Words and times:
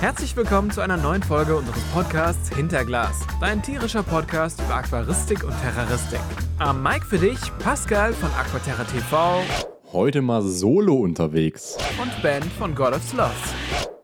Herzlich 0.00 0.36
willkommen 0.36 0.70
zu 0.70 0.80
einer 0.80 0.96
neuen 0.96 1.22
Folge 1.22 1.56
unseres 1.56 1.82
Podcasts 1.92 2.54
Hinterglas, 2.54 3.20
dein 3.40 3.62
tierischer 3.62 4.02
Podcast 4.02 4.60
über 4.60 4.76
Aquaristik 4.76 5.42
und 5.44 5.52
Terroristik. 5.60 6.20
Am 6.58 6.82
Mic 6.82 7.04
für 7.04 7.18
dich 7.18 7.38
Pascal 7.58 8.12
von 8.12 8.30
Aquaterra 8.38 8.84
TV 8.84 9.40
Heute 9.92 10.22
mal 10.22 10.42
solo 10.42 10.94
unterwegs. 10.96 11.76
und 12.00 12.22
Ben 12.22 12.42
von 12.58 12.74
God 12.74 12.92
of 12.94 13.02
Sloths. 13.02 13.54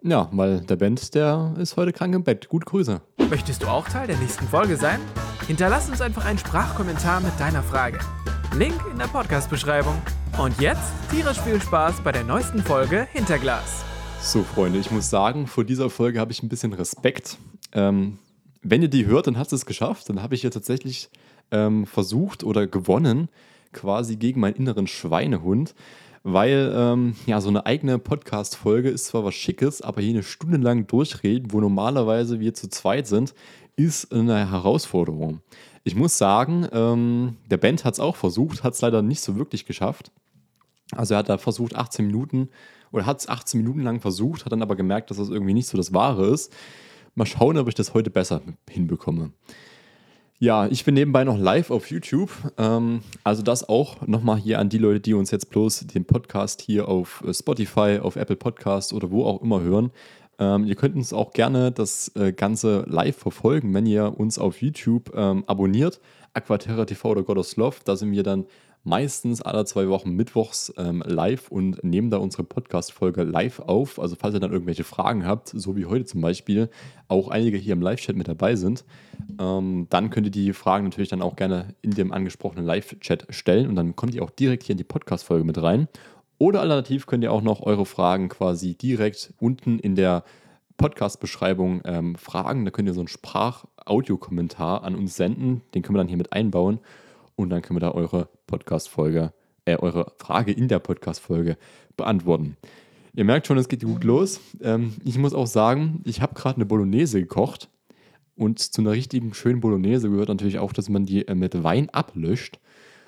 Ja, 0.03 0.29
weil 0.33 0.61
der 0.63 0.77
Band, 0.77 1.15
der 1.15 1.55
ist 1.59 1.77
heute 1.77 1.93
krank 1.93 2.15
im 2.15 2.25
Bett. 2.25 2.49
Gut 2.49 2.67
Grüße. 2.67 3.01
Möchtest 3.31 3.63
du 3.63 3.69
auch 3.69 3.89
Teil 3.89 4.07
der 4.07 4.17
nächsten 4.17 4.49
Folge 4.49 4.77
sein? 4.77 4.99
Hinterlass 5.47 5.89
uns 5.89 6.01
einfach 6.01 6.25
einen 6.25 6.39
Sprachkommentar 6.39 7.21
mit 7.21 7.39
deiner 7.39 7.63
Frage. 7.63 7.99
Link 8.55 8.81
in 8.91 8.99
der 8.99 9.07
Podcast-Beschreibung. 9.07 9.97
Und 10.39 10.61
jetzt 10.61 10.93
tierisch 11.11 11.41
viel 11.41 11.61
Spaß 11.61 12.01
bei 12.03 12.13
der 12.13 12.25
neuesten 12.25 12.63
Folge 12.63 13.07
Hinterglas. 13.13 13.85
So, 14.27 14.43
Freunde, 14.43 14.79
ich 14.79 14.91
muss 14.91 15.11
sagen, 15.11 15.47
vor 15.47 15.65
dieser 15.65 15.91
Folge 15.91 16.19
habe 16.19 16.33
ich 16.33 16.43
ein 16.43 16.49
bisschen 16.49 16.73
Respekt. 16.73 17.37
Ähm, 17.73 18.19
wenn 18.63 18.81
ihr 18.81 18.89
die 18.89 19.05
hört, 19.05 19.27
dann 19.27 19.39
habt 19.39 19.53
ihr 19.53 19.57
es 19.57 19.67
geschafft. 19.67 20.09
Dann 20.09 20.23
habe 20.23 20.35
ich 20.35 20.43
ja 20.43 20.49
tatsächlich 20.49 21.11
ähm, 21.51 21.87
versucht 21.87 22.43
oder 22.43 22.67
gewonnen, 22.67 23.29
quasi 23.73 24.17
gegen 24.17 24.41
meinen 24.41 24.57
inneren 24.57 24.87
Schweinehund. 24.87 25.75
Weil 26.23 26.73
ähm, 26.75 27.17
ja, 27.27 27.43
so 27.43 27.51
eine 27.51 27.67
eigene 27.67 27.99
Podcast-Folge 27.99 28.89
ist 28.89 29.07
zwar 29.07 29.25
was 29.25 29.35
Schickes, 29.35 29.83
aber 29.83 30.01
hier 30.01 30.15
eine 30.15 30.23
Stunde 30.23 30.57
lang 30.57 30.87
durchreden, 30.87 31.53
wo 31.53 31.61
normalerweise 31.61 32.41
wir 32.41 32.55
zu 32.55 32.69
zweit 32.69 33.07
sind, 33.07 33.35
ist 33.77 34.11
eine 34.11 34.51
Herausforderung. 34.51 35.43
Ich 35.85 35.95
muss 35.95 36.17
sagen, 36.17 36.67
ähm, 36.73 37.37
der 37.51 37.59
Band 37.59 37.85
hat 37.85 37.93
es 37.93 38.01
auch 38.01 38.17
versucht, 38.17 38.65
hat 38.65 38.73
es 38.73 38.81
leider 38.81 39.03
nicht 39.03 39.21
so 39.21 39.37
wirklich 39.37 39.67
geschafft. 39.67 40.11
Also 40.93 41.15
er 41.15 41.19
hat 41.19 41.29
da 41.29 41.37
versucht, 41.37 41.77
18 41.77 42.07
Minuten, 42.07 42.49
oder 42.95 43.07
hat 43.07 43.21
es 43.21 43.29
18 43.29 43.61
Minuten 43.61 43.81
lang 43.81 44.01
versucht, 44.01 44.45
hat 44.45 44.53
dann 44.53 44.63
aber 44.63 44.77
gemerkt, 44.77 45.11
dass 45.11 45.17
das 45.17 45.29
irgendwie 45.29 45.53
nicht 45.53 45.67
so 45.67 45.77
das 45.77 45.93
Wahre 45.93 46.27
ist. 46.29 46.53
Mal 47.17 47.27
schauen, 47.27 47.59
ob 47.59 47.69
ich 47.69 47.75
das 47.75 47.93
heute 47.93 48.11
besser 48.11 48.41
hinbekomme. 48.71 49.33
Ja, 50.39 50.67
ich 50.67 50.85
bin 50.85 50.95
nebenbei 50.95 51.25
noch 51.25 51.39
live 51.39 51.71
auf 51.71 51.91
YouTube. 51.91 52.31
Ähm, 52.57 53.01
also 53.25 53.43
das 53.43 53.69
auch 53.69 54.07
nochmal 54.07 54.37
hier 54.39 54.59
an 54.59 54.69
die 54.69 54.79
Leute, 54.79 55.01
die 55.01 55.15
uns 55.15 55.31
jetzt 55.31 55.51
bloß 55.51 55.87
den 55.89 56.05
Podcast 56.05 56.63
hier 56.63 56.89
auf 56.89 57.25
Spotify, 57.31 57.99
auf 58.01 58.17
Apple 58.17 58.37
Podcasts 58.37 58.93
oder 58.93 59.11
wo 59.11 59.25
auch 59.25 59.43
immer 59.43 59.61
hören. 59.61 59.91
Ähm, 60.39 60.65
ihr 60.65 60.75
könnt 60.75 60.97
uns 60.97 61.13
auch 61.13 61.33
gerne 61.33 61.73
das 61.73 62.15
äh, 62.15 62.33
Ganze 62.33 62.85
live 62.89 63.17
verfolgen, 63.17 63.75
wenn 63.75 63.87
ihr 63.87 64.19
uns 64.19 64.39
auf 64.39 64.61
YouTube 64.61 65.13
ähm, 65.15 65.45
abonniert. 65.47 66.01
Aquaterra 66.33 66.85
TV 66.85 67.11
oder 67.11 67.23
God 67.23 67.39
of 67.39 67.47
Sloth. 67.47 67.81
Da 67.85 67.97
sind 67.97 68.13
wir 68.13 68.23
dann 68.23 68.47
meistens 68.85 69.43
alle 69.43 69.65
zwei 69.65 69.89
Wochen 69.89 70.11
mittwochs 70.11 70.73
ähm, 70.77 71.03
live 71.05 71.51
und 71.51 71.83
nehmen 71.83 72.11
da 72.11 72.19
unsere 72.19 72.45
Podcast-Folge 72.45 73.25
live 73.25 73.61
auf. 73.61 73.99
Also 73.99 74.15
falls 74.15 74.35
ihr 74.35 74.41
dann 74.41 74.53
irgendwelche 74.53 74.85
Fragen 74.85 75.27
habt, 75.27 75.49
so 75.49 75.75
wie 75.77 75.87
heute 75.87 76.05
zum 76.05 76.21
Beispiel, 76.21 76.69
auch 77.09 77.29
einige 77.29 77.57
hier 77.57 77.73
im 77.73 77.83
Live-Chat 77.83 78.15
mit 78.15 78.29
dabei 78.29 78.57
sind, 78.57 78.85
ähm, 79.41 79.87
dann 79.89 80.11
könnt 80.11 80.27
ihr 80.27 80.33
die 80.33 80.53
Fragen 80.53 80.85
natürlich 80.85 81.09
dann 81.09 81.23
auch 81.23 81.35
gerne 81.35 81.75
in 81.81 81.93
dem 81.93 82.13
angesprochenen 82.13 82.67
Live-Chat 82.67 83.27
stellen 83.31 83.69
und 83.69 83.75
dann 83.75 83.97
kommt 83.97 84.15
ihr 84.15 84.23
auch 84.23 84.31
direkt 84.31 84.63
hier 84.65 84.75
in 84.75 84.79
die 84.79 84.85
Podcast-Folge 84.85 85.45
mit 85.45 85.61
rein. 85.61 85.89
Oder 86.39 86.61
alternativ 86.61 87.07
könnt 87.07 87.25
ihr 87.25 87.33
auch 87.33 87.43
noch 87.43 87.63
eure 87.63 87.87
Fragen 87.87 88.29
quasi 88.29 88.75
direkt 88.75 89.33
unten 89.39 89.79
in 89.79 89.97
der 89.97 90.25
Podcast-Beschreibung 90.77 91.83
ähm, 91.85 92.17
fragen. 92.17 92.65
Da 92.65 92.71
könnt 92.71 92.89
ihr 92.89 92.95
so 92.95 93.01
einen 93.01 93.09
Sprach-Audio-Kommentar 93.09 94.83
an 94.83 94.95
uns 94.97 95.17
senden. 95.17 95.63
Den 95.75 95.83
können 95.83 95.95
wir 95.95 96.01
dann 96.01 96.09
hier 96.09 96.17
mit 96.17 96.33
einbauen. 96.33 96.81
Und 97.37 97.51
dann 97.51 97.63
können 97.63 97.77
wir 97.77 97.81
da 97.81 97.93
eure 97.93 98.29
Podcast-Folge, 98.47 99.33
äh, 99.65 99.77
eure 99.77 100.13
Frage 100.19 100.53
in 100.53 100.69
der 100.69 100.79
Podcast-Folge 100.79 101.57
beantworten. 101.97 102.57
Ihr 103.15 103.25
merkt 103.25 103.47
schon, 103.47 103.59
es 103.59 103.69
geht 103.69 103.85
gut 103.85 104.05
los. 104.05 104.41
Ähm, 104.61 104.95
ich 105.05 105.19
muss 105.19 105.35
auch 105.35 105.47
sagen, 105.47 106.03
ich 106.05 106.21
habe 106.21 106.35
gerade 106.35 106.57
eine 106.57 106.67
Bolognese 106.67 107.21
gekocht. 107.21 107.69
Und 108.37 108.59
zu 108.59 108.81
einer 108.81 108.91
richtigen 108.91 109.33
schönen 109.33 109.61
Bolognese 109.61 110.11
gehört 110.11 110.29
natürlich 110.29 110.59
auch, 110.59 110.73
dass 110.73 110.89
man 110.89 111.07
die 111.07 111.27
äh, 111.29 111.35
mit 111.37 111.63
Wein 111.63 111.89
ablöscht. 111.91 112.59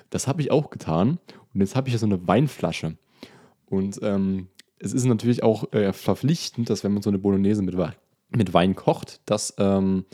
Das 0.09 0.27
habe 0.27 0.41
ich 0.41 0.51
auch 0.51 0.69
getan. 0.69 1.19
Und 1.53 1.59
jetzt 1.59 1.75
habe 1.75 1.89
ich 1.89 1.93
hier 1.93 1.99
so 1.99 2.05
eine 2.05 2.25
Weinflasche. 2.25 2.97
Und 3.65 3.99
ähm, 4.01 4.47
es 4.79 4.93
ist 4.93 5.05
natürlich 5.05 5.43
auch 5.43 5.73
äh, 5.73 5.91
verpflichtend, 5.91 6.69
dass 6.69 6.83
wenn 6.85 6.93
man 6.93 7.03
so 7.03 7.09
eine 7.09 7.19
Bolognese 7.19 7.61
mit, 7.61 7.75
mit 8.29 8.53
Wein 8.53 8.75
kocht, 8.75 9.19
dass 9.25 9.53
ähm, 9.57 10.05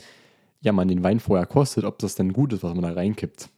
ja, 0.60 0.72
man 0.72 0.88
den 0.88 1.04
Wein 1.04 1.20
vorher 1.20 1.46
kostet, 1.46 1.84
ob 1.84 1.98
das 1.98 2.16
denn 2.16 2.32
gut 2.32 2.52
ist, 2.52 2.62
was 2.62 2.74
man 2.74 2.82
da 2.82 2.92
reinkippt. 2.92 3.50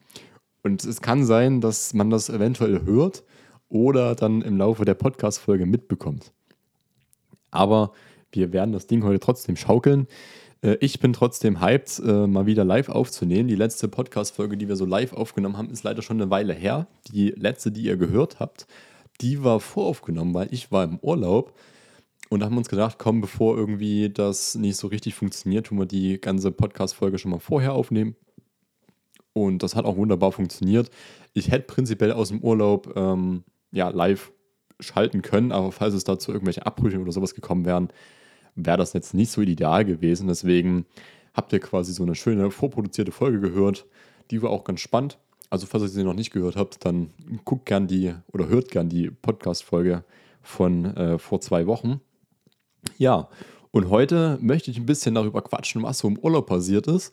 Und 0.67 0.85
es 0.85 1.01
kann 1.01 1.25
sein, 1.25 1.61
dass 1.61 1.95
man 1.95 2.11
das 2.11 2.29
eventuell 2.29 2.85
hört 2.85 3.23
oder 3.69 4.17
dann 4.17 4.43
im 4.43 4.57
Laufe 4.57 4.85
der 4.85 4.95
Podcast-Folge 4.95 5.65
mitbekommt. 5.65 6.33
Aber 7.53 7.93
wir 8.33 8.53
werden 8.53 8.73
das 8.73 8.89
Ding 8.89 9.05
heute 9.05 9.21
trotzdem 9.21 9.55
schaukeln. 9.55 10.09
Äh, 10.63 10.77
Ich 10.81 10.99
bin 10.99 11.13
trotzdem 11.13 11.61
hyped, 11.61 12.03
äh, 12.05 12.27
mal 12.27 12.47
wieder 12.47 12.65
live 12.65 12.89
aufzunehmen. 12.89 13.49
Die 13.49 13.55
letzte 13.55 13.87
Podcast-Folge, 13.87 14.57
die 14.57 14.67
wir 14.67 14.75
so 14.75 14.87
live 14.87 15.13
aufgenommen 15.13 15.57
haben, 15.57 15.71
ist 15.71 15.85
leider 15.85 16.03
schon 16.03 16.21
eine 16.21 16.33
Weile 16.33 16.53
her. 16.53 16.89
Die 17.13 17.29
letzte, 17.29 17.71
die 17.71 17.83
ihr 17.83 17.97
gehört 17.97 18.41
habt, 18.41 18.67
die 19.21 19.45
war 19.45 19.61
voraufgenommen, 19.61 20.35
weil 20.35 20.49
ich 20.51 20.73
war 20.73 20.83
im 20.83 20.99
Urlaub. 20.99 21.55
Und 22.29 22.43
haben 22.43 22.59
uns 22.59 22.69
gedacht, 22.69 22.99
komm, 22.99 23.21
bevor 23.21 23.57
irgendwie 23.57 24.11
das 24.11 24.57
nicht 24.57 24.79
so 24.79 24.89
richtig 24.89 25.15
funktioniert, 25.15 25.67
tun 25.67 25.79
wir 25.79 25.87
die 25.87 26.21
ganze 26.21 26.51
Podcast-Folge 26.51 27.19
schon 27.19 27.31
mal 27.31 27.39
vorher 27.39 27.73
aufnehmen. 27.73 28.17
Und 29.37 29.63
das 29.63 29.77
hat 29.77 29.85
auch 29.85 29.99
wunderbar 29.99 30.33
funktioniert. 30.33 30.91
Ich 31.35 31.51
hätte 31.51 31.67
prinzipiell 31.67 32.11
aus 32.11 32.31
dem 32.31 32.41
Urlaub 32.41 32.97
ähm, 32.97 33.45
ja, 33.71 33.91
live 33.91 34.33
schalten 34.81 35.21
können, 35.21 35.53
aber 35.53 35.73
falls 35.73 35.93
es 35.93 36.05
dazu 36.05 36.33
irgendwelche 36.33 36.65
Abbrüche 36.65 36.99
oder 36.99 37.13
sowas 37.13 37.35
gekommen 37.35 37.67
wären, 37.67 37.91
wäre 38.55 38.79
das 38.79 38.95
jetzt 38.95 39.13
nicht 39.13 39.31
so 39.31 39.43
ideal 39.43 39.85
gewesen. 39.85 40.29
Deswegen 40.29 40.87
habt 41.35 41.53
ihr 41.53 41.61
quasi 41.61 41.93
so 41.93 42.03
eine 42.03 42.15
schöne 42.15 42.51
vorproduzierte 42.51 43.13
Folge 43.13 43.39
gehört. 43.39 43.85
Die 44.31 44.41
war 44.41 44.49
auch 44.49 44.65
ganz 44.65 44.81
spannend. 44.81 45.19
Also, 45.51 45.67
falls 45.67 45.83
ihr 45.83 45.89
sie 45.91 46.03
noch 46.03 46.15
nicht 46.15 46.31
gehört 46.31 46.57
habt, 46.57 46.83
dann 46.87 47.11
guckt 47.45 47.67
gern 47.67 47.87
die 47.87 48.15
oder 48.33 48.49
hört 48.49 48.71
gern 48.71 48.89
die 48.89 49.11
Podcast-Folge 49.11 50.03
von 50.41 50.97
äh, 50.97 51.19
vor 51.19 51.43
zwei 51.43 51.67
Wochen. 51.67 52.01
Ja, 52.97 53.29
und 53.71 53.91
heute 53.91 54.39
möchte 54.41 54.71
ich 54.71 54.79
ein 54.79 54.87
bisschen 54.87 55.15
darüber 55.15 55.43
quatschen, 55.43 55.83
was 55.83 55.99
so 55.99 56.09
im 56.09 56.19
Urlaub 56.21 56.47
passiert 56.47 56.87
ist. 56.87 57.13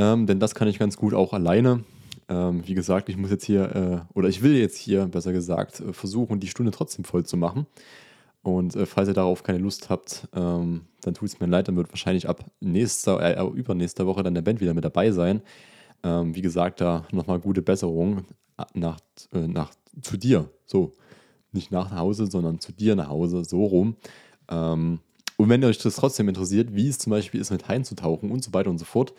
Ähm, 0.00 0.26
denn 0.26 0.40
das 0.40 0.54
kann 0.54 0.66
ich 0.66 0.78
ganz 0.78 0.96
gut 0.96 1.12
auch 1.12 1.34
alleine. 1.34 1.84
Ähm, 2.30 2.66
wie 2.66 2.72
gesagt, 2.72 3.10
ich 3.10 3.18
muss 3.18 3.30
jetzt 3.30 3.44
hier, 3.44 3.76
äh, 3.76 4.16
oder 4.16 4.30
ich 4.30 4.42
will 4.42 4.56
jetzt 4.56 4.78
hier, 4.78 5.04
besser 5.04 5.32
gesagt, 5.32 5.80
äh, 5.80 5.92
versuchen, 5.92 6.40
die 6.40 6.46
Stunde 6.46 6.72
trotzdem 6.72 7.04
voll 7.04 7.26
zu 7.26 7.36
machen. 7.36 7.66
Und 8.42 8.74
äh, 8.76 8.86
falls 8.86 9.08
ihr 9.08 9.14
darauf 9.14 9.42
keine 9.42 9.58
Lust 9.58 9.90
habt, 9.90 10.26
ähm, 10.34 10.86
dann 11.02 11.12
tut 11.12 11.28
es 11.28 11.38
mir 11.38 11.46
leid, 11.46 11.68
dann 11.68 11.76
wird 11.76 11.90
wahrscheinlich 11.90 12.30
ab 12.30 12.46
nächster, 12.60 13.20
äh, 13.20 13.46
übernächster 13.46 14.06
Woche 14.06 14.22
dann 14.22 14.32
der 14.32 14.40
Band 14.40 14.62
wieder 14.62 14.72
mit 14.72 14.86
dabei 14.86 15.10
sein. 15.10 15.42
Ähm, 16.02 16.34
wie 16.34 16.40
gesagt, 16.40 16.80
da 16.80 17.04
nochmal 17.12 17.38
gute 17.38 17.60
Besserung 17.60 18.24
nach, 18.72 19.00
äh, 19.34 19.46
nach, 19.46 19.70
zu 20.00 20.16
dir. 20.16 20.48
So, 20.64 20.94
nicht 21.52 21.72
nach 21.72 21.90
Hause, 21.94 22.26
sondern 22.26 22.58
zu 22.58 22.72
dir 22.72 22.96
nach 22.96 23.08
Hause, 23.08 23.44
so 23.44 23.64
rum. 23.64 23.96
Ähm, 24.48 25.00
und 25.36 25.48
wenn 25.50 25.62
euch 25.62 25.76
das 25.76 25.96
trotzdem 25.96 26.28
interessiert, 26.28 26.74
wie 26.74 26.88
es 26.88 26.98
zum 26.98 27.10
Beispiel 27.10 27.40
ist, 27.40 27.50
mit 27.50 27.68
einzutauchen 27.68 28.30
und 28.30 28.42
so 28.42 28.54
weiter 28.54 28.70
und 28.70 28.78
so 28.78 28.86
fort, 28.86 29.12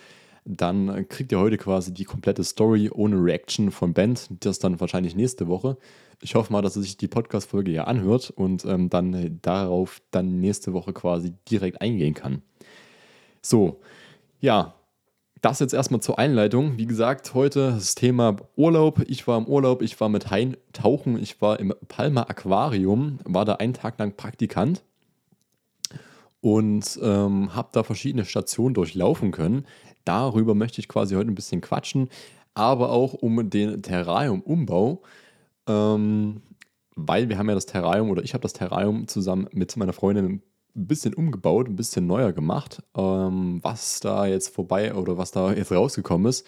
dann 0.45 1.07
kriegt 1.07 1.31
ihr 1.31 1.39
heute 1.39 1.57
quasi 1.57 1.93
die 1.93 2.03
komplette 2.03 2.43
Story 2.43 2.89
ohne 2.89 3.15
Reaction 3.17 3.71
von 3.71 3.93
Band. 3.93 4.27
Das 4.39 4.59
dann 4.59 4.79
wahrscheinlich 4.79 5.15
nächste 5.15 5.47
Woche. 5.47 5.77
Ich 6.21 6.35
hoffe 6.35 6.51
mal, 6.53 6.61
dass 6.61 6.75
er 6.75 6.81
sich 6.81 6.97
die 6.97 7.07
Podcast-Folge 7.07 7.71
ja 7.71 7.85
anhört 7.85 8.31
und 8.31 8.65
ähm, 8.65 8.89
dann 8.89 9.39
darauf 9.41 10.01
dann 10.11 10.39
nächste 10.39 10.73
Woche 10.73 10.93
quasi 10.93 11.33
direkt 11.49 11.81
eingehen 11.81 12.13
kann. 12.13 12.41
So, 13.41 13.81
ja, 14.39 14.75
das 15.41 15.59
jetzt 15.59 15.73
erstmal 15.73 16.01
zur 16.01 16.19
Einleitung. 16.19 16.77
Wie 16.77 16.85
gesagt, 16.85 17.33
heute 17.33 17.71
das 17.71 17.95
Thema 17.95 18.37
Urlaub. 18.55 19.01
Ich 19.07 19.27
war 19.27 19.39
im 19.39 19.47
Urlaub, 19.47 19.81
ich 19.81 19.99
war 19.99 20.09
mit 20.09 20.29
Hain 20.29 20.55
tauchen, 20.73 21.21
ich 21.21 21.41
war 21.41 21.59
im 21.59 21.73
Palma 21.87 22.23
Aquarium, 22.23 23.19
war 23.23 23.45
da 23.45 23.55
einen 23.55 23.73
Tag 23.73 23.97
lang 23.97 24.15
Praktikant 24.15 24.83
und 26.41 26.99
ähm, 27.01 27.55
habe 27.55 27.69
da 27.71 27.83
verschiedene 27.83 28.25
Stationen 28.25 28.75
durchlaufen 28.75 29.31
können. 29.31 29.65
Darüber 30.05 30.55
möchte 30.55 30.79
ich 30.79 30.87
quasi 30.87 31.15
heute 31.15 31.29
ein 31.29 31.35
bisschen 31.35 31.61
quatschen, 31.61 32.09
aber 32.53 32.91
auch 32.91 33.13
um 33.13 33.49
den 33.49 33.81
Terrarium-Umbau, 33.81 35.01
ähm, 35.67 36.41
weil 36.95 37.29
wir 37.29 37.37
haben 37.37 37.49
ja 37.49 37.55
das 37.55 37.65
Terrarium 37.65 38.09
oder 38.09 38.23
ich 38.23 38.33
habe 38.33 38.41
das 38.41 38.53
Terrarium 38.53 39.07
zusammen 39.07 39.47
mit 39.51 39.75
meiner 39.77 39.93
Freundin 39.93 40.25
ein 40.25 40.41
bisschen 40.87 41.13
umgebaut, 41.13 41.67
ein 41.67 41.75
bisschen 41.75 42.07
neuer 42.07 42.33
gemacht. 42.33 42.83
Ähm, 42.95 43.59
was 43.61 43.99
da 43.99 44.25
jetzt 44.25 44.53
vorbei 44.53 44.93
oder 44.93 45.17
was 45.17 45.31
da 45.31 45.53
jetzt 45.53 45.71
rausgekommen 45.71 46.27
ist, 46.27 46.45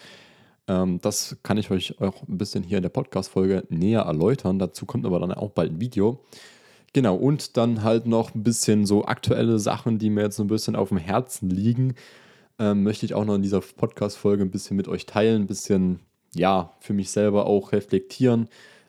ähm, 0.66 0.98
das 1.00 1.36
kann 1.42 1.58
ich 1.58 1.70
euch 1.70 2.00
auch 2.00 2.26
ein 2.26 2.38
bisschen 2.38 2.62
hier 2.62 2.78
in 2.78 2.82
der 2.82 2.90
Podcast-Folge 2.90 3.64
näher 3.68 4.02
erläutern. 4.02 4.58
Dazu 4.58 4.86
kommt 4.86 5.04
aber 5.06 5.18
dann 5.18 5.32
auch 5.32 5.50
bald 5.50 5.72
ein 5.72 5.80
Video. 5.80 6.20
Genau, 6.92 7.16
und 7.16 7.56
dann 7.56 7.82
halt 7.82 8.06
noch 8.06 8.34
ein 8.34 8.44
bisschen 8.44 8.86
so 8.86 9.04
aktuelle 9.04 9.58
Sachen, 9.58 9.98
die 9.98 10.10
mir 10.10 10.22
jetzt 10.22 10.36
so 10.36 10.44
ein 10.44 10.48
bisschen 10.48 10.76
auf 10.76 10.90
dem 10.90 10.98
Herzen 10.98 11.50
liegen, 11.50 11.94
ähm, 12.58 12.82
möchte 12.82 13.06
ich 13.06 13.14
auch 13.14 13.24
noch 13.24 13.34
in 13.34 13.42
dieser 13.42 13.60
Podcast-Folge 13.60 14.42
ein 14.42 14.50
bisschen 14.50 14.76
mit 14.76 14.88
euch 14.88 15.06
teilen, 15.06 15.42
ein 15.42 15.46
bisschen, 15.46 16.00
ja, 16.34 16.72
für 16.80 16.92
mich 16.92 17.10
selber 17.10 17.46
auch 17.46 17.72
reflektieren. 17.72 18.48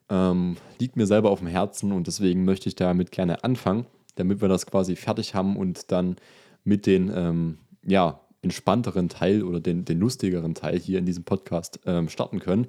Ähm, 0.09 0.57
liegt 0.79 0.97
mir 0.97 1.07
selber 1.07 1.31
auf 1.31 1.39
dem 1.39 1.47
Herzen 1.47 1.91
und 1.91 2.07
deswegen 2.07 2.45
möchte 2.45 2.69
ich 2.69 2.75
damit 2.75 3.11
gerne 3.11 3.43
anfangen, 3.43 3.87
damit 4.15 4.41
wir 4.41 4.47
das 4.47 4.67
quasi 4.67 4.95
fertig 4.95 5.33
haben 5.33 5.57
und 5.57 5.91
dann 5.91 6.17
mit 6.63 6.85
den 6.85 7.11
ähm, 7.13 7.57
ja, 7.83 8.19
entspannteren 8.41 9.09
Teil 9.09 9.43
oder 9.43 9.59
den, 9.59 9.85
den 9.85 9.99
lustigeren 9.99 10.53
Teil 10.53 10.79
hier 10.79 10.99
in 10.99 11.05
diesem 11.05 11.23
Podcast 11.23 11.79
ähm, 11.85 12.09
starten 12.09 12.39
können. 12.39 12.67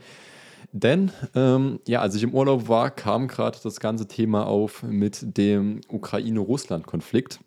Denn, 0.72 1.12
ähm, 1.34 1.80
ja, 1.86 2.00
als 2.00 2.14
ich 2.14 2.22
im 2.22 2.34
Urlaub 2.34 2.68
war, 2.68 2.90
kam 2.90 3.28
gerade 3.28 3.58
das 3.62 3.80
ganze 3.80 4.08
Thema 4.08 4.46
auf 4.46 4.82
mit 4.82 5.36
dem 5.36 5.80
Ukraine-Russland-Konflikt. 5.88 7.40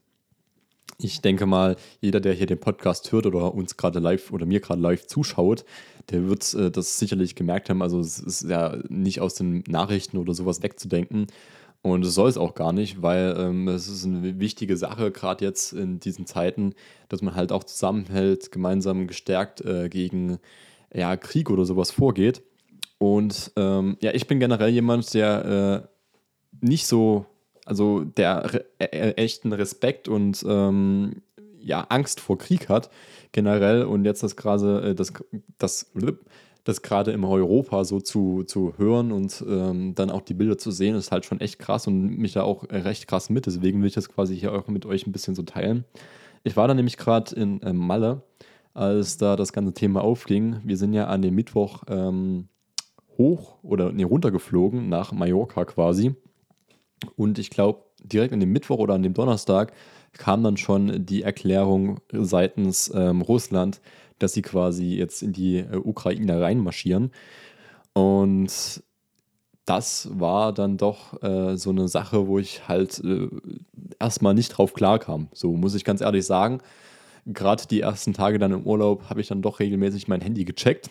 Ich 0.98 1.22
denke 1.22 1.46
mal, 1.46 1.76
jeder, 2.02 2.20
der 2.20 2.34
hier 2.34 2.46
den 2.46 2.60
Podcast 2.60 3.12
hört 3.12 3.26
oder 3.26 3.54
uns 3.54 3.78
gerade 3.78 4.00
live 4.00 4.32
oder 4.32 4.46
mir 4.46 4.60
gerade 4.60 4.82
live 4.82 5.08
zuschaut, 5.08 5.64
der 6.10 6.28
wird 6.28 6.54
äh, 6.54 6.72
das 6.72 7.00
sicherlich 7.00 7.36
gemerkt 7.36 7.70
haben. 7.70 7.82
Also 7.82 8.00
es 8.00 8.20
ist 8.20 8.50
ja 8.50 8.78
nicht 8.90 9.22
aus 9.22 9.36
den 9.36 9.64
Nachrichten 9.68 10.18
oder 10.18 10.34
sowas 10.34 10.62
wegzudenken. 10.62 11.28
Und 11.82 12.04
es 12.04 12.14
soll 12.14 12.28
es 12.28 12.38
auch 12.38 12.56
gar 12.56 12.74
nicht, 12.74 13.02
weil 13.02 13.36
ähm, 13.38 13.70
es 13.70 13.88
ist 13.88 14.06
eine 14.06 14.40
wichtige 14.40 14.76
Sache, 14.76 15.12
gerade 15.12 15.46
jetzt 15.46 15.72
in 15.72 16.02
diesen 16.02 16.26
Zeiten, 16.26 16.74
dass 17.08 17.22
man 17.22 17.36
halt 17.36 17.54
auch 17.54 17.64
zusammenhält, 17.64 18.52
gemeinsam 18.52 19.08
gestärkt 19.08 19.62
äh, 19.62 19.88
gegen 19.88 20.40
ja, 20.94 21.16
Krieg 21.16 21.50
oder 21.50 21.66
sowas 21.66 21.92
vorgeht. 21.92 22.44
Und 22.98 23.54
ähm, 23.56 23.98
ja, 24.02 24.12
ich 24.14 24.28
bin 24.28 24.42
generell 24.42 24.70
jemand, 24.70 25.14
der 25.14 25.88
äh, 26.62 26.66
nicht 26.66 26.86
so, 26.86 27.26
also 27.70 28.04
der 28.04 28.54
re 28.54 28.66
äh, 28.80 29.12
echten 29.12 29.54
Respekt 29.54 30.08
und 30.08 30.44
ähm, 30.48 31.22
ja, 31.60 31.86
Angst 31.90 32.20
vor 32.20 32.38
Krieg 32.38 32.68
hat, 32.68 32.90
generell. 33.32 33.84
Und 33.84 34.06
jetzt 34.06 34.24
das 34.24 34.36
gerade, 34.36 34.90
äh, 34.90 34.96
das, 34.96 35.14
das, 35.58 35.92
das 36.64 36.82
gerade 36.82 37.12
in 37.12 37.24
Europa 37.24 37.84
so 37.84 38.00
zu, 38.00 38.44
zu 38.44 38.74
hören 38.78 39.12
und 39.12 39.44
ähm, 39.48 39.94
dann 39.94 40.10
auch 40.10 40.22
die 40.22 40.34
Bilder 40.34 40.58
zu 40.58 40.72
sehen, 40.72 40.96
ist 40.96 41.12
halt 41.12 41.26
schon 41.26 41.42
echt 41.42 41.60
krass 41.60 41.86
und 41.86 42.18
mich 42.18 42.34
da 42.34 42.44
auch 42.44 42.64
recht 42.70 43.08
krass 43.08 43.30
mit. 43.30 43.46
Deswegen 43.46 43.82
will 43.82 43.88
ich 43.88 43.94
das 43.94 44.10
quasi 44.10 44.36
hier 44.36 44.54
auch 44.54 44.68
mit 44.68 44.86
euch 44.86 45.06
ein 45.06 45.12
bisschen 45.12 45.36
so 45.36 45.44
teilen. 45.44 45.86
Ich 46.44 46.58
war 46.58 46.68
da 46.68 46.74
nämlich 46.74 46.98
gerade 46.98 47.36
in 47.36 47.62
äh, 47.62 47.74
Malle, 47.74 48.24
als 48.74 49.18
da 49.18 49.36
das 49.36 49.54
ganze 49.54 49.74
Thema 49.74 50.02
aufging. 50.02 50.62
Wir 50.64 50.78
sind 50.78 50.94
ja 50.94 51.08
an 51.08 51.22
dem 51.22 51.36
Mittwoch 51.36 51.84
ähm, 51.88 52.48
hoch 53.18 53.58
oder 53.62 53.92
nee, 53.92 54.04
runtergeflogen 54.04 54.90
nach 54.90 55.12
Mallorca 55.12 55.66
quasi. 55.66 56.16
Und 57.16 57.40
ich 57.40 57.50
glaube, 57.50 57.84
direkt 58.04 58.34
an 58.34 58.40
dem 58.40 58.52
Mittwoch 58.52 58.80
oder 58.80 58.94
an 58.94 59.04
dem 59.04 59.14
Donnerstag 59.14 59.74
kam 60.14 60.44
dann 60.44 60.58
schon 60.58 61.06
die 61.06 61.24
Erklärung 61.24 62.00
seitens 62.12 62.92
ähm, 62.94 63.22
Russland, 63.22 63.82
dass 64.18 64.34
sie 64.34 64.42
quasi 64.42 64.96
jetzt 64.96 65.22
in 65.22 65.34
die 65.34 65.58
äh, 65.58 65.76
Ukraine 65.76 66.42
reinmarschieren. 66.42 67.12
Und 67.94 68.84
das 69.66 70.10
war 70.12 70.52
dann 70.52 70.78
doch 70.78 71.22
äh, 71.22 71.56
so 71.56 71.70
eine 71.70 71.88
Sache, 71.88 72.28
wo 72.28 72.40
ich 72.40 72.68
halt 72.68 73.02
äh, 73.04 73.28
erstmal 74.00 74.34
nicht 74.34 74.50
drauf 74.50 74.74
klarkam. 74.74 75.28
So 75.34 75.52
muss 75.52 75.76
ich 75.76 75.84
ganz 75.84 76.02
ehrlich 76.02 76.26
sagen. 76.26 76.62
Gerade 77.26 77.64
die 77.70 77.82
ersten 77.82 78.14
Tage 78.14 78.40
dann 78.40 78.52
im 78.52 78.64
Urlaub 78.64 79.10
habe 79.10 79.22
ich 79.22 79.28
dann 79.28 79.44
doch 79.44 79.60
regelmäßig 79.60 80.08
mein 80.08 80.22
Handy 80.22 80.46
gecheckt. 80.46 80.90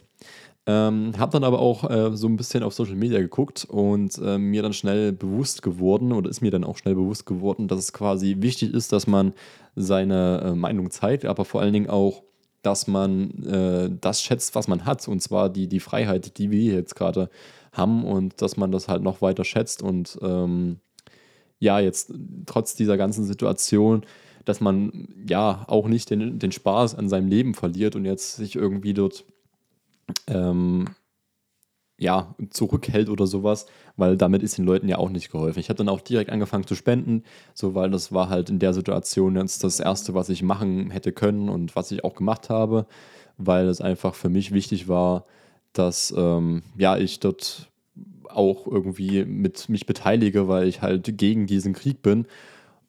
Ähm, 0.70 1.14
habe 1.16 1.32
dann 1.32 1.44
aber 1.44 1.60
auch 1.60 1.88
äh, 1.88 2.14
so 2.14 2.26
ein 2.26 2.36
bisschen 2.36 2.62
auf 2.62 2.74
Social 2.74 2.94
Media 2.94 3.20
geguckt 3.20 3.64
und 3.70 4.18
äh, 4.18 4.36
mir 4.36 4.60
dann 4.60 4.74
schnell 4.74 5.12
bewusst 5.12 5.62
geworden 5.62 6.12
oder 6.12 6.28
ist 6.28 6.42
mir 6.42 6.50
dann 6.50 6.62
auch 6.62 6.76
schnell 6.76 6.94
bewusst 6.94 7.24
geworden, 7.24 7.68
dass 7.68 7.78
es 7.78 7.94
quasi 7.94 8.36
wichtig 8.40 8.74
ist, 8.74 8.92
dass 8.92 9.06
man 9.06 9.32
seine 9.76 10.42
äh, 10.44 10.54
Meinung 10.54 10.90
zeigt, 10.90 11.24
aber 11.24 11.46
vor 11.46 11.62
allen 11.62 11.72
Dingen 11.72 11.88
auch, 11.88 12.22
dass 12.60 12.86
man 12.86 13.44
äh, 13.44 13.88
das 13.98 14.20
schätzt, 14.20 14.54
was 14.56 14.68
man 14.68 14.84
hat 14.84 15.08
und 15.08 15.22
zwar 15.22 15.48
die, 15.48 15.68
die 15.68 15.80
Freiheit, 15.80 16.36
die 16.36 16.50
wir 16.50 16.74
jetzt 16.74 16.96
gerade 16.96 17.30
haben 17.72 18.04
und 18.04 18.42
dass 18.42 18.58
man 18.58 18.70
das 18.70 18.88
halt 18.88 19.02
noch 19.02 19.22
weiter 19.22 19.44
schätzt 19.44 19.82
und 19.82 20.18
ähm, 20.20 20.80
ja, 21.60 21.80
jetzt 21.80 22.12
trotz 22.44 22.74
dieser 22.74 22.98
ganzen 22.98 23.24
Situation, 23.24 24.02
dass 24.44 24.60
man 24.60 25.08
ja 25.26 25.64
auch 25.66 25.88
nicht 25.88 26.10
den, 26.10 26.38
den 26.38 26.52
Spaß 26.52 26.94
an 26.94 27.08
seinem 27.08 27.28
Leben 27.28 27.54
verliert 27.54 27.96
und 27.96 28.04
jetzt 28.04 28.36
sich 28.36 28.54
irgendwie 28.54 28.92
dort 28.92 29.24
ähm, 30.26 30.86
ja, 31.98 32.34
zurückhält 32.50 33.08
oder 33.08 33.26
sowas, 33.26 33.66
weil 33.96 34.16
damit 34.16 34.42
ist 34.44 34.56
den 34.56 34.64
Leuten 34.64 34.88
ja 34.88 34.98
auch 34.98 35.10
nicht 35.10 35.32
geholfen. 35.32 35.58
Ich 35.58 35.68
habe 35.68 35.78
dann 35.78 35.88
auch 35.88 36.00
direkt 36.00 36.30
angefangen 36.30 36.66
zu 36.66 36.76
spenden, 36.76 37.24
so 37.54 37.74
weil 37.74 37.90
das 37.90 38.12
war 38.12 38.28
halt 38.28 38.50
in 38.50 38.60
der 38.60 38.72
Situation 38.72 39.34
jetzt 39.36 39.64
das 39.64 39.80
Erste, 39.80 40.14
was 40.14 40.28
ich 40.28 40.42
machen 40.42 40.90
hätte 40.90 41.12
können 41.12 41.48
und 41.48 41.74
was 41.74 41.90
ich 41.90 42.04
auch 42.04 42.14
gemacht 42.14 42.50
habe, 42.50 42.86
weil 43.36 43.66
es 43.66 43.80
einfach 43.80 44.14
für 44.14 44.28
mich 44.28 44.52
wichtig 44.52 44.86
war, 44.86 45.24
dass 45.72 46.14
ähm, 46.16 46.62
ja, 46.76 46.96
ich 46.96 47.18
dort 47.18 47.68
auch 48.28 48.66
irgendwie 48.66 49.24
mit 49.24 49.68
mich 49.68 49.86
beteilige, 49.86 50.46
weil 50.46 50.68
ich 50.68 50.82
halt 50.82 51.18
gegen 51.18 51.46
diesen 51.46 51.72
Krieg 51.72 52.02
bin. 52.02 52.26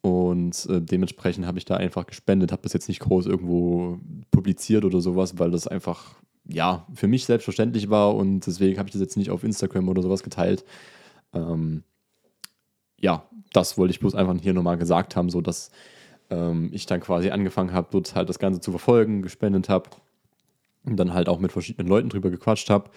Und 0.01 0.65
äh, 0.69 0.81
dementsprechend 0.81 1.45
habe 1.45 1.57
ich 1.57 1.65
da 1.65 1.75
einfach 1.75 2.07
gespendet, 2.07 2.51
habe 2.51 2.61
das 2.61 2.73
jetzt 2.73 2.87
nicht 2.87 3.01
groß 3.01 3.25
irgendwo 3.25 3.99
publiziert 4.31 4.85
oder 4.85 5.01
sowas, 5.01 5.37
weil 5.39 5.51
das 5.51 5.67
einfach 5.67 6.15
ja, 6.49 6.87
für 6.93 7.07
mich 7.07 7.25
selbstverständlich 7.25 7.89
war 7.89 8.15
und 8.15 8.45
deswegen 8.45 8.79
habe 8.79 8.89
ich 8.89 8.93
das 8.93 9.01
jetzt 9.01 9.17
nicht 9.17 9.29
auf 9.29 9.43
Instagram 9.43 9.87
oder 9.87 10.01
sowas 10.01 10.23
geteilt. 10.23 10.65
Ähm, 11.33 11.83
ja, 12.99 13.29
das 13.53 13.77
wollte 13.77 13.91
ich 13.91 13.99
bloß 13.99 14.15
einfach 14.15 14.35
hier 14.41 14.53
nochmal 14.53 14.77
gesagt 14.77 15.15
haben, 15.15 15.29
so 15.29 15.41
dass 15.41 15.69
ähm, 16.29 16.69
ich 16.73 16.85
dann 16.85 17.01
quasi 17.01 17.29
angefangen 17.29 17.71
habe, 17.71 17.87
dort 17.91 18.15
halt 18.15 18.29
das 18.29 18.39
Ganze 18.39 18.59
zu 18.61 18.71
verfolgen, 18.71 19.21
gespendet 19.21 19.69
habe 19.69 19.89
und 20.85 20.97
dann 20.97 21.13
halt 21.13 21.29
auch 21.29 21.39
mit 21.39 21.51
verschiedenen 21.51 21.87
Leuten 21.87 22.09
drüber 22.09 22.29
gequatscht 22.31 22.69
habe. 22.69 22.89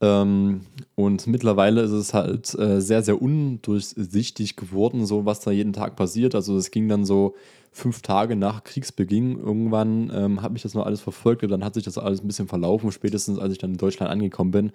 Ähm, 0.00 0.62
und 0.94 1.26
mittlerweile 1.26 1.82
ist 1.82 1.92
es 1.92 2.14
halt 2.14 2.54
äh, 2.58 2.80
sehr, 2.80 3.02
sehr 3.02 3.20
undurchsichtig 3.20 4.56
geworden, 4.56 5.06
so 5.06 5.24
was 5.24 5.40
da 5.40 5.50
jeden 5.50 5.72
Tag 5.72 5.96
passiert. 5.96 6.34
Also 6.34 6.56
es 6.56 6.70
ging 6.70 6.88
dann 6.88 7.04
so 7.04 7.34
fünf 7.72 8.02
Tage 8.02 8.36
nach 8.36 8.64
Kriegsbeginn. 8.64 9.38
Irgendwann 9.38 10.10
ähm, 10.14 10.42
habe 10.42 10.56
ich 10.56 10.62
das 10.62 10.74
noch 10.74 10.86
alles 10.86 11.00
verfolgt 11.00 11.42
und 11.42 11.50
dann 11.50 11.64
hat 11.64 11.74
sich 11.74 11.84
das 11.84 11.98
alles 11.98 12.22
ein 12.22 12.26
bisschen 12.26 12.48
verlaufen. 12.48 12.92
Spätestens 12.92 13.38
als 13.38 13.52
ich 13.52 13.58
dann 13.58 13.72
in 13.72 13.78
Deutschland 13.78 14.10
angekommen 14.10 14.50
bin, 14.50 14.72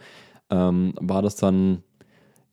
ähm, 0.49 0.93
war 0.99 1.21
das 1.21 1.35
dann 1.35 1.83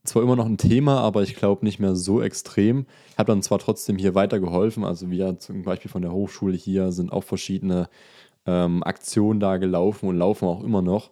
zwar 0.05 0.23
immer 0.23 0.37
noch 0.37 0.47
ein 0.47 0.59
Thema, 0.59 1.01
aber 1.01 1.23
ich 1.23 1.35
glaube 1.35 1.65
nicht 1.65 1.81
mehr 1.81 1.97
so 1.97 2.23
extrem. 2.23 2.87
Ich 3.11 3.19
habe 3.19 3.33
dann 3.33 3.43
zwar 3.43 3.59
trotzdem 3.59 3.99
hier 3.99 4.15
weitergeholfen. 4.15 4.85
Also 4.85 5.11
wir 5.11 5.39
zum 5.39 5.63
Beispiel 5.63 5.91
von 5.91 6.03
der 6.03 6.13
Hochschule 6.13 6.57
hier 6.57 6.93
sind 6.93 7.13
auch 7.13 7.25
verschiedene 7.25 7.89
ähm, 8.47 8.83
Aktionen 8.85 9.41
da 9.41 9.57
gelaufen 9.57 10.09
und 10.09 10.17
laufen 10.17 10.47
auch 10.47 10.63
immer 10.63 10.83
noch. 10.83 11.11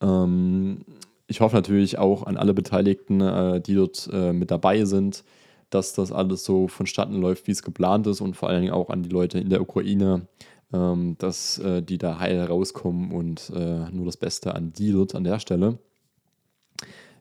Ähm, 0.00 0.84
ich 1.26 1.40
hoffe 1.40 1.56
natürlich 1.56 1.98
auch 1.98 2.24
an 2.24 2.36
alle 2.36 2.54
Beteiligten, 2.54 3.20
äh, 3.20 3.60
die 3.60 3.74
dort 3.74 4.08
äh, 4.12 4.32
mit 4.32 4.50
dabei 4.50 4.84
sind, 4.84 5.24
dass 5.70 5.92
das 5.92 6.12
alles 6.12 6.44
so 6.44 6.68
vonstatten 6.68 7.20
läuft, 7.20 7.46
wie 7.46 7.52
es 7.52 7.62
geplant 7.62 8.06
ist 8.06 8.20
und 8.20 8.36
vor 8.36 8.48
allen 8.48 8.62
Dingen 8.62 8.72
auch 8.72 8.90
an 8.90 9.02
die 9.02 9.08
Leute 9.08 9.38
in 9.38 9.50
der 9.50 9.60
Ukraine, 9.60 10.28
ähm, 10.72 11.16
dass 11.18 11.58
äh, 11.58 11.82
die 11.82 11.98
da 11.98 12.20
heil 12.20 12.40
rauskommen 12.42 13.10
und 13.10 13.50
äh, 13.54 13.90
nur 13.90 14.06
das 14.06 14.16
Beste 14.16 14.54
an 14.54 14.72
die 14.72 14.92
dort 14.92 15.14
an 15.14 15.24
der 15.24 15.40
Stelle. 15.40 15.78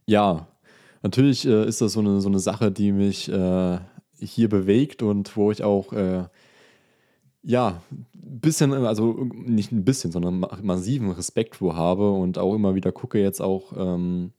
Ja, 0.06 0.48
natürlich 1.02 1.46
äh, 1.48 1.66
ist 1.68 1.82
das 1.82 1.94
so 1.94 2.02
eine, 2.02 2.22
so 2.22 2.30
eine 2.30 2.40
Sache, 2.40 2.72
die 2.72 2.92
mich 2.92 3.32
äh, 3.32 3.80
hier 4.20 4.50
bewegt 4.50 5.02
und 5.02 5.36
wo 5.36 5.52
ich 5.52 5.64
auch 5.64 5.92
ja, 7.46 7.84
bisschen, 8.26 8.74
also 8.74 9.28
nicht 9.34 9.72
ein 9.72 9.86
bisschen, 9.86 10.12
sondern 10.12 10.46
massiven 10.62 11.12
Respekt 11.12 11.58
vor 11.58 11.76
habe 11.76 12.12
und 12.12 12.38
auch 12.38 12.56
immer 12.56 12.76
wieder 12.76 12.92
gucke 12.92 13.20
jetzt 13.20 13.42
auch 13.42 13.74
ähm, 13.78 14.32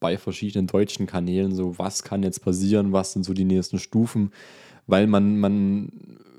bei 0.00 0.18
verschiedenen 0.18 0.66
deutschen 0.66 1.06
Kanälen, 1.06 1.54
so 1.54 1.78
was 1.78 2.02
kann 2.02 2.22
jetzt 2.22 2.40
passieren, 2.40 2.92
was 2.92 3.12
sind 3.12 3.24
so 3.24 3.32
die 3.34 3.44
nächsten 3.44 3.78
Stufen, 3.78 4.32
weil 4.86 5.06
man, 5.06 5.38
man 5.38 5.92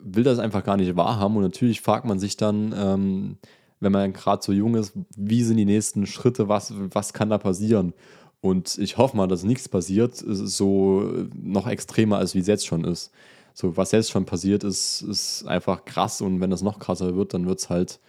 will 0.03 0.23
das 0.23 0.39
einfach 0.39 0.63
gar 0.63 0.77
nicht 0.77 0.95
wahrhaben 0.95 1.35
und 1.35 1.43
natürlich 1.43 1.81
fragt 1.81 2.05
man 2.05 2.19
sich 2.19 2.37
dann, 2.37 2.73
ähm, 2.77 3.37
wenn 3.79 3.91
man 3.91 4.13
gerade 4.13 4.43
so 4.43 4.51
jung 4.51 4.75
ist, 4.75 4.93
wie 5.15 5.43
sind 5.43 5.57
die 5.57 5.65
nächsten 5.65 6.05
Schritte, 6.05 6.49
was, 6.49 6.73
was 6.75 7.13
kann 7.13 7.29
da 7.29 7.37
passieren? 7.37 7.93
Und 8.41 8.77
ich 8.77 8.97
hoffe 8.97 9.17
mal, 9.17 9.27
dass 9.27 9.43
nichts 9.43 9.67
passiert, 9.67 10.15
so 10.15 11.11
noch 11.33 11.67
extremer 11.67 12.17
als 12.17 12.35
wie 12.35 12.39
es 12.39 12.47
jetzt 12.47 12.67
schon 12.67 12.85
ist. 12.85 13.11
So, 13.53 13.77
was 13.77 13.91
jetzt 13.91 14.11
schon 14.11 14.25
passiert 14.25 14.63
ist, 14.63 15.01
ist 15.01 15.45
einfach 15.45 15.85
krass 15.85 16.21
und 16.21 16.39
wenn 16.39 16.49
das 16.49 16.61
noch 16.61 16.79
krasser 16.79 17.15
wird, 17.15 17.33
dann 17.33 17.45
wird 17.45 17.59
es 17.59 17.69
halt 17.69 17.99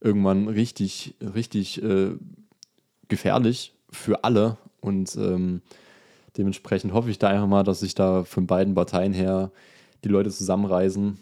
irgendwann 0.00 0.48
richtig, 0.48 1.14
richtig 1.20 1.82
äh, 1.82 2.12
gefährlich 3.08 3.74
für 3.90 4.24
alle 4.24 4.58
und 4.80 5.16
ähm, 5.16 5.62
dementsprechend 6.36 6.92
hoffe 6.92 7.10
ich 7.10 7.18
da 7.18 7.28
einfach 7.28 7.46
mal, 7.46 7.62
dass 7.62 7.80
sich 7.80 7.94
da 7.94 8.24
von 8.24 8.46
beiden 8.46 8.74
Parteien 8.74 9.12
her 9.12 9.50
die 10.04 10.08
Leute 10.08 10.30
zusammenreisen, 10.30 11.18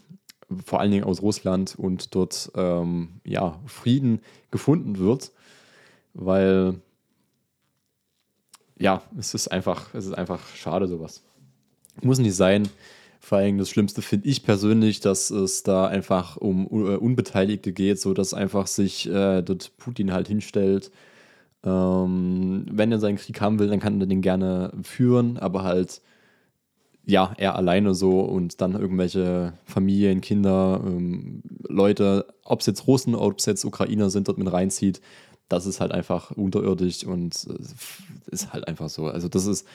vor 0.64 0.80
allen 0.80 0.90
Dingen 0.90 1.04
aus 1.04 1.22
Russland 1.22 1.74
und 1.76 2.14
dort 2.14 2.50
ähm, 2.56 3.20
ja, 3.24 3.60
Frieden 3.66 4.20
gefunden 4.50 4.98
wird, 4.98 5.32
weil 6.14 6.80
ja, 8.78 9.02
es 9.16 9.34
ist 9.34 9.48
einfach, 9.48 9.94
es 9.94 10.06
ist 10.06 10.14
einfach 10.14 10.40
schade 10.56 10.88
sowas. 10.88 11.22
Muss 12.02 12.18
nicht 12.18 12.34
sein. 12.34 12.68
Vor 13.24 13.38
allem 13.38 13.56
das 13.56 13.70
Schlimmste 13.70 14.02
finde 14.02 14.28
ich 14.28 14.42
persönlich, 14.42 15.00
dass 15.00 15.30
es 15.30 15.62
da 15.62 15.86
einfach 15.86 16.36
um 16.36 16.66
äh, 16.66 16.96
Unbeteiligte 16.96 17.72
geht, 17.72 18.00
so 18.00 18.14
dass 18.14 18.34
einfach 18.34 18.66
sich 18.66 19.08
äh, 19.08 19.42
dort 19.42 19.76
Putin 19.78 20.12
halt 20.12 20.28
hinstellt 20.28 20.90
ähm, 21.64 22.66
wenn 22.70 22.92
er 22.92 22.98
seinen 22.98 23.18
Krieg 23.18 23.40
haben 23.40 23.58
will, 23.58 23.68
dann 23.68 23.80
kann 23.80 24.00
er 24.00 24.06
den 24.06 24.20
gerne 24.22 24.72
führen, 24.82 25.38
aber 25.38 25.62
halt, 25.62 26.02
ja, 27.04 27.34
er 27.36 27.56
alleine 27.56 27.94
so 27.94 28.20
und 28.20 28.60
dann 28.60 28.74
irgendwelche 28.74 29.54
Familien, 29.64 30.20
Kinder, 30.20 30.80
ähm, 30.84 31.42
Leute, 31.68 32.26
ob 32.44 32.60
es 32.60 32.66
jetzt 32.66 32.86
Russen, 32.86 33.14
ob 33.14 33.38
es 33.38 33.46
jetzt 33.46 33.64
Ukrainer 33.64 34.10
sind, 34.10 34.28
dort 34.28 34.38
mit 34.38 34.52
reinzieht, 34.52 35.00
das 35.48 35.66
ist 35.66 35.80
halt 35.80 35.92
einfach 35.92 36.30
unterirdisch 36.32 37.04
und 37.04 37.46
äh, 37.48 38.32
ist 38.32 38.52
halt 38.52 38.66
einfach 38.68 38.88
so. 38.88 39.06
Also 39.06 39.28
das 39.28 39.46
ist, 39.46 39.66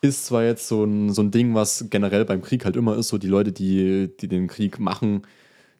ist 0.00 0.26
zwar 0.26 0.44
jetzt 0.44 0.68
so 0.68 0.84
ein, 0.84 1.12
so 1.12 1.22
ein 1.22 1.30
Ding, 1.30 1.54
was 1.54 1.86
generell 1.90 2.24
beim 2.24 2.42
Krieg 2.42 2.64
halt 2.64 2.76
immer 2.76 2.96
ist, 2.96 3.08
so 3.08 3.18
die 3.18 3.26
Leute, 3.26 3.52
die, 3.52 4.10
die 4.20 4.28
den 4.28 4.46
Krieg 4.46 4.78
machen, 4.78 5.22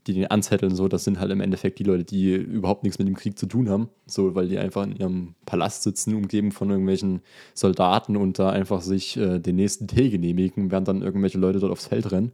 die 0.06 0.14
den 0.14 0.26
anzetteln, 0.28 0.74
so, 0.74 0.88
das 0.88 1.04
sind 1.04 1.20
halt 1.20 1.30
im 1.30 1.40
Endeffekt 1.40 1.78
die 1.78 1.84
Leute, 1.84 2.04
die 2.04 2.34
überhaupt 2.34 2.82
nichts 2.82 2.98
mit 2.98 3.06
dem 3.08 3.14
Krieg 3.16 3.38
zu 3.38 3.46
tun 3.46 3.68
haben, 3.68 3.90
so, 4.06 4.34
weil 4.34 4.48
die 4.48 4.58
einfach 4.58 4.84
in 4.84 4.96
ihrem 4.96 5.34
Palast 5.46 5.82
sitzen, 5.82 6.14
umgeben 6.14 6.50
von 6.52 6.70
irgendwelchen 6.70 7.20
Soldaten 7.54 8.16
und 8.16 8.38
da 8.38 8.50
einfach 8.50 8.80
sich 8.82 9.16
äh, 9.18 9.38
den 9.38 9.56
nächsten 9.56 9.86
Tee 9.86 10.10
genehmigen, 10.10 10.70
während 10.70 10.88
dann 10.88 11.02
irgendwelche 11.02 11.38
Leute 11.38 11.60
dort 11.60 11.72
aufs 11.72 11.86
Feld 11.86 12.10
rennen. 12.10 12.32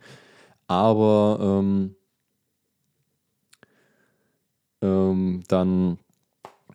Aber 0.68 1.38
ähm, 1.60 1.96
ähm, 4.82 5.42
dann 5.48 5.98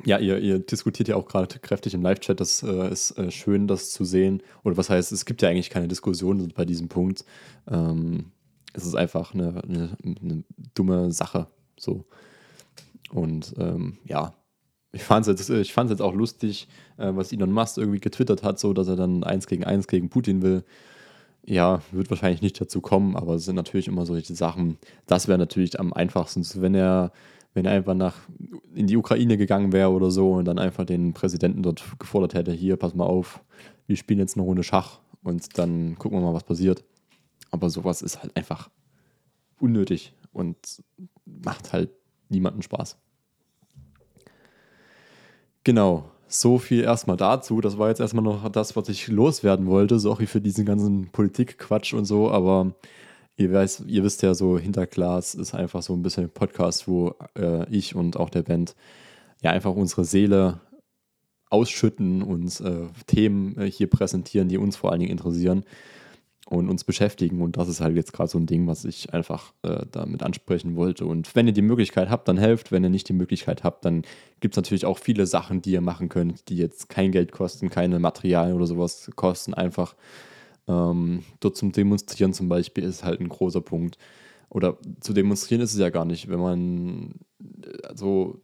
ja, 0.06 0.18
ihr, 0.18 0.40
ihr, 0.40 0.60
diskutiert 0.60 1.10
ja 1.10 1.16
auch 1.16 1.26
gerade 1.26 1.60
kräftig 1.60 1.94
im 1.94 2.02
Live-Chat. 2.02 2.40
Das 2.40 2.64
äh, 2.64 2.92
ist 2.92 3.18
äh, 3.18 3.32
schön, 3.32 3.68
das 3.68 3.92
zu 3.92 4.06
sehen. 4.06 4.42
Oder 4.64 4.78
was 4.78 4.90
heißt, 4.90 5.12
es 5.12 5.26
gibt 5.26 5.42
ja 5.42 5.50
eigentlich 5.50 5.70
keine 5.70 5.88
Diskussion 5.88 6.52
bei 6.56 6.66
diesem 6.66 6.88
Punkt. 6.88 7.26
Ähm, 7.70 8.32
es 8.74 8.86
ist 8.86 8.96
einfach 8.96 9.34
eine, 9.34 9.62
eine, 9.64 9.98
eine, 10.04 10.44
dumme 10.74 11.12
Sache. 11.12 11.48
So. 11.78 12.06
Und 13.12 13.56
ähm, 13.58 13.98
ja, 14.06 14.34
ich 14.92 15.04
fand 15.04 15.28
es 15.28 15.50
jetzt, 15.50 15.50
jetzt 15.50 16.02
auch 16.02 16.14
lustig, 16.14 16.68
äh, 16.98 17.12
was 17.14 17.34
Elon 17.34 17.52
Musk 17.52 17.78
irgendwie 17.78 18.00
getwittert 18.00 18.44
hat, 18.44 18.60
so 18.60 18.74
dass 18.74 18.88
er 18.88 18.96
dann 18.96 19.24
eins 19.24 19.48
gegen 19.48 19.64
eins 19.64 19.88
gegen 19.88 20.10
Putin 20.10 20.42
will. 20.42 20.64
Ja, 21.46 21.82
wird 21.92 22.10
wahrscheinlich 22.10 22.42
nicht 22.42 22.60
dazu 22.62 22.80
kommen, 22.80 23.16
aber 23.16 23.36
es 23.36 23.46
sind 23.46 23.56
natürlich 23.56 23.88
immer 23.88 24.06
solche 24.06 24.36
Sachen. 24.36 24.78
Das 25.08 25.28
wäre 25.28 25.38
natürlich 25.38 25.80
am 25.80 25.94
einfachsten, 25.94 26.46
wenn 26.62 26.76
er 26.76 27.12
wenn 27.54 27.66
er 27.66 27.72
einfach 27.72 27.96
nach 27.96 28.16
in 28.76 28.88
die 28.88 28.98
Ukraine 28.98 29.38
gegangen 29.38 29.74
wäre 29.74 29.92
oder 29.92 30.12
so 30.12 30.34
und 30.34 30.46
dann 30.46 30.60
einfach 30.60 30.86
den 30.86 31.14
Präsidenten 31.14 31.64
dort 31.64 31.84
gefordert 32.00 32.34
hätte, 32.34 32.52
hier, 32.52 32.78
pass 32.78 32.96
mal 32.96 33.06
auf, 33.06 33.44
wir 33.88 33.96
spielen 33.96 34.20
jetzt 34.20 34.38
eine 34.38 34.46
Runde 34.46 34.64
Schach 34.64 35.00
und 35.24 35.58
dann 35.58 35.98
gucken 35.98 36.20
wir 36.20 36.24
mal, 36.26 36.34
was 36.34 36.44
passiert. 36.44 36.84
Aber 37.52 37.70
sowas 37.70 38.02
ist 38.02 38.22
halt 38.22 38.36
einfach 38.38 38.70
unnötig 39.60 40.14
und 40.32 40.58
macht 41.26 41.74
halt 41.74 41.90
niemanden 42.30 42.62
Spaß. 42.62 42.98
Genau, 45.64 46.10
so 46.28 46.60
viel 46.60 46.82
erstmal 46.82 47.18
dazu. 47.18 47.60
Das 47.60 47.78
war 47.78 47.90
jetzt 47.90 48.00
erstmal 48.00 48.24
noch 48.24 48.48
das, 48.50 48.76
was 48.76 48.88
ich 48.88 49.08
loswerden 49.08 49.66
wollte. 49.66 50.00
Sorry 50.00 50.28
für 50.28 50.42
diesen 50.42 50.66
ganzen 50.66 51.10
Politikquatsch 51.12 51.94
und 51.94 52.06
so, 52.06 52.30
aber 52.32 52.76
Ihr, 53.40 53.54
weiß, 53.54 53.86
ihr 53.88 54.04
wisst 54.04 54.22
ja 54.22 54.34
so, 54.34 54.60
Hinterglas 54.60 55.34
ist 55.34 55.56
einfach 55.56 55.82
so 55.82 55.94
ein 55.94 56.04
bisschen 56.04 56.26
ein 56.26 56.30
Podcast, 56.30 56.90
wo 56.90 57.16
äh, 57.38 57.66
ich 57.70 57.96
und 57.96 58.18
auch 58.18 58.30
der 58.30 58.44
Band 58.44 58.76
ja 59.42 59.52
einfach 59.52 59.74
unsere 59.74 60.04
Seele 60.04 60.60
ausschütten, 61.50 62.22
uns 62.22 62.60
äh, 62.60 62.88
Themen 63.08 63.58
äh, 63.58 63.72
hier 63.72 63.90
präsentieren, 63.90 64.50
die 64.50 64.58
uns 64.58 64.76
vor 64.76 64.92
allen 64.92 65.00
Dingen 65.00 65.14
interessieren 65.14 65.64
und 66.48 66.68
uns 66.68 66.84
beschäftigen. 66.84 67.42
Und 67.42 67.56
das 67.56 67.70
ist 67.70 67.80
halt 67.80 67.96
jetzt 67.96 68.12
gerade 68.12 68.30
so 68.30 68.38
ein 68.38 68.46
Ding, 68.46 68.68
was 68.68 68.84
ich 68.84 69.14
einfach 69.14 69.54
äh, 69.62 69.86
damit 69.90 70.22
ansprechen 70.22 70.76
wollte. 70.76 71.06
Und 71.06 71.34
wenn 71.34 71.48
ihr 71.48 71.54
die 71.54 71.62
Möglichkeit 71.62 72.10
habt, 72.10 72.28
dann 72.28 72.38
helft. 72.38 72.74
Wenn 72.74 72.84
ihr 72.84 72.90
nicht 72.90 73.08
die 73.08 73.14
Möglichkeit 73.14 73.64
habt, 73.64 73.86
dann 73.86 74.02
gibt 74.42 74.56
es 74.56 74.58
natürlich 74.58 74.86
auch 74.86 74.98
viele 74.98 75.26
Sachen, 75.26 75.62
die 75.62 75.72
ihr 75.72 75.82
machen 75.82 76.10
könnt, 76.10 76.50
die 76.50 76.58
jetzt 76.58 76.90
kein 76.90 77.14
Geld 77.14 77.32
kosten, 77.32 77.70
keine 77.70 78.00
Materialien 78.00 78.58
oder 78.58 78.68
sowas 78.68 79.10
kosten. 79.16 79.54
Einfach 79.54 79.96
ähm, 80.70 81.24
dort 81.40 81.58
zum 81.58 81.72
Demonstrieren 81.72 82.32
zum 82.32 82.48
Beispiel 82.48 82.84
ist 82.84 83.04
halt 83.04 83.20
ein 83.20 83.28
großer 83.28 83.62
Punkt. 83.62 83.98
Oder 84.50 84.78
zu 85.00 85.14
demonstrieren 85.14 85.62
ist 85.62 85.74
es 85.74 85.80
ja 85.80 85.90
gar 85.90 86.06
nicht, 86.06 86.30
wenn 86.30 86.40
man 86.40 87.16
also 87.84 88.40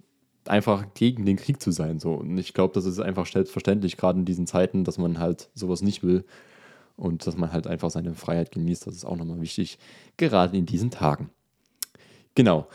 einfach 0.46 0.86
gegen 0.94 1.26
den 1.26 1.38
Krieg 1.38 1.62
zu 1.62 1.72
sein. 1.72 2.00
So. 2.00 2.14
Und 2.14 2.38
ich 2.38 2.54
glaube, 2.54 2.74
das 2.74 2.86
ist 2.86 3.00
einfach 3.00 3.26
selbstverständlich, 3.28 3.98
gerade 3.98 4.20
in 4.20 4.26
diesen 4.26 4.48
Zeiten, 4.48 4.84
dass 4.84 4.98
man 4.98 5.20
halt 5.20 5.50
sowas 5.54 5.82
nicht 5.82 6.04
will 6.04 6.26
und 6.98 7.26
dass 7.26 7.38
man 7.38 7.52
halt 7.52 7.68
einfach 7.68 7.90
seine 7.92 8.14
Freiheit 8.14 8.52
genießt. 8.52 8.88
Das 8.88 8.96
ist 8.96 9.06
auch 9.06 9.18
nochmal 9.18 9.42
wichtig, 9.42 9.78
gerade 10.18 10.58
in 10.58 10.66
diesen 10.66 10.92
Tagen. 10.92 11.30
Genau. 12.36 12.68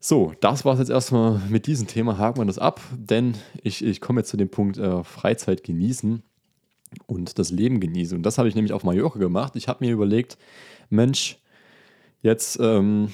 So, 0.00 0.32
das 0.40 0.64
war 0.64 0.74
es 0.74 0.80
jetzt 0.80 0.90
erstmal 0.90 1.40
mit 1.48 1.66
diesem 1.66 1.86
Thema. 1.86 2.18
Haken 2.18 2.40
wir 2.40 2.44
das 2.44 2.58
ab, 2.58 2.80
denn 2.92 3.34
ich, 3.62 3.84
ich 3.84 4.00
komme 4.00 4.20
jetzt 4.20 4.30
zu 4.30 4.36
dem 4.36 4.50
Punkt 4.50 4.76
äh, 4.76 5.02
Freizeit 5.02 5.64
genießen 5.64 6.22
und 7.06 7.38
das 7.38 7.50
Leben 7.50 7.80
genieße. 7.80 8.14
Und 8.14 8.22
das 8.22 8.38
habe 8.38 8.48
ich 8.48 8.54
nämlich 8.54 8.72
auf 8.72 8.84
Mallorca 8.84 9.18
gemacht. 9.18 9.56
Ich 9.56 9.68
habe 9.68 9.84
mir 9.84 9.92
überlegt, 9.92 10.38
Mensch, 10.90 11.38
jetzt, 12.22 12.58
ähm, 12.60 13.12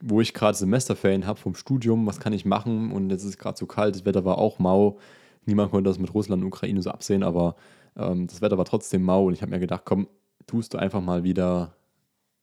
wo 0.00 0.20
ich 0.20 0.34
gerade 0.34 0.56
Semesterferien 0.56 1.26
habe 1.26 1.38
vom 1.38 1.54
Studium, 1.54 2.06
was 2.06 2.20
kann 2.20 2.32
ich 2.32 2.44
machen? 2.44 2.92
Und 2.92 3.10
jetzt 3.10 3.22
ist 3.22 3.30
es 3.30 3.38
gerade 3.38 3.58
so 3.58 3.66
kalt, 3.66 3.94
das 3.94 4.04
Wetter 4.04 4.24
war 4.24 4.38
auch 4.38 4.58
mau. 4.58 4.98
Niemand 5.46 5.70
konnte 5.70 5.90
das 5.90 5.98
mit 5.98 6.14
Russland 6.14 6.42
und 6.42 6.48
Ukraine 6.48 6.82
so 6.82 6.90
absehen, 6.90 7.22
aber 7.22 7.56
ähm, 7.96 8.26
das 8.26 8.40
Wetter 8.40 8.58
war 8.58 8.64
trotzdem 8.64 9.02
mau. 9.02 9.26
Und 9.26 9.34
ich 9.34 9.42
habe 9.42 9.50
mir 9.50 9.60
gedacht, 9.60 9.82
komm, 9.84 10.08
tust 10.46 10.74
du 10.74 10.78
einfach 10.78 11.00
mal 11.00 11.24
wieder 11.24 11.74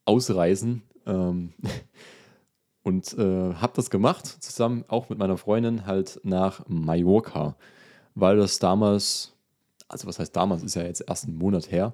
ausreisen. 0.06 0.84
Ähm, 1.06 1.54
und 2.84 3.18
äh, 3.18 3.54
habe 3.54 3.74
das 3.76 3.90
gemacht, 3.90 4.26
zusammen 4.26 4.86
auch 4.88 5.10
mit 5.10 5.20
meiner 5.20 5.38
Freundin, 5.38 5.86
halt 5.86 6.20
nach 6.24 6.68
Mallorca, 6.68 7.56
weil 8.16 8.38
das 8.38 8.60
damals 8.60 9.34
also 9.90 10.08
was 10.08 10.20
heißt 10.20 10.36
damals, 10.36 10.64
ist 10.64 10.76
ja 10.76 10.84
jetzt 10.84 11.04
erst 11.08 11.28
ein 11.28 11.36
Monat 11.36 11.72
her, 11.72 11.94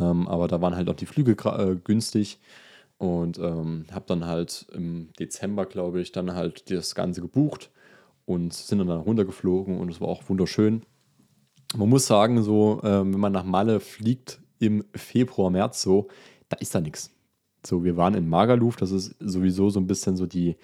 ähm, 0.00 0.26
aber 0.26 0.48
da 0.48 0.60
waren 0.60 0.74
halt 0.74 0.88
auch 0.88 0.96
die 0.96 1.06
Flüge 1.06 1.32
äh, 1.32 1.76
günstig 1.76 2.40
und 2.98 3.38
ähm, 3.38 3.86
habe 3.92 4.06
dann 4.08 4.26
halt 4.26 4.66
im 4.72 5.10
Dezember, 5.18 5.66
glaube 5.66 6.00
ich, 6.00 6.12
dann 6.12 6.34
halt 6.34 6.70
das 6.70 6.94
Ganze 6.94 7.20
gebucht 7.20 7.70
und 8.24 8.52
sind 8.52 8.78
dann, 8.78 8.90
runtergeflogen 8.90 9.78
und 9.78 9.90
es 9.90 10.00
war 10.00 10.08
auch 10.08 10.28
wunderschön. 10.28 10.82
Man 11.76 11.88
muss 11.88 12.06
sagen, 12.06 12.42
so, 12.42 12.80
ähm, 12.84 13.12
wenn 13.12 13.20
man 13.20 13.32
nach 13.32 13.44
Malle 13.44 13.80
fliegt 13.80 14.40
im 14.58 14.84
Februar, 14.94 15.50
März 15.50 15.82
so, 15.82 16.08
da 16.48 16.56
ist 16.58 16.74
da 16.74 16.80
nichts. 16.80 17.10
So, 17.64 17.84
wir 17.84 17.96
waren 17.96 18.14
in 18.14 18.28
Magaluf, 18.28 18.76
das 18.76 18.92
ist 18.92 19.16
sowieso 19.18 19.70
so 19.70 19.80
ein 19.80 19.86
bisschen 19.86 20.16
so 20.16 20.26
die 20.26 20.56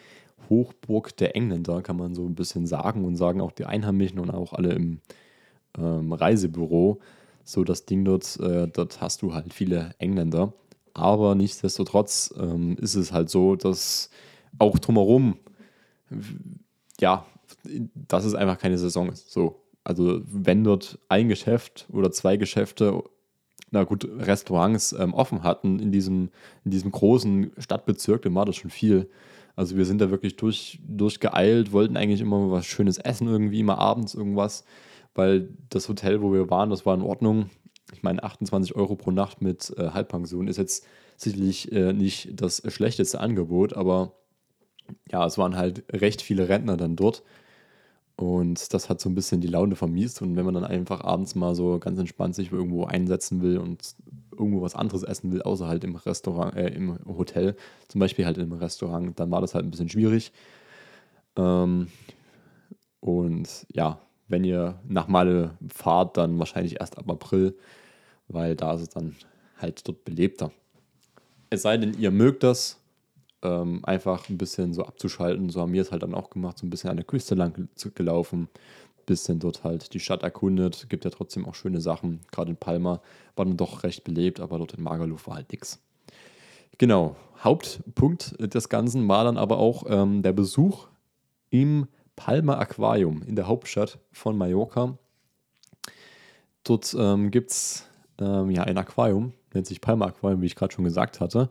Hochburg 0.48 1.16
der 1.16 1.36
Engländer, 1.36 1.82
kann 1.82 1.96
man 1.96 2.14
so 2.14 2.24
ein 2.24 2.34
bisschen 2.34 2.66
sagen 2.66 3.04
und 3.04 3.16
sagen 3.16 3.40
auch 3.40 3.52
die 3.52 3.64
Einheimischen 3.64 4.18
und 4.18 4.30
auch 4.30 4.52
alle 4.52 4.72
im, 4.72 5.00
ähm, 5.78 6.12
Reisebüro. 6.12 7.00
So 7.44 7.64
das 7.64 7.86
Ding 7.86 8.04
dort, 8.04 8.38
äh, 8.40 8.68
dort 8.68 9.00
hast 9.00 9.22
du 9.22 9.34
halt 9.34 9.52
viele 9.52 9.94
Engländer. 9.98 10.52
Aber 10.94 11.34
nichtsdestotrotz 11.34 12.34
ähm, 12.38 12.76
ist 12.80 12.94
es 12.94 13.12
halt 13.12 13.30
so, 13.30 13.56
dass 13.56 14.10
auch 14.58 14.78
drumherum, 14.78 15.38
ja, 17.00 17.26
dass 17.94 18.24
es 18.24 18.34
einfach 18.34 18.58
keine 18.58 18.78
Saison 18.78 19.10
ist. 19.10 19.30
So. 19.32 19.62
Also 19.84 20.20
wenn 20.26 20.62
dort 20.62 20.98
ein 21.08 21.28
Geschäft 21.28 21.88
oder 21.92 22.12
zwei 22.12 22.36
Geschäfte, 22.36 23.02
na 23.70 23.84
gut, 23.84 24.06
Restaurants 24.18 24.92
ähm, 24.92 25.14
offen 25.14 25.42
hatten 25.42 25.80
in 25.80 25.90
diesem, 25.90 26.30
in 26.64 26.70
diesem 26.70 26.92
großen 26.92 27.52
Stadtbezirk, 27.58 28.22
dann 28.22 28.34
war 28.34 28.44
das 28.44 28.56
schon 28.56 28.70
viel. 28.70 29.08
Also 29.56 29.76
wir 29.76 29.84
sind 29.84 30.00
da 30.00 30.10
wirklich 30.10 30.36
durch, 30.36 30.78
durchgeeilt, 30.86 31.72
wollten 31.72 31.96
eigentlich 31.96 32.20
immer 32.20 32.50
was 32.50 32.66
Schönes 32.66 32.98
essen, 32.98 33.28
irgendwie 33.28 33.60
immer 33.60 33.78
abends 33.78 34.14
irgendwas 34.14 34.64
weil 35.14 35.48
das 35.68 35.88
Hotel, 35.88 36.22
wo 36.22 36.32
wir 36.32 36.50
waren, 36.50 36.70
das 36.70 36.86
war 36.86 36.94
in 36.94 37.02
Ordnung. 37.02 37.50
Ich 37.92 38.02
meine, 38.02 38.22
28 38.22 38.74
Euro 38.74 38.96
pro 38.96 39.10
Nacht 39.10 39.42
mit 39.42 39.72
äh, 39.76 39.90
Halbpension 39.90 40.48
ist 40.48 40.56
jetzt 40.56 40.86
sicherlich 41.16 41.70
äh, 41.72 41.92
nicht 41.92 42.40
das 42.40 42.62
schlechteste 42.72 43.20
Angebot, 43.20 43.74
aber 43.74 44.14
ja, 45.10 45.26
es 45.26 45.38
waren 45.38 45.56
halt 45.56 45.84
recht 45.92 46.22
viele 46.22 46.48
Rentner 46.48 46.76
dann 46.76 46.96
dort. 46.96 47.22
Und 48.16 48.72
das 48.74 48.88
hat 48.88 49.00
so 49.00 49.08
ein 49.08 49.14
bisschen 49.14 49.40
die 49.40 49.48
Laune 49.48 49.74
vermiest. 49.74 50.22
Und 50.22 50.36
wenn 50.36 50.44
man 50.44 50.54
dann 50.54 50.64
einfach 50.64 51.02
abends 51.02 51.34
mal 51.34 51.54
so 51.54 51.78
ganz 51.78 51.98
entspannt 51.98 52.34
sich 52.34 52.52
irgendwo 52.52 52.84
einsetzen 52.84 53.42
will 53.42 53.58
und 53.58 53.94
irgendwo 54.30 54.62
was 54.62 54.74
anderes 54.74 55.02
essen 55.02 55.32
will, 55.32 55.42
außer 55.42 55.66
halt 55.66 55.82
im 55.84 55.96
Restaurant, 55.96 56.54
äh, 56.54 56.68
im 56.68 56.98
Hotel, 57.06 57.56
zum 57.88 58.00
Beispiel 58.00 58.26
halt 58.26 58.38
im 58.38 58.52
Restaurant, 58.52 59.18
dann 59.18 59.30
war 59.30 59.40
das 59.40 59.54
halt 59.54 59.64
ein 59.64 59.70
bisschen 59.70 59.88
schwierig. 59.88 60.32
Ähm, 61.36 61.88
und 63.00 63.66
ja, 63.72 64.00
wenn 64.32 64.44
ihr 64.44 64.80
nach 64.88 65.06
Male 65.06 65.56
fahrt, 65.72 66.16
dann 66.16 66.38
wahrscheinlich 66.38 66.80
erst 66.80 66.98
ab 66.98 67.08
April, 67.08 67.56
weil 68.28 68.56
da 68.56 68.74
ist 68.74 68.80
es 68.80 68.88
dann 68.88 69.14
halt 69.58 69.86
dort 69.86 70.04
belebter. 70.04 70.50
Es 71.50 71.62
sei 71.62 71.76
denn, 71.76 71.94
ihr 71.98 72.10
mögt 72.10 72.42
das, 72.42 72.80
ähm, 73.42 73.84
einfach 73.84 74.28
ein 74.28 74.38
bisschen 74.38 74.72
so 74.72 74.84
abzuschalten. 74.84 75.50
So 75.50 75.60
haben 75.60 75.72
wir 75.72 75.82
es 75.82 75.92
halt 75.92 76.02
dann 76.02 76.14
auch 76.14 76.30
gemacht, 76.30 76.58
so 76.58 76.66
ein 76.66 76.70
bisschen 76.70 76.90
an 76.90 76.96
der 76.96 77.04
Küste 77.04 77.34
lang 77.34 77.68
gelaufen, 77.94 78.48
bisschen 79.04 79.38
dort 79.38 79.64
halt 79.64 79.92
die 79.94 80.00
Stadt 80.00 80.22
erkundet. 80.22 80.86
Gibt 80.88 81.04
ja 81.04 81.10
trotzdem 81.10 81.44
auch 81.44 81.54
schöne 81.54 81.80
Sachen. 81.80 82.20
Gerade 82.30 82.50
in 82.50 82.56
Palma 82.56 83.00
war 83.36 83.44
dann 83.44 83.56
doch 83.56 83.82
recht 83.82 84.04
belebt, 84.04 84.40
aber 84.40 84.58
dort 84.58 84.74
in 84.74 84.82
Magaluf 84.82 85.26
war 85.26 85.36
halt 85.36 85.50
nichts. 85.52 85.80
Genau, 86.78 87.16
Hauptpunkt 87.42 88.36
des 88.38 88.68
Ganzen 88.68 89.06
war 89.08 89.24
dann 89.24 89.36
aber 89.36 89.58
auch 89.58 89.84
ähm, 89.88 90.22
der 90.22 90.32
Besuch 90.32 90.86
im 91.50 91.86
Palma 92.16 92.58
Aquarium 92.58 93.22
in 93.22 93.36
der 93.36 93.46
Hauptstadt 93.46 93.98
von 94.12 94.36
Mallorca. 94.36 94.98
Dort 96.64 96.94
ähm, 96.98 97.30
gibt 97.30 97.50
es 97.50 97.86
ähm, 98.20 98.50
ja 98.50 98.62
ein 98.62 98.78
Aquarium, 98.78 99.32
nennt 99.52 99.66
sich 99.66 99.80
Palma 99.80 100.06
Aquarium, 100.06 100.42
wie 100.42 100.46
ich 100.46 100.56
gerade 100.56 100.72
schon 100.72 100.84
gesagt 100.84 101.20
hatte. 101.20 101.48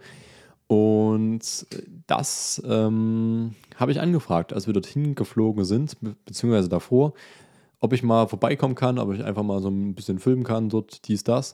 Und 0.67 1.67
das 2.07 2.61
ähm, 2.65 3.55
habe 3.75 3.91
ich 3.91 3.99
angefragt, 3.99 4.53
als 4.53 4.67
wir 4.67 4.73
dorthin 4.73 5.15
geflogen 5.15 5.65
sind, 5.65 5.97
beziehungsweise 6.25 6.69
davor, 6.69 7.13
ob 7.81 7.91
ich 7.91 8.03
mal 8.03 8.27
vorbeikommen 8.27 8.75
kann, 8.75 8.97
ob 8.97 9.13
ich 9.13 9.23
einfach 9.23 9.43
mal 9.43 9.59
so 9.59 9.69
ein 9.69 9.95
bisschen 9.95 10.19
filmen 10.19 10.45
kann, 10.45 10.69
dort, 10.69 11.07
dies, 11.09 11.25
das. 11.25 11.53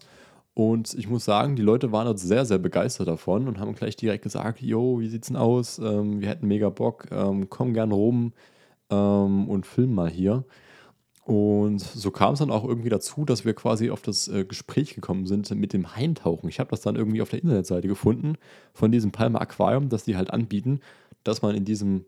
Und 0.54 0.94
ich 0.94 1.08
muss 1.08 1.26
sagen, 1.26 1.56
die 1.56 1.64
Leute 1.64 1.92
waren 1.92 2.06
dort 2.06 2.20
sehr, 2.20 2.46
sehr 2.46 2.60
begeistert 2.60 3.08
davon 3.08 3.48
und 3.48 3.60
haben 3.60 3.74
gleich 3.74 3.96
direkt 3.96 4.24
gesagt, 4.24 4.62
yo, 4.62 5.00
wie 5.00 5.08
sieht's 5.08 5.28
denn 5.28 5.38
aus? 5.38 5.80
Ähm, 5.80 6.22
wir 6.22 6.30
hätten 6.30 6.48
mega 6.48 6.70
Bock, 6.70 7.08
ähm, 7.12 7.50
komm 7.50 7.74
gern 7.74 7.92
rum 7.92 8.34
ähm, 8.89 9.50
und 9.50 9.65
film 9.65 9.94
mal 9.94 10.10
hier. 10.10 10.46
Und 11.27 11.79
so 11.79 12.10
kam 12.10 12.34
es 12.34 12.39
dann 12.39 12.51
auch 12.51 12.63
irgendwie 12.63 12.88
dazu, 12.88 13.25
dass 13.25 13.44
wir 13.44 13.53
quasi 13.53 13.89
auf 13.89 14.01
das 14.01 14.29
äh, 14.29 14.46
Gespräch 14.46 14.96
gekommen 14.96 15.25
sind 15.25 15.50
mit 15.51 15.74
dem 15.74 15.94
Heintauchen. 15.94 16.48
Ich 16.48 16.62
habe 16.62 16.70
das 16.70 16.79
dann 16.79 16.96
irgendwie 16.96 17.22
auf 17.22 17.27
der 17.29 17.41
Internetseite 17.41 17.89
gefunden 17.89 18.38
von 18.74 18.94
diesem 18.94 19.12
Palmer 19.12 19.41
Aquarium, 19.41 19.89
dass 19.89 20.06
die 20.06 20.15
halt 20.15 20.32
anbieten, 20.32 20.79
dass 21.25 21.41
man 21.41 21.53
in 21.53 21.65
diesem 21.65 22.06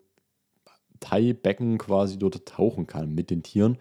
Thai-Becken 1.00 1.76
quasi 1.76 2.18
dort 2.18 2.46
tauchen 2.46 2.86
kann 2.86 3.14
mit 3.14 3.30
den 3.30 3.42
Tieren. 3.42 3.76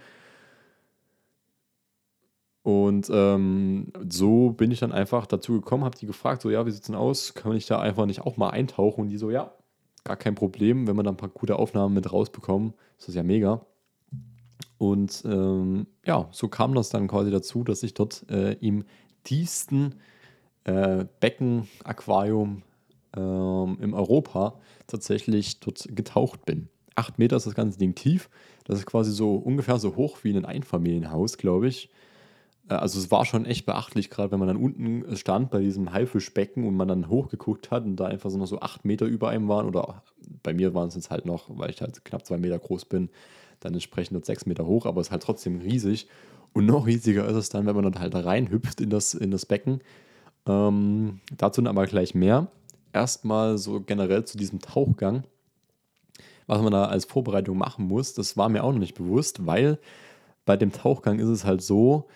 Und 2.64 3.10
ähm, 3.10 3.94
so 4.10 4.52
bin 4.52 4.72
ich 4.72 4.80
dann 4.80 4.92
einfach 4.92 5.26
dazu 5.26 5.54
gekommen, 5.54 5.86
habe 5.86 5.98
die 5.98 6.06
gefragt, 6.06 6.42
so 6.42 6.50
ja, 6.50 6.66
wie 6.66 6.72
sieht 6.72 6.82
es 6.82 6.88
denn 6.88 6.96
aus? 6.96 7.34
Kann 7.34 7.56
ich 7.56 7.66
da 7.66 7.80
einfach 7.80 8.06
nicht 8.06 8.22
auch 8.22 8.36
mal 8.36 8.50
eintauchen? 8.50 9.04
Und 9.04 9.08
die 9.08 9.18
so, 9.18 9.32
ja, 9.32 9.54
gar 10.04 10.18
kein 10.18 10.36
Problem, 10.36 10.88
wenn 10.88 10.96
wir 10.96 11.04
dann 11.04 11.16
ein 11.16 11.18
paar 11.18 11.30
gute 11.30 11.58
Aufnahmen 11.58 11.94
mit 11.94 12.12
rausbekommen, 12.12 12.74
ist 12.98 13.08
das 13.08 13.16
ja 13.16 13.24
mega. 13.24 13.66
Und 14.78 15.24
ähm, 15.26 15.88
ja, 16.06 16.30
so 16.32 16.48
kam 16.48 16.74
das 16.74 16.90
dann 16.90 17.08
quasi 17.08 17.32
dazu, 17.32 17.64
dass 17.64 17.84
ich 17.84 17.94
dort 17.94 18.26
äh, 18.30 18.54
im 18.54 18.86
tiefsten 19.24 19.96
äh, 20.64 21.06
Becken-Aquarium 21.20 22.64
ähm, 23.16 23.78
im 23.82 23.94
Europa 23.94 24.60
tatsächlich 24.88 25.60
dort 25.60 25.86
getaucht 25.96 26.46
bin. 26.46 26.70
Acht 26.96 27.20
Meter 27.20 27.38
ist 27.38 27.46
das 27.46 27.56
ganze 27.56 27.78
Ding 27.78 27.96
tief. 27.96 28.30
Das 28.66 28.80
ist 28.80 28.86
quasi 28.86 29.12
so 29.12 29.36
ungefähr 29.36 29.80
so 29.80 29.96
hoch 29.96 30.20
wie 30.24 30.36
ein 30.36 30.46
Einfamilienhaus, 30.46 31.38
glaube 31.38 31.68
ich. 31.68 31.90
Äh, 32.70 32.76
also 32.76 33.00
es 33.00 33.12
war 33.12 33.26
schon 33.26 33.46
echt 33.46 33.66
beachtlich, 33.66 34.10
gerade 34.10 34.32
wenn 34.32 34.40
man 34.40 34.48
dann 34.48 34.58
unten 34.58 35.16
stand 35.18 35.52
bei 35.52 35.60
diesem 35.60 35.92
Haifischbecken 35.92 36.66
und 36.66 36.76
man 36.76 36.88
dann 36.88 37.10
hochgeguckt 37.10 37.72
hat 37.72 37.84
und 37.84 37.98
da 37.98 38.06
einfach 38.06 38.30
so 38.30 38.38
noch 38.38 38.48
so 38.48 38.60
acht 38.62 38.86
Meter 38.86 39.06
über 39.06 39.30
einem 39.30 39.48
waren 39.48 39.68
oder 39.68 40.04
bei 40.44 40.54
mir 40.54 40.74
waren 40.74 40.88
es 40.88 40.96
jetzt 40.96 41.10
halt 41.10 41.26
noch, 41.26 41.46
weil 41.50 41.72
ich 41.72 41.82
halt 41.82 42.06
knapp 42.06 42.26
zwei 42.26 42.38
Meter 42.38 42.60
groß 42.60 42.86
bin, 42.86 43.10
dann 43.60 43.74
entsprechend 43.74 44.14
nur 44.14 44.24
sechs 44.24 44.46
Meter 44.46 44.66
hoch, 44.66 44.86
aber 44.86 45.02
es 45.02 45.08
ist 45.08 45.12
halt 45.12 45.24
trotzdem 45.24 45.60
riesig. 45.60 46.08
Und 46.54 46.66
noch 46.66 46.88
riesiger 46.88 47.28
ist 47.28 47.36
es 47.36 47.50
dann, 47.50 47.66
wenn 47.66 47.76
man 47.76 47.84
dann 47.84 48.00
halt 48.00 48.14
da 48.14 48.22
reinhüpft 48.22 48.82
in 48.82 48.90
das, 48.90 49.14
in 49.14 49.30
das 49.30 49.46
Becken. 49.46 49.82
Ähm, 50.48 51.20
dazu 51.38 51.62
dann 51.62 51.68
aber 51.68 51.86
gleich 51.86 52.16
mehr. 52.16 52.48
Erstmal 52.92 53.60
so 53.60 53.82
generell 53.82 54.26
zu 54.26 54.38
diesem 54.38 54.60
Tauchgang, 54.60 55.24
was 56.48 56.62
man 56.64 56.72
da 56.72 56.86
als 56.86 57.06
Vorbereitung 57.06 57.56
machen 57.56 57.86
muss, 57.86 58.16
das 58.16 58.36
war 58.36 58.50
mir 58.50 58.64
auch 58.64 58.72
noch 58.72 58.80
nicht 58.80 58.96
bewusst, 58.96 59.46
weil 59.46 59.78
bei 60.46 60.58
dem 60.58 60.72
Tauchgang 60.72 61.20
ist 61.20 61.28
es 61.28 61.46
halt 61.46 61.62
so, 61.62 62.08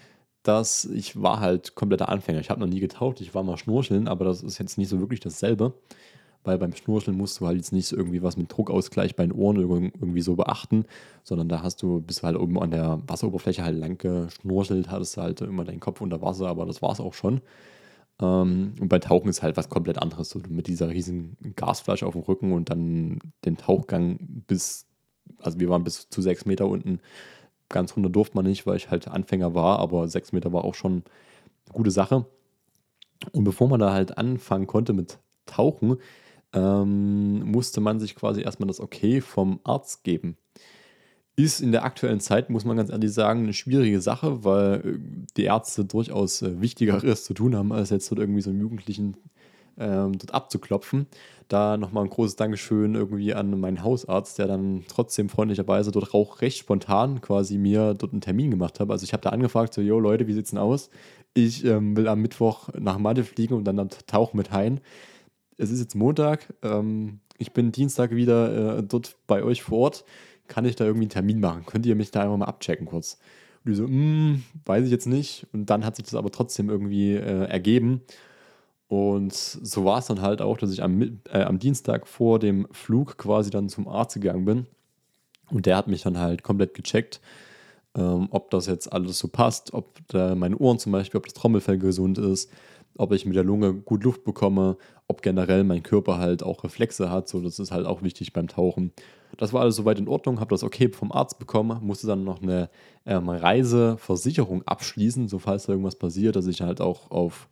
dass 0.44 0.86
ich 0.86 1.22
war 1.22 1.40
halt 1.40 1.76
kompletter 1.76 2.10
Anfänger. 2.10 2.40
Ich 2.40 2.50
habe 2.50 2.60
noch 2.60 2.68
nie 2.68 2.80
getaucht, 2.80 3.22
ich 3.22 3.34
war 3.34 3.44
mal 3.44 3.58
schnorcheln, 3.58 4.08
aber 4.08 4.26
das 4.26 4.44
ist 4.44 4.60
jetzt 4.60 4.78
nicht 4.78 4.90
so 4.90 5.00
wirklich 5.00 5.20
dasselbe 5.20 5.74
weil 6.44 6.58
beim 6.58 6.74
Schnorcheln 6.74 7.18
musst 7.18 7.40
du 7.40 7.48
halt 7.48 7.58
jetzt 7.58 7.72
nicht 7.72 7.92
irgendwie 7.92 8.22
was 8.22 8.38
mit 8.38 8.52
Druckausgleich 8.52 9.16
bei 9.16 9.26
den 9.26 9.32
Ohren 9.32 9.58
irgendwie 9.58 10.22
so 10.22 10.36
beachten, 10.36 10.86
sondern 11.24 11.50
da 11.50 11.64
hast 11.64 11.82
du, 11.82 12.02
bist 12.02 12.22
du 12.22 12.24
halt 12.28 12.38
oben 12.38 12.60
an 12.60 12.72
der 12.72 13.02
Wasseroberfläche 13.08 13.64
halt 13.64 13.78
lang 13.78 13.98
geschnorchelt, 13.98 14.90
hattest 14.90 15.18
halt 15.18 15.42
immer 15.42 15.64
deinen 15.64 15.80
Kopf 15.80 16.02
unter 16.02 16.22
Wasser, 16.22 16.48
aber 16.48 16.66
das 16.66 16.82
war 16.82 16.92
es 16.92 17.00
auch 17.00 17.14
schon. 17.14 17.42
Ähm, 18.22 18.74
und 18.80 18.90
bei 18.90 19.00
Tauchen 19.00 19.30
ist 19.30 19.42
halt 19.42 19.58
was 19.58 19.70
komplett 19.70 20.02
anderes, 20.02 20.30
so 20.30 20.42
mit 20.50 20.68
dieser 20.68 20.90
riesigen 20.90 21.38
Gasflasche 21.56 22.06
auf 22.06 22.14
dem 22.14 22.24
Rücken 22.24 22.52
und 22.52 22.70
dann 22.70 23.20
den 23.46 23.58
Tauchgang 23.58 24.18
bis, 24.48 24.86
also 25.40 25.60
wir 25.60 25.70
waren 25.70 25.84
bis 25.84 26.10
zu 26.10 26.22
sechs 26.22 26.46
Meter 26.46 26.68
unten, 26.68 27.00
ganz 27.70 27.95
runter 27.95 28.10
durfte 28.10 28.36
man 28.36 28.45
nicht, 28.45 28.65
weil 28.65 28.78
ich 28.78 28.89
halt 28.89 29.08
Anfänger 29.08 29.54
war, 29.54 29.80
aber 29.80 30.08
sechs 30.08 30.32
Meter 30.32 30.54
war 30.54 30.63
auch 30.63 30.76
schon 30.76 31.04
eine 31.65 31.73
gute 31.73 31.91
Sache. 31.91 32.26
Und 33.32 33.43
bevor 33.43 33.67
man 33.69 33.80
da 33.80 33.93
halt 33.93 34.17
anfangen 34.17 34.67
konnte 34.67 34.93
mit 34.93 35.19
Tauchen, 35.45 35.97
ähm, 36.54 37.39
musste 37.43 37.82
man 37.82 37.99
sich 37.99 38.15
quasi 38.15 38.41
erstmal 38.41 38.67
das 38.67 38.80
Okay 38.80 39.21
vom 39.21 39.60
Arzt 39.63 40.04
geben. 40.04 40.38
Ist 41.36 41.62
in 41.62 41.71
der 41.71 41.84
aktuellen 41.84 42.19
Zeit, 42.19 42.49
muss 42.49 42.63
man 42.63 42.78
ganz 42.78 42.91
ehrlich 42.91 43.12
sagen, 43.12 43.43
eine 43.43 43.54
schwierige 43.54 44.02
Sache, 44.02 44.43
weil 44.43 44.73
äh, 44.76 44.99
die 45.36 45.45
Ärzte 45.45 45.84
durchaus 45.84 46.41
äh, 46.41 46.62
Wichtigeres 46.62 47.23
zu 47.23 47.34
tun 47.34 47.56
haben, 47.56 47.71
als 47.71 47.89
jetzt 47.89 48.12
dort 48.12 48.19
irgendwie 48.19 48.41
so 48.41 48.52
einen 48.52 48.60
Jugendlichen 48.60 49.17
ähm, 49.78 50.18
dort 50.18 50.34
abzuklopfen. 50.34 51.08
Da 51.48 51.78
nochmal 51.78 52.06
ein 52.06 52.10
großes 52.10 52.36
Dankeschön 52.36 52.96
irgendwie 52.96 53.34
an 53.34 53.60
meinen 53.60 53.84
Hausarzt, 53.84 54.40
der 54.40 54.48
dann 54.48 54.86
trotzdem 54.88 55.30
freundlicherweise 55.30 55.92
dort 55.92 56.14
auch 56.14 56.42
recht 56.42 56.58
spontan 56.58 57.22
quasi 57.22 57.58
mir 57.58 57.94
dort 57.94 58.14
einen 58.14 58.22
Termin 58.22 58.52
gemacht 58.52 58.80
hat. 58.80 58.90
Also 58.90 59.04
ich 59.04 59.14
habe 59.14 59.22
da 59.22 59.30
angefragt, 59.30 59.74
so, 59.74 59.82
yo 59.82 60.00
Leute, 60.00 60.28
wie 60.28 60.34
sieht's 60.34 60.52
denn 60.52 60.60
aus? 60.60 60.90
Ich 61.34 61.66
ähm, 61.66 61.98
will 61.98 62.08
am 62.08 62.22
Mittwoch 62.22 62.70
nach 62.80 62.98
Mathe 62.98 63.24
fliegen 63.24 63.56
und 63.56 63.66
dann 63.66 63.80
am 63.80 63.90
Tauch 64.08 64.34
mit 64.34 64.52
Hain 64.52 64.80
es 65.58 65.72
ist 65.72 65.80
jetzt 65.80 65.96
Montag, 65.96 66.54
ähm, 66.62 67.20
ich 67.38 67.54
bin 67.54 67.72
Dienstag 67.72 68.12
wieder 68.12 68.78
äh, 68.78 68.84
dort 68.84 69.16
bei 69.28 69.44
euch 69.44 69.64
vor 69.64 69.80
Ort. 69.80 70.06
Kann 70.48 70.66
ich 70.66 70.76
da 70.76 70.86
irgendwie 70.86 71.06
einen 71.06 71.10
Termin 71.10 71.40
machen? 71.40 71.66
Könnt 71.66 71.86
ihr 71.86 71.96
mich 71.96 72.12
da 72.12 72.22
einfach 72.22 72.38
mal 72.38 72.46
abchecken 72.46 72.86
kurz? 72.86 73.18
Und 73.64 73.72
die 73.72 73.76
so, 73.76 73.88
mm, 73.88 74.44
weiß 74.66 74.86
ich 74.86 74.92
jetzt 74.92 75.08
nicht. 75.08 75.48
Und 75.54 75.70
dann 75.70 75.86
hat 75.86 75.96
sich 75.96 76.06
das 76.06 76.16
aber 76.16 76.32
trotzdem 76.32 76.70
irgendwie 76.70 77.14
äh, 77.14 77.46
ergeben. 77.46 78.02
Und 78.93 79.34
so 79.34 79.86
war 79.86 79.97
es 79.97 80.06
dann 80.06 80.21
halt 80.21 80.39
auch, 80.39 80.56
dass 80.56 80.71
ich 80.71 80.84
am, 80.84 81.01
äh, 81.01 81.41
am 81.41 81.58
Dienstag 81.58 82.08
vor 82.08 82.38
dem 82.38 82.67
Flug 82.69 83.17
quasi 83.17 83.49
dann 83.49 83.67
zum 83.67 83.88
Arzt 83.88 84.13
gegangen 84.13 84.45
bin. 84.45 84.67
Und 85.49 85.65
der 85.65 85.77
hat 85.77 85.88
mich 85.88 86.03
dann 86.03 86.19
halt 86.19 86.43
komplett 86.43 86.75
gecheckt, 86.75 87.19
ähm, 87.97 88.27
ob 88.29 88.51
das 88.51 88.67
jetzt 88.67 88.93
alles 88.93 89.17
so 89.17 89.29
passt, 89.29 89.73
ob 89.73 89.97
da 90.10 90.36
meine 90.36 90.60
Ohren 90.60 90.77
zum 90.77 90.91
Beispiel, 90.91 91.17
ob 91.17 91.25
das 91.25 91.34
Trommelfell 91.34 91.79
gesund 91.79 92.19
ist, 92.19 92.51
ob 92.95 93.13
ich 93.13 93.25
mit 93.25 93.36
der 93.36 93.43
Lunge 93.43 93.73
gut 93.73 94.03
Luft 94.03 94.25
bekomme, 94.25 94.77
ob 95.08 95.23
generell 95.23 95.63
mein 95.63 95.82
Körper 95.82 96.19
halt 96.19 96.43
auch 96.43 96.63
Reflexe 96.63 97.10
hat. 97.10 97.27
So, 97.27 97.41
das 97.41 97.58
ist 97.58 97.71
halt 97.71 97.88
auch 97.88 98.03
wichtig 98.03 98.32
beim 98.32 98.47
Tauchen. 98.47 98.91
Das 99.38 99.53
war 99.53 99.62
alles 99.62 99.75
soweit 99.75 99.97
in 99.97 100.08
Ordnung, 100.08 100.39
habe 100.39 100.53
das 100.53 100.63
okay 100.63 100.89
vom 100.89 101.12
Arzt 101.12 101.39
bekommen, 101.39 101.79
musste 101.82 102.06
dann 102.06 102.23
noch 102.23 102.43
eine 102.43 102.69
ähm, 103.08 103.27
Reiseversicherung 103.27 104.62
abschließen, 104.67 105.29
so 105.29 105.39
falls 105.39 105.65
da 105.65 105.73
irgendwas 105.73 105.95
passiert, 105.95 106.36
dass 106.36 106.45
ich 106.45 106.62
halt 106.62 106.79
auch 106.79 107.10
auf 107.10 107.49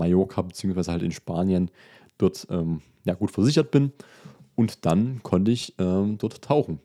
Mallorca 0.00 0.42
beziehungsweise 0.42 0.90
halt 0.90 1.02
in 1.02 1.12
Spanien 1.12 1.70
dort 2.18 2.46
ähm, 2.50 2.82
ja, 3.04 3.14
gut 3.14 3.30
versichert 3.30 3.70
bin. 3.70 3.92
Und 4.56 4.84
dann 4.84 5.22
konnte 5.22 5.50
ich 5.50 5.74
ähm, 5.78 6.18
dort 6.18 6.42
tauchen. 6.42 6.80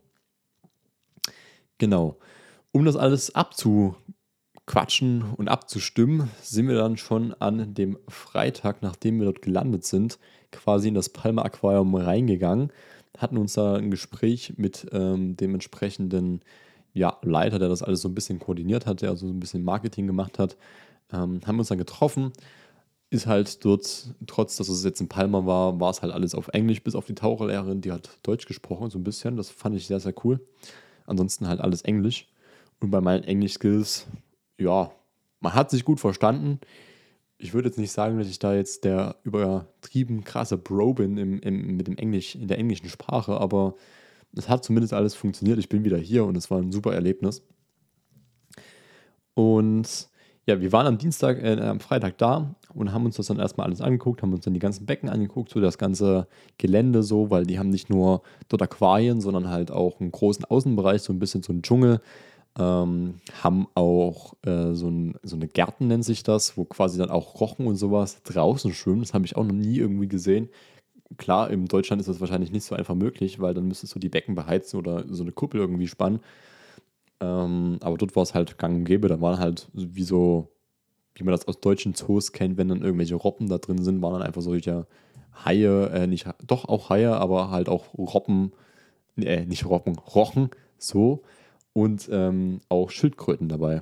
Genau. 1.78 2.18
Um 2.72 2.86
das 2.86 2.96
alles 2.96 3.34
abzu 3.36 3.96
quatschen 4.66 5.24
und 5.38 5.48
abzustimmen, 5.48 6.30
sind 6.42 6.68
wir 6.68 6.76
dann 6.76 6.98
schon 6.98 7.34
an 7.36 7.74
dem 7.74 7.98
Freitag, 8.08 8.82
nachdem 8.82 9.20
wir 9.20 9.26
dort 9.26 9.42
gelandet 9.42 9.86
sind, 9.86 10.18
quasi 10.52 10.88
in 10.88 10.94
das 10.94 11.10
Palmer 11.10 11.46
Aquarium 11.46 11.94
reingegangen, 11.96 12.72
hatten 13.18 13.38
uns 13.38 13.54
da 13.54 13.76
ein 13.76 13.92
Gespräch 13.92 14.54
mit 14.58 14.88
ähm, 14.92 15.38
dem 15.38 15.54
entsprechenden 15.54 16.42
ja, 16.94 17.18
Leiter, 17.22 17.60
der 17.60 17.70
das 17.70 17.84
alles 17.84 18.02
so 18.02 18.10
ein 18.10 18.16
bisschen 18.16 18.40
koordiniert 18.40 18.86
hat, 18.86 19.02
der 19.02 19.10
also 19.10 19.28
so 19.28 19.34
ein 19.34 19.40
bisschen 19.40 19.64
Marketing 19.64 20.08
gemacht 20.08 20.40
hat, 20.40 20.58
ähm, 21.14 21.42
haben 21.46 21.60
uns 21.60 21.68
dann 21.68 21.78
getroffen. 21.78 22.32
Ist 23.12 23.28
halt 23.28 23.64
dort, 23.64 24.14
trotz 24.28 24.58
dass 24.58 24.68
es 24.68 24.84
jetzt 24.84 25.00
in 25.00 25.08
Palma 25.08 25.46
war, 25.46 25.80
war 25.80 25.92
es 25.92 26.02
halt 26.02 26.12
alles 26.12 26.36
auf 26.36 26.50
Englisch, 26.50 26.84
bis 26.84 26.96
auf 26.96 27.06
die 27.06 27.16
Taucherlehrerin, 27.16 27.82
die 27.82 27.92
hat 27.92 28.10
Deutsch 28.24 28.46
gesprochen, 28.46 28.90
so 28.90 28.98
ein 28.98 29.04
bisschen. 29.04 29.38
Das 29.38 29.50
fand 29.50 29.76
ich 29.76 29.88
sehr, 29.88 30.00
sehr 30.00 30.14
cool. 30.24 30.40
Ansonsten 31.06 31.48
halt 31.48 31.62
alles 31.62 31.84
Englisch. 31.84 32.28
Und 32.80 32.92
bei 32.92 33.00
meinen 33.02 33.24
Englisch-Skills 33.24 34.08
ja, 34.58 34.92
man 35.40 35.54
hat 35.54 35.70
sich 35.70 35.86
gut 35.86 36.00
verstanden. 36.00 36.60
Ich 37.38 37.54
würde 37.54 37.68
jetzt 37.68 37.78
nicht 37.78 37.92
sagen, 37.92 38.18
dass 38.18 38.28
ich 38.28 38.40
da 38.40 38.56
jetzt 38.56 38.84
der 38.84 39.18
übertrieben 39.24 40.24
krasse 40.24 40.58
Bro 40.58 40.94
bin 40.96 41.18
im, 41.18 41.40
im, 41.40 41.78
mit 41.78 41.88
dem 41.88 41.98
Englisch, 41.98 42.36
in 42.36 42.48
der 42.48 42.58
englischen 42.58 42.90
Sprache, 42.90 43.40
aber 43.40 43.76
es 44.36 44.50
hat 44.50 44.64
zumindest 44.64 44.94
alles 44.94 45.16
funktioniert. 45.16 45.60
Ich 45.60 45.70
bin 45.70 45.84
wieder 45.84 45.98
hier 45.98 46.26
und 46.26 46.38
es 46.38 46.50
war 46.50 46.60
ein 46.60 46.72
super 46.72 46.94
Erlebnis. 46.94 47.44
Und 49.34 50.08
ja, 50.46 50.62
wir 50.62 50.72
waren 50.72 50.86
am 50.86 50.98
Dienstag, 50.98 51.42
äh, 51.42 51.60
am 51.60 51.80
Freitag 51.80 52.18
da 52.18 52.56
und 52.74 52.92
haben 52.94 53.06
uns 53.06 53.16
das 53.16 53.28
dann 53.28 53.40
erstmal 53.40 53.68
alles 53.68 53.82
angeguckt, 53.82 54.22
haben 54.22 54.34
uns 54.34 54.46
dann 54.46 54.54
die 54.54 54.60
ganzen 54.60 54.86
Becken 54.86 55.10
angeguckt, 55.10 55.50
so 55.50 55.60
das 55.60 55.78
ganze 55.78 56.28
Gelände 56.58 57.02
so, 57.02 57.32
weil 57.32 57.46
die 57.46 57.58
haben 57.58 57.70
nicht 57.70 57.90
nur 57.90 58.22
dort 58.50 58.62
Aquarien, 58.62 59.22
sondern 59.22 59.50
halt 59.50 59.72
auch 59.72 60.00
einen 60.00 60.12
großen 60.12 60.46
Außenbereich, 60.46 61.02
so 61.02 61.14
ein 61.14 61.20
bisschen 61.20 61.42
so 61.42 61.52
einen 61.52 61.64
Dschungel 61.64 62.00
ähm, 62.58 63.16
haben 63.44 63.68
auch 63.76 64.36
äh, 64.46 64.74
so, 64.74 64.88
ein, 64.88 65.16
so, 65.24 65.36
eine 65.36 65.48
Gärten, 65.48 65.88
nennt 65.88 66.06
sich 66.06 66.24
das, 66.24 66.58
wo 66.58 66.64
quasi 66.64 66.98
dann 66.98 67.10
auch 67.10 67.40
Rochen 67.42 67.68
und 67.68 67.76
sowas 67.76 68.22
draußen 68.24 68.74
schwimmen. 68.74 69.02
Das 69.02 69.14
habe 69.14 69.26
ich 69.26 69.36
auch 69.36 69.44
noch 69.44 69.54
nie 69.54 69.78
irgendwie 69.78 70.08
gesehen. 70.08 70.50
Klar, 71.18 71.50
in 71.52 71.66
Deutschland 71.66 72.00
ist 72.00 72.08
das 72.08 72.22
wahrscheinlich 72.22 72.52
nicht 72.52 72.64
so 72.64 72.76
einfach 72.76 72.96
möglich, 72.96 73.40
weil 73.40 73.54
dann 73.54 73.68
müsstest 73.68 73.94
du 73.94 74.00
die 74.00 74.10
Becken 74.10 74.36
beheizen 74.36 74.80
oder 74.80 75.04
so 75.08 75.24
eine 75.24 75.34
Kuppel 75.34 75.60
irgendwie 75.60 75.88
spannen. 75.88 76.20
Ähm, 77.20 77.78
aber 77.82 77.98
dort 77.98 78.16
war 78.16 78.24
es 78.24 78.34
halt 78.34 78.58
gang 78.58 78.76
und 78.78 78.86
gäbe. 78.86 79.08
Da 79.08 79.22
waren 79.22 79.40
halt 79.40 79.70
wie 79.74 80.04
so, 80.04 80.52
wie 81.16 81.24
man 81.24 81.32
das 81.32 81.48
aus 81.48 81.60
deutschen 81.60 81.94
Zoos 81.94 82.32
kennt, 82.32 82.58
wenn 82.58 82.68
dann 82.68 82.82
irgendwelche 82.82 83.16
Robben 83.16 83.50
da 83.50 83.58
drin 83.58 83.84
sind, 83.84 84.02
waren 84.02 84.14
dann 84.14 84.24
einfach 84.24 84.42
solche 84.42 84.88
Haie, 85.44 85.90
äh, 85.90 86.08
nicht, 86.08 86.28
doch 86.46 86.66
auch 86.66 86.90
Haie, 86.90 87.16
aber 87.16 87.52
halt 87.52 87.70
auch 87.70 87.94
Robben, 87.98 88.54
äh, 89.18 89.46
nicht 89.46 89.66
Robben, 89.66 89.98
Rochen, 89.98 90.50
so. 90.78 91.24
Und 91.74 92.08
ähm, 92.12 92.62
auch 92.70 92.90
Schildkröten 92.90 93.50
dabei. 93.50 93.82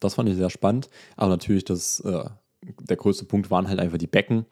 Das 0.00 0.14
fand 0.14 0.28
ich 0.28 0.36
sehr 0.36 0.50
spannend. 0.50 0.88
Aber 1.16 1.28
natürlich, 1.28 1.64
das, 1.64 2.00
äh, 2.00 2.24
der 2.62 2.96
größte 2.96 3.26
Punkt 3.26 3.50
waren 3.50 3.68
halt 3.68 3.78
einfach 3.80 3.98
die 3.98 4.06
Becken. 4.06 4.46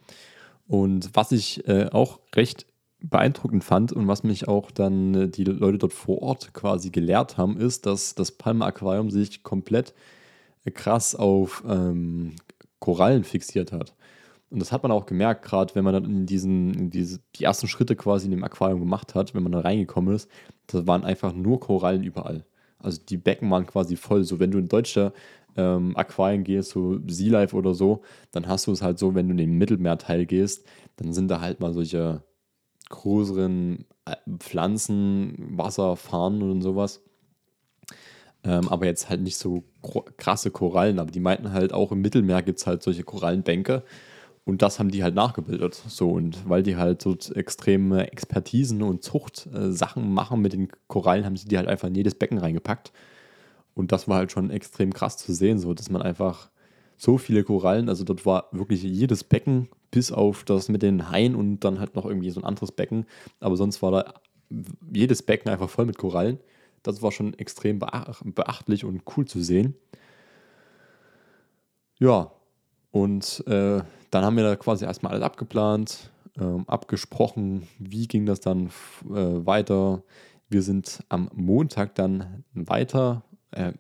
Und 0.67 1.11
was 1.15 1.33
ich 1.33 1.67
äh, 1.67 1.89
auch 1.91 2.21
recht 2.35 2.67
beeindruckend 3.03 3.65
fand 3.65 3.93
und 3.93 4.09
was 4.09 4.23
mich 4.23 4.49
auch 4.49 4.71
dann 4.71 5.15
äh, 5.15 5.29
die 5.29 5.45
Leute 5.45 5.79
dort 5.79 5.93
vor 5.93 6.23
Ort 6.23 6.53
quasi 6.53 6.91
gelehrt 6.91 7.37
haben, 7.37 7.57
ist, 7.57 7.87
dass 7.87 8.15
das 8.15 8.33
Palme 8.33 8.65
Aquarium 8.65 9.11
sich 9.11 9.43
komplett 9.43 9.95
äh, 10.65 10.71
krass 10.71 11.15
auf 11.15 11.65
ähm, 11.69 12.37
Korallen 12.79 13.25
fixiert 13.25 13.73
hat. 13.73 13.95
Und 14.51 14.61
das 14.61 14.73
hat 14.73 14.83
man 14.83 14.91
auch 14.91 15.07
gemerkt, 15.07 15.45
gerade 15.45 15.75
wenn 15.75 15.85
man 15.85 15.95
dann 15.95 16.05
in 16.05 16.27
diesen, 16.27 16.75
in 16.75 16.91
diese, 16.91 17.21
die 17.37 17.45
ersten 17.45 17.69
Schritte 17.69 17.95
quasi 17.95 18.27
in 18.27 18.33
dem 18.33 18.43
Aquarium 18.43 18.81
gemacht 18.81 19.15
hat, 19.15 19.35
wenn 19.35 19.45
man 19.45 19.53
da 19.53 19.61
reingekommen 19.61 20.15
ist, 20.15 20.29
da 20.67 20.87
waren 20.87 21.05
einfach 21.05 21.33
nur 21.33 21.61
Korallen 21.61 22.03
überall. 22.03 22.45
Also 22.79 23.01
die 23.09 23.17
Becken 23.17 23.51
waren 23.51 23.67
quasi 23.67 23.97
voll. 23.97 24.25
So, 24.25 24.41
wenn 24.41 24.51
du 24.51 24.59
in 24.59 24.67
deutsche 24.67 25.13
ähm, 25.57 25.97
Aquarien 25.97 26.43
gehst, 26.43 26.71
so 26.71 26.99
Sea 27.07 27.31
Life 27.31 27.55
oder 27.55 27.75
so, 27.75 28.03
dann 28.33 28.49
hast 28.49 28.67
du 28.67 28.73
es 28.73 28.83
halt 28.83 28.99
so, 28.99 29.15
wenn 29.15 29.27
du 29.27 29.33
in 29.33 29.39
den 29.39 29.59
Mittelmeerteil 29.59 30.27
gehst, 30.27 30.67
dann 30.97 31.13
sind 31.13 31.29
da 31.29 31.41
halt 31.41 31.61
mal 31.61 31.73
solche 31.73 32.23
größeren 32.91 33.87
äh, 34.05 34.17
Pflanzen, 34.39 35.35
Wasser, 35.57 35.97
Farnen 35.97 36.43
und 36.43 36.61
sowas. 36.63 37.03
Ähm, 38.45 38.69
aber 38.69 38.87
jetzt 38.87 39.09
halt 39.09 39.23
nicht 39.23 39.37
so 39.37 39.65
krasse 40.17 40.51
Korallen. 40.51 40.99
Aber 40.99 41.11
die 41.11 41.21
meinten 41.21 41.53
halt 41.53 41.73
auch 41.73 41.93
im 41.93 42.03
Mittelmeer 42.03 42.43
gibt 42.43 42.59
es 42.59 42.67
halt 42.67 42.83
solche 42.83 43.05
Korallenbänke. 43.05 43.83
Und 44.45 44.63
das 44.63 44.79
haben 44.79 44.91
die 44.91 45.03
halt 45.03 45.15
nachgebildet. 45.15 45.75
So, 45.75 46.11
und 46.11 46.49
weil 46.49 46.63
die 46.63 46.77
halt 46.77 47.03
so 47.03 47.17
extreme 47.35 48.11
Expertisen 48.11 48.83
und 48.83 49.03
Zuchtsachen 49.03 50.03
äh, 50.05 50.07
machen 50.07 50.41
mit 50.41 50.53
den 50.53 50.69
Korallen, 50.89 51.25
haben 51.25 51.37
sie 51.37 51.49
die 51.49 51.57
halt 51.57 51.69
einfach 51.69 51.89
in 51.89 51.95
jedes 51.95 52.15
Becken 52.15 52.39
reingepackt. 52.39 52.93
Und 53.75 53.93
das 53.93 54.09
war 54.09 54.19
halt 54.19 54.33
schon 54.33 54.51
extrem 54.51 54.93
krass 54.93 55.17
zu 55.17 55.33
sehen, 55.33 55.59
so 55.59 55.75
dass 55.75 55.91
man 55.91 56.03
einfach 56.03 56.51
so 56.97 57.17
viele 57.17 57.45
Korallen, 57.45 57.89
also 57.89 58.05
dort 58.05 58.27
war 58.27 58.49
wirklich 58.53 58.83
jedes 58.83 59.25
Becken, 59.25 59.69
bis 59.91 60.13
auf 60.13 60.45
das 60.45 60.69
mit 60.69 60.83
den 60.83 61.11
Haien 61.11 61.35
und 61.35 61.61
dann 61.61 61.81
halt 61.81 61.95
noch 61.95 62.07
irgendwie 62.07 62.31
so 62.31 62.41
ein 62.41 62.45
anderes 62.45 62.73
Becken. 62.73 63.07
Aber 63.41 63.57
sonst 63.57 63.83
war 63.83 63.91
da 63.91 64.15
jedes 64.93 65.23
Becken 65.23 65.51
einfach 65.51 65.69
voll 65.69 65.87
mit 65.87 65.99
Korallen. 65.99 66.39
Das 66.83 67.03
war 67.03 67.13
schon 67.13 67.35
extrem 67.35 67.79
beachtlich 67.79 68.85
und 68.85 69.03
cool 69.17 69.27
zu 69.27 69.43
sehen. 69.43 69.75
Ja, 71.99 72.33
und 72.91 73.45
äh, 73.47 73.83
dann 74.11 74.25
haben 74.25 74.37
wir 74.37 74.45
da 74.45 74.57
quasi 74.57 74.85
erstmal 74.85 75.13
alles 75.13 75.25
abgeplant, 75.25 76.11
ähm, 76.39 76.65
abgesprochen, 76.67 77.69
wie 77.79 78.09
ging 78.09 78.27
das 78.27 78.41
dann 78.41 78.67
äh, 79.11 79.47
weiter. 79.47 80.03
Wir 80.49 80.63
sind 80.63 81.05
am 81.09 81.31
Montag 81.35 81.95
dann 81.95 82.45
weiter. 82.55 83.23
Äh, 83.51 83.75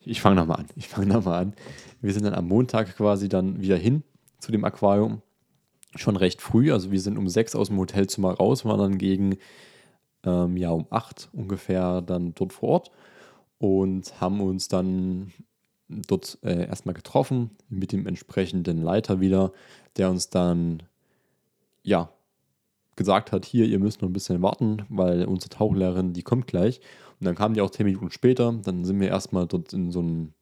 ich 0.00 0.20
fange 0.20 0.36
nochmal 0.36 0.60
an. 0.60 0.66
Ich 0.76 0.88
fange 0.88 1.06
nochmal 1.06 1.42
an. 1.42 1.54
Wir 2.00 2.12
sind 2.12 2.24
dann 2.24 2.34
am 2.34 2.46
Montag 2.46 2.96
quasi 2.96 3.28
dann 3.28 3.60
wieder 3.60 3.76
hin 3.76 4.02
zu 4.38 4.52
dem 4.52 4.64
Aquarium. 4.64 5.22
Schon 5.94 6.16
recht 6.16 6.42
früh. 6.42 6.72
Also 6.72 6.90
wir 6.90 7.00
sind 7.00 7.18
um 7.18 7.28
sechs 7.28 7.54
aus 7.54 7.68
dem 7.68 7.78
Hotelzimmer 7.78 8.34
raus, 8.34 8.64
waren 8.64 8.78
dann 8.78 8.98
gegen 8.98 9.36
ähm, 10.24 10.56
ja 10.56 10.70
um 10.70 10.86
acht 10.90 11.28
ungefähr 11.32 12.02
dann 12.02 12.34
dort 12.34 12.52
vor 12.52 12.68
Ort 12.68 12.90
und 13.58 14.20
haben 14.20 14.40
uns 14.40 14.68
dann 14.68 15.32
dort 15.88 16.38
äh, 16.42 16.66
erstmal 16.66 16.94
getroffen 16.94 17.50
mit 17.68 17.92
dem 17.92 18.06
entsprechenden 18.06 18.82
Leiter 18.82 19.20
wieder, 19.20 19.52
der 19.96 20.10
uns 20.10 20.30
dann 20.30 20.82
ja 21.82 22.10
gesagt 22.96 23.32
hat, 23.32 23.44
hier, 23.44 23.66
ihr 23.66 23.78
müsst 23.78 24.02
noch 24.02 24.08
ein 24.08 24.12
bisschen 24.12 24.42
warten, 24.42 24.84
weil 24.88 25.24
unsere 25.24 25.50
Tauchlehrerin, 25.50 26.12
die 26.12 26.22
kommt 26.22 26.46
gleich. 26.46 26.80
Und 27.20 27.26
dann 27.26 27.34
kamen 27.34 27.54
die 27.54 27.60
auch 27.60 27.70
zehn 27.70 27.86
Minuten 27.86 28.10
später. 28.10 28.52
Dann 28.52 28.84
sind 28.84 29.00
wir 29.00 29.08
erstmal 29.08 29.46
dort 29.46 29.72
in 29.72 29.90
so 29.90 30.00
einen 30.00 30.34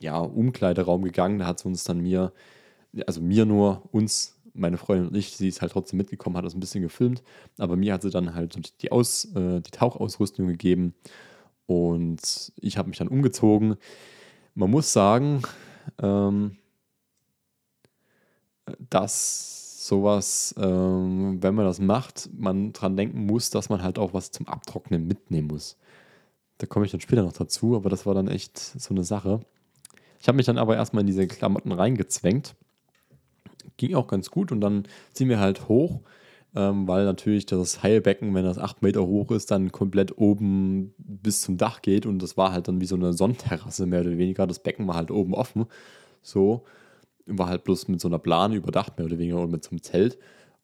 ja, 0.00 0.18
Umkleideraum 0.18 1.02
gegangen. 1.02 1.38
Da 1.38 1.46
hat 1.46 1.60
sie 1.60 1.68
uns 1.68 1.84
dann 1.84 2.00
mir, 2.00 2.32
also 3.06 3.20
mir 3.20 3.46
nur, 3.46 3.82
uns, 3.92 4.40
meine 4.54 4.78
Freundin 4.78 5.08
und 5.08 5.16
ich, 5.16 5.36
sie 5.36 5.48
ist 5.48 5.62
halt 5.62 5.72
trotzdem 5.72 5.96
mitgekommen, 5.96 6.36
hat 6.36 6.44
das 6.44 6.54
ein 6.54 6.60
bisschen 6.60 6.82
gefilmt. 6.82 7.22
Aber 7.58 7.76
mir 7.76 7.94
hat 7.94 8.02
sie 8.02 8.10
dann 8.10 8.34
halt 8.34 8.82
die, 8.82 8.92
Aus, 8.92 9.24
äh, 9.34 9.60
die 9.60 9.70
Tauchausrüstung 9.70 10.46
gegeben. 10.46 10.94
Und 11.66 12.52
ich 12.56 12.76
habe 12.76 12.88
mich 12.88 12.98
dann 12.98 13.08
umgezogen. 13.08 13.76
Man 14.54 14.70
muss 14.70 14.92
sagen, 14.92 15.42
ähm, 16.00 16.56
dass 18.90 19.86
sowas, 19.86 20.54
ähm, 20.58 21.42
wenn 21.42 21.54
man 21.54 21.66
das 21.66 21.80
macht, 21.80 22.30
man 22.36 22.72
dran 22.72 22.96
denken 22.96 23.26
muss, 23.26 23.50
dass 23.50 23.68
man 23.68 23.82
halt 23.82 23.98
auch 23.98 24.14
was 24.14 24.30
zum 24.30 24.46
Abtrocknen 24.48 25.06
mitnehmen 25.06 25.48
muss. 25.48 25.76
Da 26.58 26.66
komme 26.66 26.86
ich 26.86 26.92
dann 26.92 27.00
später 27.00 27.22
noch 27.22 27.32
dazu, 27.32 27.74
aber 27.74 27.90
das 27.90 28.06
war 28.06 28.14
dann 28.14 28.28
echt 28.28 28.58
so 28.58 28.94
eine 28.94 29.04
Sache. 29.04 29.40
Ich 30.20 30.28
habe 30.28 30.36
mich 30.36 30.46
dann 30.46 30.58
aber 30.58 30.76
erstmal 30.76 31.00
in 31.00 31.08
diese 31.08 31.26
Klamotten 31.26 31.72
reingezwängt. 31.72 32.54
Ging 33.76 33.94
auch 33.94 34.06
ganz 34.06 34.30
gut 34.30 34.52
und 34.52 34.60
dann 34.60 34.84
ziehen 35.12 35.28
wir 35.28 35.40
halt 35.40 35.68
hoch, 35.68 36.00
ähm, 36.54 36.86
weil 36.88 37.04
natürlich 37.04 37.46
das 37.46 37.82
Heilbecken, 37.82 38.34
wenn 38.34 38.44
das 38.44 38.58
8 38.58 38.82
Meter 38.82 39.06
hoch 39.06 39.30
ist, 39.30 39.50
dann 39.50 39.72
komplett 39.72 40.18
oben 40.18 40.94
bis 40.98 41.42
zum 41.42 41.56
Dach 41.56 41.82
geht 41.82 42.06
und 42.06 42.22
das 42.22 42.36
war 42.36 42.52
halt 42.52 42.68
dann 42.68 42.80
wie 42.80 42.86
so 42.86 42.96
eine 42.96 43.12
Sonnenterrasse 43.12 43.86
mehr 43.86 44.02
oder 44.02 44.18
weniger. 44.18 44.46
Das 44.46 44.62
Becken 44.62 44.86
war 44.86 44.96
halt 44.96 45.10
oben 45.10 45.34
offen. 45.34 45.66
So 46.22 46.64
war 47.26 47.48
halt 47.48 47.64
bloß 47.64 47.88
mit 47.88 48.00
so 48.00 48.08
einer 48.08 48.18
Plane 48.18 48.56
überdacht, 48.56 48.98
mehr 48.98 49.06
oder 49.06 49.18
weniger, 49.18 49.40
und 49.40 49.50
mit 49.50 49.64
so 49.64 49.70
einem 49.70 49.82
Zelt. 49.82 50.18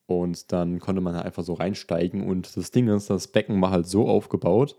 Und 0.07 0.51
dann 0.51 0.79
konnte 0.79 1.01
man 1.01 1.15
halt 1.15 1.25
einfach 1.25 1.43
so 1.43 1.53
reinsteigen. 1.53 2.27
Und 2.27 2.55
das 2.57 2.71
Ding 2.71 2.87
ist, 2.87 3.09
das 3.09 3.27
Becken 3.27 3.61
war 3.61 3.71
halt 3.71 3.87
so 3.87 4.07
aufgebaut, 4.07 4.75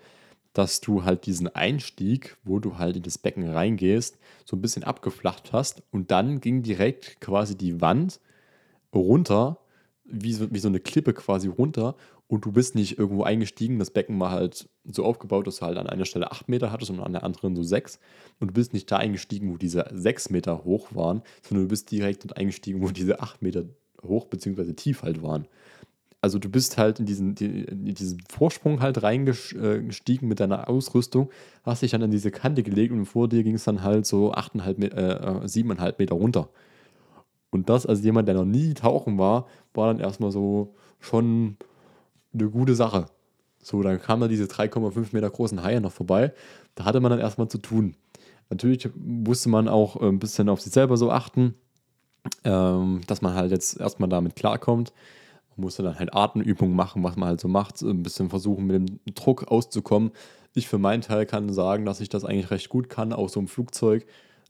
dass 0.52 0.80
du 0.80 1.04
halt 1.04 1.26
diesen 1.26 1.48
Einstieg, 1.48 2.36
wo 2.44 2.58
du 2.58 2.78
halt 2.78 2.96
in 2.96 3.02
das 3.02 3.18
Becken 3.18 3.48
reingehst, 3.48 4.18
so 4.44 4.56
ein 4.56 4.60
bisschen 4.60 4.84
abgeflacht 4.84 5.52
hast. 5.52 5.82
Und 5.90 6.10
dann 6.10 6.40
ging 6.40 6.62
direkt 6.62 7.20
quasi 7.20 7.56
die 7.56 7.80
Wand 7.80 8.20
runter, 8.94 9.58
wie 10.04 10.32
so, 10.32 10.50
wie 10.50 10.58
so 10.58 10.68
eine 10.68 10.80
Klippe 10.80 11.14
quasi 11.14 11.48
runter 11.48 11.94
und 12.30 12.44
du 12.44 12.52
bist 12.52 12.76
nicht 12.76 12.96
irgendwo 12.96 13.24
eingestiegen. 13.24 13.80
Das 13.80 13.90
Becken 13.90 14.18
war 14.20 14.30
halt 14.30 14.68
so 14.84 15.04
aufgebaut, 15.04 15.48
dass 15.48 15.56
du 15.56 15.66
halt 15.66 15.78
an 15.78 15.88
einer 15.88 16.04
Stelle 16.04 16.30
8 16.30 16.48
Meter 16.48 16.70
hattest 16.70 16.90
und 16.92 17.00
an 17.00 17.12
der 17.12 17.24
anderen 17.24 17.56
so 17.56 17.64
6. 17.64 17.98
Und 18.38 18.48
du 18.48 18.54
bist 18.54 18.72
nicht 18.72 18.90
da 18.90 18.98
eingestiegen, 18.98 19.52
wo 19.52 19.56
diese 19.56 19.86
6 19.92 20.30
Meter 20.30 20.64
hoch 20.64 20.94
waren, 20.94 21.22
sondern 21.42 21.64
du 21.66 21.70
bist 21.70 21.90
direkt 21.90 22.24
dort 22.24 22.36
eingestiegen, 22.36 22.82
wo 22.82 22.88
diese 22.88 23.20
8 23.20 23.42
Meter 23.42 23.64
hoch 24.02 24.26
bzw. 24.26 24.72
tief 24.74 25.02
halt 25.02 25.22
waren. 25.22 25.48
Also 26.22 26.38
du 26.38 26.50
bist 26.50 26.76
halt 26.76 27.00
in 27.00 27.06
diesen, 27.06 27.34
in 27.36 27.94
diesen 27.94 28.22
Vorsprung 28.28 28.80
halt 28.80 29.02
reingestiegen 29.02 30.28
mit 30.28 30.38
deiner 30.38 30.68
Ausrüstung, 30.68 31.30
hast 31.62 31.82
dich 31.82 31.92
dann 31.92 32.02
an 32.02 32.10
diese 32.10 32.30
Kante 32.30 32.62
gelegt 32.62 32.92
und 32.92 33.06
vor 33.06 33.28
dir 33.28 33.42
ging 33.42 33.54
es 33.54 33.64
dann 33.64 33.82
halt 33.82 34.04
so 34.04 34.32
8,5, 34.32 34.84
äh, 34.92 35.46
7,5 35.46 35.88
äh, 35.88 35.94
Meter 35.98 36.14
runter. 36.14 36.50
Und 37.50 37.68
das 37.68 37.86
als 37.86 38.02
jemand, 38.02 38.28
der 38.28 38.34
noch 38.34 38.44
nie 38.44 38.74
tauchen 38.74 39.18
war, 39.18 39.46
war 39.72 39.92
dann 39.92 40.00
erstmal 40.00 40.30
so 40.30 40.74
schon 41.00 41.56
eine 42.32 42.48
gute 42.50 42.74
Sache. 42.74 43.06
So, 43.62 43.82
dann 43.82 44.00
kamen 44.00 44.22
da 44.22 44.28
diese 44.28 44.44
3,5 44.44 45.08
Meter 45.12 45.30
großen 45.30 45.62
Haie 45.62 45.80
noch 45.80 45.92
vorbei. 45.92 46.32
Da 46.74 46.84
hatte 46.84 47.00
man 47.00 47.10
dann 47.10 47.20
erstmal 47.20 47.48
zu 47.48 47.58
tun. 47.58 47.94
Natürlich 48.50 48.88
musste 48.94 49.48
man 49.48 49.68
auch 49.68 50.00
äh, 50.00 50.06
ein 50.06 50.18
bisschen 50.18 50.48
auf 50.48 50.60
sich 50.60 50.72
selber 50.72 50.96
so 50.96 51.10
achten, 51.10 51.54
ähm, 52.44 53.00
dass 53.06 53.22
man 53.22 53.34
halt 53.34 53.52
jetzt 53.52 53.80
erstmal 53.80 54.08
damit 54.08 54.36
klarkommt. 54.36 54.92
Musste 55.60 55.82
dann 55.82 55.98
halt 55.98 56.14
Atemübungen 56.14 56.74
machen, 56.74 57.02
was 57.02 57.16
man 57.16 57.28
halt 57.28 57.40
so 57.40 57.48
macht, 57.48 57.80
ein 57.82 58.02
bisschen 58.02 58.30
versuchen, 58.30 58.66
mit 58.66 58.76
dem 58.76 59.14
Druck 59.14 59.48
auszukommen. 59.48 60.12
Ich 60.54 60.68
für 60.68 60.78
meinen 60.78 61.02
Teil 61.02 61.26
kann 61.26 61.52
sagen, 61.52 61.84
dass 61.84 62.00
ich 62.00 62.08
das 62.08 62.24
eigentlich 62.24 62.50
recht 62.50 62.68
gut 62.68 62.88
kann, 62.88 63.12
auch 63.12 63.28
so 63.28 63.40
im 63.40 63.48
Flugzeug. 63.48 64.06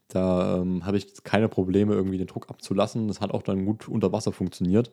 Da 0.09 0.59
ähm, 0.59 0.85
habe 0.87 0.96
ich 0.96 1.23
keine 1.23 1.49
Probleme, 1.49 1.94
irgendwie 1.94 2.18
den 2.18 2.27
Druck 2.27 2.49
abzulassen. 2.51 3.09
Das 3.09 3.20
hat 3.20 3.31
auch 3.31 3.42
dann 3.42 3.64
gut 3.64 3.88
unter 3.88 4.12
Wasser 4.12 4.33
funktioniert. 4.33 4.90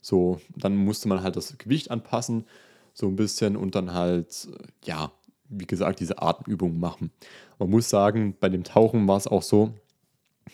So, 0.00 0.40
dann 0.56 0.76
musste 0.76 1.08
man 1.08 1.22
halt 1.22 1.36
das 1.36 1.56
Gewicht 1.58 1.90
anpassen, 1.90 2.44
so 2.92 3.06
ein 3.06 3.16
bisschen 3.16 3.56
und 3.56 3.74
dann 3.74 3.94
halt, 3.94 4.48
ja, 4.84 5.12
wie 5.48 5.66
gesagt, 5.66 6.00
diese 6.00 6.20
Atemübungen 6.20 6.80
machen. 6.80 7.10
Man 7.58 7.70
muss 7.70 7.88
sagen, 7.88 8.36
bei 8.38 8.48
dem 8.48 8.64
Tauchen 8.64 9.06
war 9.06 9.16
es 9.16 9.26
auch 9.26 9.42
so, 9.42 9.74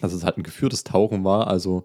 dass 0.01 0.13
es 0.13 0.25
halt 0.25 0.37
ein 0.37 0.43
geführtes 0.43 0.85
Tauchen 0.85 1.25
war. 1.25 1.49
Also 1.49 1.85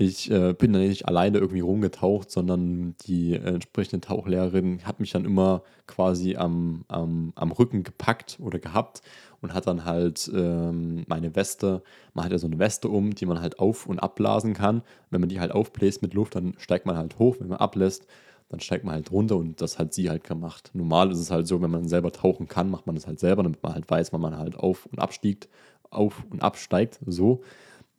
ich 0.00 0.30
äh, 0.30 0.52
bin 0.52 0.72
da 0.72 0.78
nicht 0.78 1.08
alleine 1.08 1.38
irgendwie 1.38 1.58
rumgetaucht, 1.58 2.30
sondern 2.30 2.94
die 3.06 3.34
äh, 3.34 3.38
entsprechende 3.38 4.06
Tauchlehrerin 4.06 4.84
hat 4.84 5.00
mich 5.00 5.10
dann 5.10 5.24
immer 5.24 5.64
quasi 5.88 6.36
am, 6.36 6.84
am, 6.86 7.32
am 7.34 7.50
Rücken 7.50 7.82
gepackt 7.82 8.38
oder 8.40 8.60
gehabt 8.60 9.02
und 9.40 9.54
hat 9.54 9.66
dann 9.66 9.84
halt 9.84 10.30
ähm, 10.32 11.04
meine 11.08 11.34
Weste, 11.34 11.82
man 12.14 12.24
hat 12.24 12.30
ja 12.30 12.38
so 12.38 12.46
eine 12.46 12.60
Weste 12.60 12.88
um, 12.88 13.12
die 13.12 13.26
man 13.26 13.40
halt 13.40 13.58
auf- 13.58 13.86
und 13.86 13.98
abblasen 13.98 14.54
kann. 14.54 14.82
Wenn 15.10 15.20
man 15.20 15.30
die 15.30 15.40
halt 15.40 15.50
aufbläst 15.50 16.00
mit 16.00 16.14
Luft, 16.14 16.36
dann 16.36 16.54
steigt 16.58 16.86
man 16.86 16.96
halt 16.96 17.18
hoch. 17.18 17.34
Wenn 17.40 17.48
man 17.48 17.58
ablässt, 17.58 18.06
dann 18.50 18.60
steigt 18.60 18.84
man 18.84 18.94
halt 18.94 19.10
runter 19.10 19.36
und 19.36 19.60
das 19.60 19.80
hat 19.80 19.92
sie 19.94 20.08
halt 20.10 20.22
gemacht. 20.22 20.70
Normal 20.74 21.10
ist 21.10 21.18
es 21.18 21.32
halt 21.32 21.48
so, 21.48 21.60
wenn 21.60 21.72
man 21.72 21.88
selber 21.88 22.12
tauchen 22.12 22.46
kann, 22.46 22.70
macht 22.70 22.86
man 22.86 22.94
das 22.94 23.08
halt 23.08 23.18
selber, 23.18 23.42
damit 23.42 23.64
man 23.64 23.74
halt 23.74 23.90
weiß, 23.90 24.12
wann 24.12 24.20
man 24.20 24.38
halt 24.38 24.56
auf 24.56 24.86
und 24.86 25.00
abstiegt, 25.00 25.48
auf 25.90 26.24
und 26.30 26.40
absteigt, 26.40 27.00
so. 27.04 27.42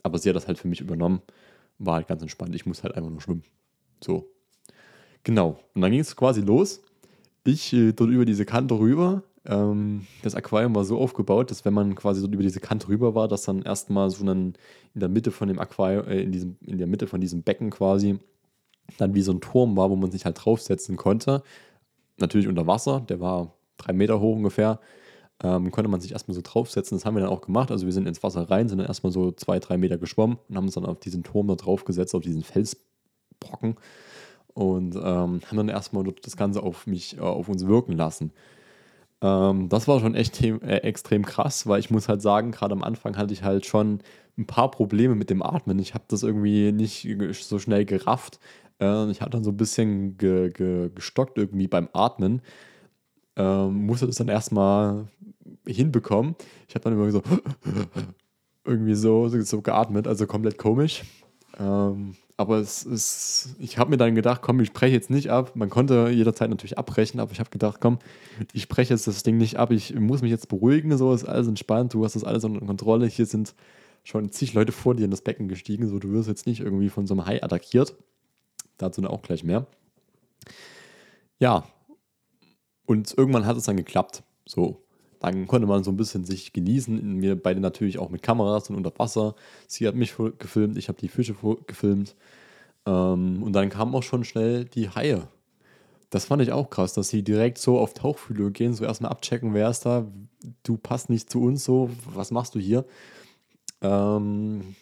Aber 0.02 0.18
sie 0.18 0.30
hat 0.30 0.38
das 0.38 0.48
halt 0.48 0.58
für 0.58 0.70
mich 0.70 0.80
übernommen 0.80 1.22
war 1.80 1.96
halt 1.96 2.08
ganz 2.08 2.22
entspannt. 2.22 2.54
Ich 2.56 2.66
muss 2.66 2.84
halt 2.84 2.96
einfach 2.96 3.10
nur 3.10 3.22
schwimmen. 3.22 3.44
So. 4.04 4.30
Genau. 5.24 5.60
Und 5.74 5.82
dann 5.82 5.92
ging 5.92 6.00
es 6.00 6.16
quasi 6.16 6.42
los. 6.42 6.82
Ich 7.44 7.74
äh, 7.74 7.94
dort 7.94 8.10
über 8.10 8.26
diese 8.26 8.46
Kante 8.46 8.78
rüber. 8.78 9.24
Ähm, 9.46 10.06
das 10.22 10.36
Aquarium 10.36 10.76
war 10.76 10.86
so 10.86 10.98
aufgebaut, 11.00 11.50
dass 11.50 11.66
wenn 11.66 11.74
man 11.74 11.96
quasi 11.96 12.22
dort 12.22 12.34
über 12.34 12.44
diese 12.44 12.60
Kante 12.60 12.90
rüber 12.90 13.16
war, 13.16 13.28
dass 13.28 13.44
dann 13.44 13.62
erstmal 13.62 14.10
so 14.10 14.26
dann 14.26 14.54
in 14.94 15.00
der 15.00 15.10
Mitte 15.10 15.32
von 15.32 15.48
dem 15.48 15.60
Aquarium, 15.60 16.08
äh, 16.08 16.22
in, 16.22 16.32
diesem, 16.32 16.58
in 16.66 16.78
der 16.78 16.88
Mitte 16.88 17.08
von 17.08 17.22
diesem 17.22 17.42
Becken 17.44 17.70
quasi 17.70 18.20
dann 18.98 19.14
wie 19.14 19.22
so 19.22 19.32
ein 19.32 19.42
Turm 19.42 19.78
war, 19.78 19.90
wo 19.90 19.96
man 19.96 20.12
sich 20.12 20.26
halt 20.26 20.44
draufsetzen 20.44 20.98
konnte. 20.98 21.44
Natürlich 22.18 22.48
unter 22.48 22.68
Wasser, 22.68 23.02
der 23.08 23.20
war 23.20 23.54
drei 23.78 23.94
Meter 23.94 24.20
hoch 24.20 24.36
ungefähr. 24.36 24.80
Ähm, 25.42 25.72
konnte 25.72 25.90
man 25.90 26.02
sich 26.02 26.12
erstmal 26.12 26.36
so 26.36 26.42
draufsetzen. 26.44 26.98
Das 26.98 27.06
haben 27.06 27.16
wir 27.16 27.22
dann 27.22 27.30
auch 27.30 27.42
gemacht. 27.42 27.72
Also 27.72 27.86
wir 27.86 27.94
sind 27.94 28.08
ins 28.08 28.24
Wasser 28.24 28.50
rein, 28.50 28.68
sind 28.68 28.80
dann 28.80 28.88
erstmal 28.88 29.12
so 29.12 29.32
zwei, 29.32 29.60
drei 29.60 29.78
Meter 29.78 29.98
geschwommen 29.98 30.38
und 30.50 30.58
haben 30.58 30.66
uns 30.66 30.74
dann 30.74 30.86
auf 30.86 31.00
diesen 31.00 31.24
Turm 31.24 31.48
da 31.48 31.56
draufgesetzt, 31.56 32.14
auf 32.14 32.24
diesen 32.24 32.44
Felsbrocken 32.44 33.78
und 34.54 34.96
ähm, 34.96 35.02
haben 35.02 35.58
dann 35.58 35.70
erstmal 35.70 36.04
das 36.22 36.36
Ganze 36.36 36.62
auf 36.62 36.88
mich, 36.88 37.18
äh, 37.18 37.22
auf 37.22 37.48
uns 37.48 37.66
wirken 37.66 37.94
lassen. 37.94 38.34
Ähm, 39.22 39.70
das 39.70 39.88
war 39.88 40.00
schon 40.00 40.16
echt 40.16 40.42
äh, 40.42 40.78
extrem 40.78 41.26
krass, 41.26 41.68
weil 41.68 41.80
ich 41.80 41.90
muss 41.90 42.10
halt 42.10 42.22
sagen, 42.22 42.52
gerade 42.52 42.74
am 42.74 42.84
Anfang 42.84 43.18
hatte 43.18 43.34
ich 43.34 43.44
halt 43.44 43.66
schon 43.66 44.00
ein 44.38 44.46
paar 44.46 44.72
Probleme 44.72 45.16
mit 45.16 45.30
dem 45.30 45.44
Atmen. 45.44 45.80
Ich 45.80 45.94
habe 45.94 46.06
das 46.08 46.24
irgendwie 46.24 46.72
nicht 46.72 47.08
so 47.34 47.60
schnell 47.60 47.86
gerafft. 47.86 48.40
Äh, 48.82 49.10
ich 49.12 49.22
hatte 49.22 49.32
dann 49.32 49.44
so 49.44 49.52
ein 49.52 49.58
bisschen 49.58 50.18
ge 50.18 50.50
ge 50.52 50.90
gestockt 50.94 51.38
irgendwie 51.38 51.68
beim 51.68 51.90
Atmen. 51.94 52.42
Ähm, 53.40 53.86
musste 53.86 54.06
das 54.06 54.18
dann 54.18 54.28
erstmal 54.28 55.08
hinbekommen. 55.66 56.36
Ich 56.68 56.76
habe 56.76 56.84
dann 56.84 56.94
immer 56.94 57.10
so 57.10 57.24
irgendwie 58.66 58.96
so, 58.96 59.30
so 59.30 59.62
geatmet, 59.62 60.08
also 60.08 60.28
komplett 60.28 60.58
komisch. 60.58 61.04
Ähm, 61.58 62.16
aber 62.36 62.58
es 62.58 62.84
ist, 62.84 63.56
ich 63.60 63.78
habe 63.78 63.92
mir 63.92 63.98
dann 63.98 64.14
gedacht, 64.14 64.42
komm, 64.42 64.60
ich 64.60 64.68
spreche 64.68 64.94
jetzt 64.94 65.10
nicht 65.10 65.30
ab. 65.32 65.56
Man 65.56 65.70
konnte 65.70 66.10
jederzeit 66.10 66.50
natürlich 66.50 66.78
abbrechen, 66.78 67.22
aber 67.22 67.32
ich 67.32 67.40
habe 67.40 67.50
gedacht, 67.50 67.80
komm, 67.80 68.00
ich 68.52 68.64
spreche 68.64 68.94
jetzt 68.94 69.08
das 69.08 69.24
Ding 69.24 69.38
nicht 69.38 69.58
ab. 69.58 69.72
Ich 69.72 69.96
muss 69.96 70.22
mich 70.22 70.32
jetzt 70.32 70.50
beruhigen, 70.50 70.98
so 70.98 71.14
ist 71.14 71.24
alles 71.24 71.48
entspannt. 71.48 71.94
Du 71.94 72.04
hast 72.04 72.16
das 72.16 72.26
alles 72.26 72.44
unter 72.44 72.66
Kontrolle. 72.66 73.08
Hier 73.08 73.26
sind 73.26 73.56
schon 74.04 74.32
zig 74.32 74.54
Leute 74.54 74.74
vor 74.74 74.96
dir 74.96 75.06
in 75.06 75.12
das 75.12 75.22
Becken 75.22 75.48
gestiegen, 75.48 75.88
so 75.88 75.98
du 75.98 76.12
wirst 76.12 76.28
jetzt 76.28 76.46
nicht 76.46 76.60
irgendwie 76.60 76.90
von 76.90 77.08
so 77.08 77.14
einem 77.14 77.26
Hai 77.26 77.42
attackiert. 77.42 77.96
Dazu 78.78 79.02
auch 79.04 79.22
gleich 79.22 79.46
mehr. 79.46 79.66
Ja, 81.40 81.66
und 82.90 83.16
irgendwann 83.16 83.46
hat 83.46 83.56
es 83.56 83.66
dann 83.66 83.78
geklappt. 83.78 84.24
So, 84.48 84.82
dann 85.20 85.46
konnte 85.46 85.68
man 85.68 85.84
so 85.84 85.92
ein 85.92 85.98
bisschen 85.98 86.26
sich 86.26 86.54
genießen. 86.54 87.22
Wir 87.22 87.40
beide 87.40 87.60
natürlich 87.60 88.00
auch 88.00 88.10
mit 88.10 88.24
Kameras 88.24 88.72
und 88.72 88.78
unter 88.78 88.92
Wasser. 88.98 89.36
Sie 89.68 89.88
hat 89.88 89.94
mich 89.94 90.16
gefilmt, 90.40 90.76
ich 90.76 90.88
habe 90.88 90.98
die 91.00 91.08
Fische 91.08 91.36
gefilmt. 91.68 92.16
Ähm, 92.88 93.44
und 93.44 93.54
dann 93.54 93.70
kamen 93.70 93.94
auch 93.94 94.02
schon 94.02 94.24
schnell 94.24 94.66
die 94.66 94.90
Haie. 94.90 95.28
Das 96.10 96.26
fand 96.26 96.42
ich 96.42 96.52
auch 96.52 96.72
krass, 96.72 96.94
dass 96.94 97.10
sie 97.10 97.22
direkt 97.22 97.60
so 97.60 97.78
auf 97.78 97.94
Tauchfühlung 97.94 98.54
gehen, 98.54 98.74
so 98.74 98.86
erstmal 98.86 99.12
abchecken, 99.12 99.54
wer 99.54 99.70
ist 99.70 99.86
da, 99.86 100.08
du 100.64 100.78
passt 100.78 101.12
nicht 101.12 101.30
zu 101.30 101.44
uns, 101.44 101.64
so, 101.64 101.92
was 102.12 102.32
machst 102.32 102.56
du 102.56 102.60
hier? 102.60 102.86
Ähm, 103.82 104.76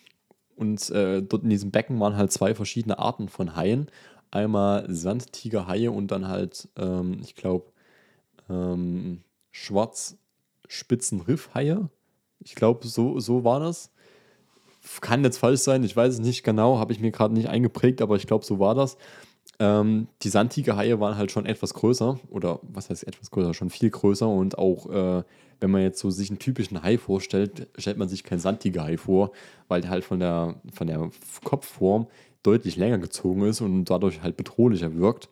und 0.56 0.89
äh, 0.91 1.22
dort 1.22 1.43
in 1.43 1.50
diesem 1.50 1.72
Becken 1.72 2.00
waren 2.00 2.15
halt 2.15 2.32
zwei 2.32 2.56
verschiedene 2.56 3.00
Arten 3.00 3.28
von 3.28 3.58
Haien. 3.58 3.91
Einmal 4.32 4.86
Sandtigerhaie 4.88 5.89
und 5.89 6.10
dann 6.12 6.30
halt, 6.30 6.70
ähm, 6.78 7.17
ich 7.22 7.36
glaube, 7.36 7.65
ähm, 8.50 9.22
schwarz 9.52 10.18
Spitzenriffhaie. 10.68 11.90
Ich 12.40 12.56
glaube, 12.56 12.88
so, 12.88 13.20
so 13.20 13.44
war 13.44 13.60
das. 13.60 13.92
Kann 15.02 15.24
jetzt 15.24 15.38
falsch 15.38 15.62
sein, 15.62 15.84
ich 15.84 15.96
weiß 15.96 16.14
es 16.14 16.20
nicht 16.20 16.44
genau, 16.44 16.80
habe 16.80 16.94
ich 16.94 17.00
mir 17.00 17.12
gerade 17.12 17.34
nicht 17.34 17.50
eingeprägt, 17.50 18.02
aber 18.02 18.16
ich 18.16 18.28
glaube, 18.28 18.46
so 18.46 18.60
war 18.60 18.74
das. 18.74 18.98
Ähm, 19.60 20.08
die 20.22 20.30
Sandtigerhaie 20.30 21.00
waren 21.00 21.18
halt 21.18 21.32
schon 21.32 21.46
etwas 21.46 21.74
größer, 21.74 22.20
oder 22.30 22.60
was 22.62 22.90
heißt 22.90 23.08
etwas 23.08 23.32
größer, 23.32 23.54
schon 23.54 23.70
viel 23.70 23.90
größer 23.90 24.28
und 24.28 24.58
auch, 24.58 24.90
äh, 24.90 25.24
wenn 25.60 25.72
man 25.72 25.82
jetzt 25.82 26.00
so 26.00 26.12
sich 26.12 26.30
einen 26.30 26.40
typischen 26.40 26.84
Hai 26.84 26.98
vorstellt, 26.98 27.68
stellt 27.78 27.98
man 27.98 28.08
sich 28.08 28.24
keinen 28.24 28.40
Sandtigerhai 28.40 28.98
vor, 28.98 29.32
weil 29.68 29.82
der 29.82 29.90
halt 29.90 30.04
von 30.06 30.20
der, 30.20 30.62
von 30.74 30.88
der 30.88 31.10
Kopfform 31.44 32.08
deutlich 32.44 32.76
länger 32.78 33.00
gezogen 33.00 33.42
ist 33.44 33.62
und 33.62 33.86
dadurch 33.86 34.22
halt 34.22 34.38
bedrohlicher 34.38 34.96
wirkt. 34.96 35.30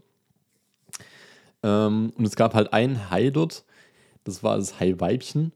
Ähm, 1.65 2.13
und 2.15 2.25
es 2.25 2.35
gab 2.35 2.53
halt 2.53 2.71
einen 2.73 3.09
Hai 3.09 3.31
dort, 3.31 3.65
das 4.23 4.43
war 4.43 4.57
das 4.57 4.79
Haiweibchen 4.79 5.51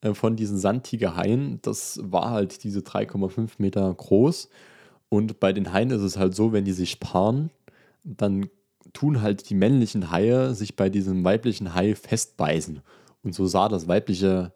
äh, 0.00 0.12
von 0.12 0.34
diesen 0.34 0.58
Sandtigerhaien. 0.58 1.60
Das 1.62 2.00
war 2.02 2.30
halt 2.30 2.64
diese 2.64 2.80
3,5 2.80 3.52
Meter 3.58 3.94
groß. 3.94 4.50
Und 5.08 5.38
bei 5.38 5.52
den 5.52 5.72
Haien 5.72 5.90
ist 5.90 6.02
es 6.02 6.18
halt 6.18 6.34
so, 6.34 6.52
wenn 6.52 6.64
die 6.64 6.72
sich 6.72 6.98
paaren, 6.98 7.50
dann 8.02 8.48
tun 8.92 9.22
halt 9.22 9.48
die 9.48 9.54
männlichen 9.54 10.10
Haie 10.10 10.54
sich 10.54 10.74
bei 10.74 10.88
diesem 10.88 11.24
weiblichen 11.24 11.74
Hai 11.74 11.94
festbeißen. 11.94 12.80
Und 13.22 13.34
so 13.34 13.46
sah 13.46 13.68
das 13.68 13.86
weibliche 13.86 14.52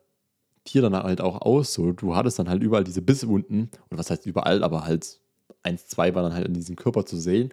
Tier 0.65 0.83
dann 0.83 0.95
halt 0.95 1.21
auch 1.21 1.43
aus. 1.43 1.73
So, 1.75 1.93
du 1.93 2.17
hattest 2.17 2.41
dann 2.41 2.49
halt 2.49 2.63
überall 2.63 2.85
diese 2.85 3.03
Bisswunden. 3.03 3.71
Und 3.89 3.99
was 3.99 4.11
heißt 4.11 4.27
überall, 4.27 4.65
aber 4.65 4.85
halt 4.85 5.21
eins, 5.63 5.87
zwei 5.87 6.15
war 6.17 6.25
dann 6.25 6.35
halt 6.35 6.49
in 6.49 6.55
diesem 6.55 6.75
Körper 6.75 7.07
zu 7.07 7.17
sehen. 7.17 7.53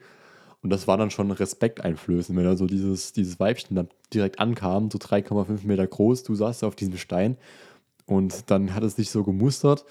Und 0.65 0.71
das 0.71 0.87
war 0.87 0.97
dann 0.97 1.11
schon 1.11 1.29
respekteinflößend, 1.29 2.35
wenn 2.35 2.43
da 2.43 2.55
so 2.55 2.65
dieses, 2.65 3.13
dieses 3.13 3.39
Weibchen 3.39 3.75
dann 3.75 3.87
direkt 4.11 4.39
ankam, 4.39 4.89
so 4.89 4.97
3,5 4.97 5.59
Meter 5.67 5.85
groß, 5.85 6.23
du 6.23 6.33
saßt 6.33 6.63
auf 6.63 6.75
diesem 6.75 6.97
Stein 6.97 7.37
und 8.07 8.49
dann 8.49 8.73
hat 8.73 8.81
es 8.81 8.95
dich 8.95 9.11
so 9.11 9.23
gemustert. 9.23 9.85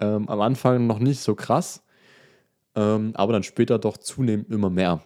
Ähm, 0.00 0.28
am 0.28 0.40
Anfang 0.40 0.88
noch 0.88 0.98
nicht 0.98 1.20
so 1.20 1.36
krass, 1.36 1.84
ähm, 2.74 3.12
aber 3.14 3.32
dann 3.32 3.44
später 3.44 3.78
doch 3.78 3.96
zunehmend 3.96 4.50
immer 4.50 4.70
mehr. 4.70 5.04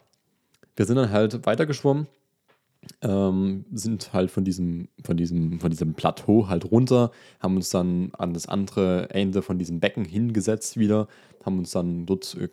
Wir 0.77 0.87
sind 0.87 0.96
dann 0.96 1.11
halt 1.11 1.44
weitergeschwommen, 1.44 2.07
ähm, 3.03 3.66
sind 3.70 4.14
halt 4.14 4.31
von 4.31 4.44
diesem, 4.44 4.88
von, 5.05 5.18
diesem, 5.18 5.61
von 5.61 5.68
diesem 5.68 5.92
Plateau 5.92 6.48
halt 6.48 6.70
runter, 6.70 7.11
haben 7.38 7.57
uns 7.57 7.68
dann 7.68 8.12
an 8.16 8.33
das 8.33 8.46
andere 8.46 9.11
Ende 9.11 9.42
von 9.42 9.59
diesem 9.59 9.79
Becken 9.79 10.07
hingesetzt 10.07 10.79
wieder, 10.79 11.07
haben 11.44 11.59
uns 11.59 11.72
dann 11.72 12.07
dort, 12.07 12.35
äh, 12.37 12.48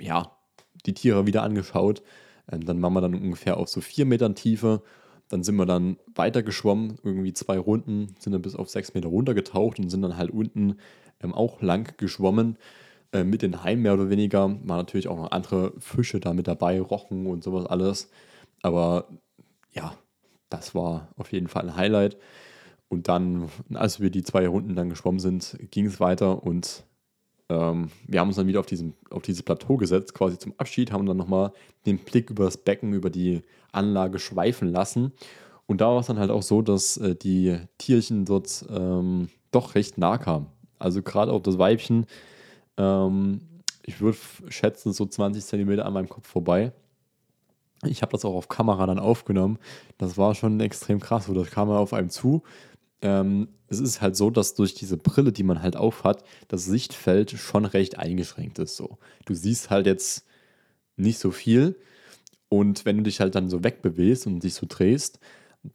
ja, 0.00 0.37
die 0.86 0.94
Tiere 0.94 1.26
wieder 1.26 1.42
angeschaut. 1.42 2.02
Ähm, 2.50 2.64
dann 2.64 2.80
waren 2.82 2.92
wir 2.92 3.00
dann 3.00 3.14
ungefähr 3.14 3.56
auf 3.56 3.68
so 3.68 3.80
vier 3.80 4.06
Metern 4.06 4.34
Tiefe. 4.34 4.82
Dann 5.28 5.42
sind 5.42 5.56
wir 5.56 5.66
dann 5.66 5.98
weiter 6.14 6.42
geschwommen, 6.42 6.98
irgendwie 7.02 7.34
zwei 7.34 7.58
Runden, 7.58 8.14
sind 8.18 8.32
dann 8.32 8.42
bis 8.42 8.56
auf 8.56 8.70
sechs 8.70 8.94
Meter 8.94 9.08
runtergetaucht 9.08 9.78
und 9.78 9.90
sind 9.90 10.02
dann 10.02 10.16
halt 10.16 10.30
unten 10.30 10.76
ähm, 11.22 11.34
auch 11.34 11.60
lang 11.60 11.94
geschwommen. 11.98 12.56
Äh, 13.12 13.24
mit 13.24 13.42
den 13.42 13.62
Haien 13.62 13.80
mehr 13.80 13.94
oder 13.94 14.10
weniger. 14.10 14.42
Waren 14.42 14.78
natürlich 14.78 15.08
auch 15.08 15.16
noch 15.16 15.30
andere 15.30 15.72
Fische 15.78 16.20
da 16.20 16.34
mit 16.34 16.46
dabei, 16.46 16.80
Rochen 16.80 17.26
und 17.26 17.42
sowas 17.42 17.66
alles. 17.66 18.10
Aber 18.62 19.08
ja, 19.72 19.94
das 20.50 20.74
war 20.74 21.08
auf 21.16 21.32
jeden 21.32 21.48
Fall 21.48 21.68
ein 21.68 21.76
Highlight. 21.76 22.18
Und 22.88 23.08
dann, 23.08 23.48
als 23.74 24.00
wir 24.00 24.10
die 24.10 24.22
zwei 24.22 24.48
Runden 24.48 24.74
dann 24.74 24.90
geschwommen 24.90 25.20
sind, 25.20 25.58
ging 25.70 25.86
es 25.86 26.00
weiter 26.00 26.42
und 26.42 26.84
ähm, 27.48 27.90
wir 28.06 28.20
haben 28.20 28.28
uns 28.28 28.36
dann 28.36 28.46
wieder 28.46 28.60
auf, 28.60 28.66
diesen, 28.66 28.94
auf 29.10 29.22
dieses 29.22 29.42
Plateau 29.42 29.76
gesetzt, 29.76 30.14
quasi 30.14 30.38
zum 30.38 30.54
Abschied, 30.58 30.92
haben 30.92 31.06
dann 31.06 31.16
nochmal 31.16 31.52
den 31.86 31.98
Blick 31.98 32.30
über 32.30 32.44
das 32.44 32.56
Becken, 32.56 32.92
über 32.92 33.10
die 33.10 33.42
Anlage 33.72 34.18
schweifen 34.18 34.70
lassen. 34.70 35.12
Und 35.66 35.80
da 35.80 35.88
war 35.88 36.00
es 36.00 36.06
dann 36.06 36.18
halt 36.18 36.30
auch 36.30 36.42
so, 36.42 36.62
dass 36.62 36.96
äh, 36.96 37.14
die 37.14 37.58
Tierchen 37.78 38.24
dort 38.24 38.64
ähm, 38.70 39.28
doch 39.50 39.74
recht 39.74 39.98
nah 39.98 40.18
kamen. 40.18 40.46
Also 40.78 41.02
gerade 41.02 41.32
auch 41.32 41.42
das 41.42 41.58
Weibchen, 41.58 42.06
ähm, 42.76 43.40
ich 43.84 44.00
würde 44.00 44.18
schätzen, 44.48 44.92
so 44.92 45.06
20 45.06 45.44
Zentimeter 45.44 45.86
an 45.86 45.94
meinem 45.94 46.08
Kopf 46.08 46.26
vorbei. 46.26 46.72
Ich 47.84 48.02
habe 48.02 48.12
das 48.12 48.24
auch 48.24 48.34
auf 48.34 48.48
Kamera 48.48 48.86
dann 48.86 48.98
aufgenommen. 48.98 49.58
Das 49.98 50.18
war 50.18 50.34
schon 50.34 50.60
extrem 50.60 51.00
krass. 51.00 51.26
So, 51.26 51.34
das 51.34 51.50
kam 51.50 51.70
auf 51.70 51.92
einem 51.92 52.10
zu 52.10 52.42
ähm, 53.02 53.48
es 53.68 53.80
ist 53.80 54.00
halt 54.00 54.16
so, 54.16 54.30
dass 54.30 54.54
durch 54.54 54.74
diese 54.74 54.96
Brille, 54.96 55.32
die 55.32 55.42
man 55.42 55.62
halt 55.62 55.76
aufhat, 55.76 56.24
das 56.48 56.64
Sichtfeld 56.64 57.32
schon 57.32 57.64
recht 57.64 57.98
eingeschränkt 57.98 58.58
ist. 58.58 58.76
So. 58.76 58.98
Du 59.26 59.34
siehst 59.34 59.70
halt 59.70 59.86
jetzt 59.86 60.24
nicht 60.96 61.18
so 61.18 61.30
viel 61.30 61.76
und 62.48 62.84
wenn 62.84 62.98
du 62.98 63.02
dich 63.04 63.20
halt 63.20 63.34
dann 63.34 63.48
so 63.48 63.62
wegbewegst 63.62 64.26
und 64.26 64.42
dich 64.42 64.54
so 64.54 64.66
drehst, 64.68 65.20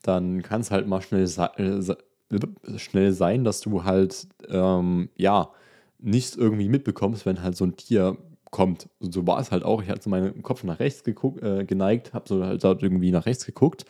dann 0.02 0.42
kann 0.42 0.62
es 0.62 0.72
halt 0.72 0.88
mal 0.88 1.02
schnell, 1.02 1.30
äh, 1.58 2.78
schnell 2.78 3.12
sein, 3.14 3.44
dass 3.44 3.62
du 3.62 3.84
halt, 3.84 4.28
ähm, 4.50 5.10
ja, 5.16 5.52
nichts 6.00 6.36
irgendwie 6.36 6.70
mitbekommst, 6.70 7.26
wenn 7.26 7.42
halt 7.44 7.56
so 7.56 7.66
ein 7.66 7.78
Tier 7.78 8.18
kommt. 8.50 8.90
Und 9.00 9.14
so 9.14 9.26
war 9.28 9.40
es 9.40 9.52
halt 9.52 9.64
auch. 9.64 9.82
Ich 9.82 9.90
hatte 9.90 10.10
meinen 10.10 10.42
Kopf 10.42 10.64
nach 10.64 10.80
rechts 10.80 11.04
geguckt, 11.04 11.44
äh, 11.44 11.64
geneigt, 11.66 12.14
habe 12.14 12.28
so 12.28 12.44
halt 12.44 12.64
irgendwie 12.84 13.12
nach 13.12 13.26
rechts 13.26 13.46
geguckt 13.46 13.86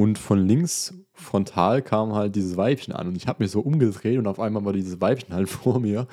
und 0.00 0.18
von 0.18 0.46
links 0.46 0.94
frontal 1.12 1.82
kam 1.82 2.14
halt 2.14 2.34
dieses 2.34 2.56
Weibchen 2.56 2.94
an. 2.94 3.08
Und 3.08 3.16
ich 3.16 3.26
habe 3.26 3.42
mich 3.42 3.52
so 3.52 3.60
umgedreht 3.60 4.16
und 4.18 4.26
auf 4.26 4.40
einmal 4.40 4.64
war 4.64 4.72
dieses 4.72 4.98
Weibchen 4.98 5.34
halt 5.34 5.48
vor 5.50 5.78
mir. 5.78 6.06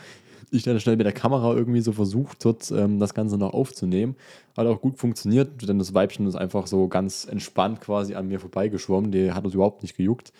Ich 0.51 0.63
dann 0.63 0.77
schnell 0.81 0.97
mit 0.97 1.05
der 1.05 1.13
Kamera 1.13 1.53
irgendwie 1.53 1.79
so 1.79 1.93
versucht, 1.93 2.43
dort 2.43 2.69
ähm, 2.71 2.99
das 2.99 3.13
Ganze 3.13 3.37
noch 3.37 3.53
aufzunehmen. 3.53 4.17
Hat 4.57 4.67
auch 4.67 4.81
gut 4.81 4.97
funktioniert, 4.97 5.65
denn 5.65 5.79
das 5.79 5.93
Weibchen 5.93 6.27
ist 6.27 6.35
einfach 6.35 6.67
so 6.67 6.89
ganz 6.89 7.23
entspannt 7.25 7.79
quasi 7.79 8.15
an 8.15 8.27
mir 8.27 8.41
vorbeigeschwommen. 8.41 9.11
Die 9.13 9.31
hat 9.31 9.45
uns 9.45 9.53
überhaupt 9.53 9.83
nicht 9.83 9.95
gejuckt. 9.95 10.33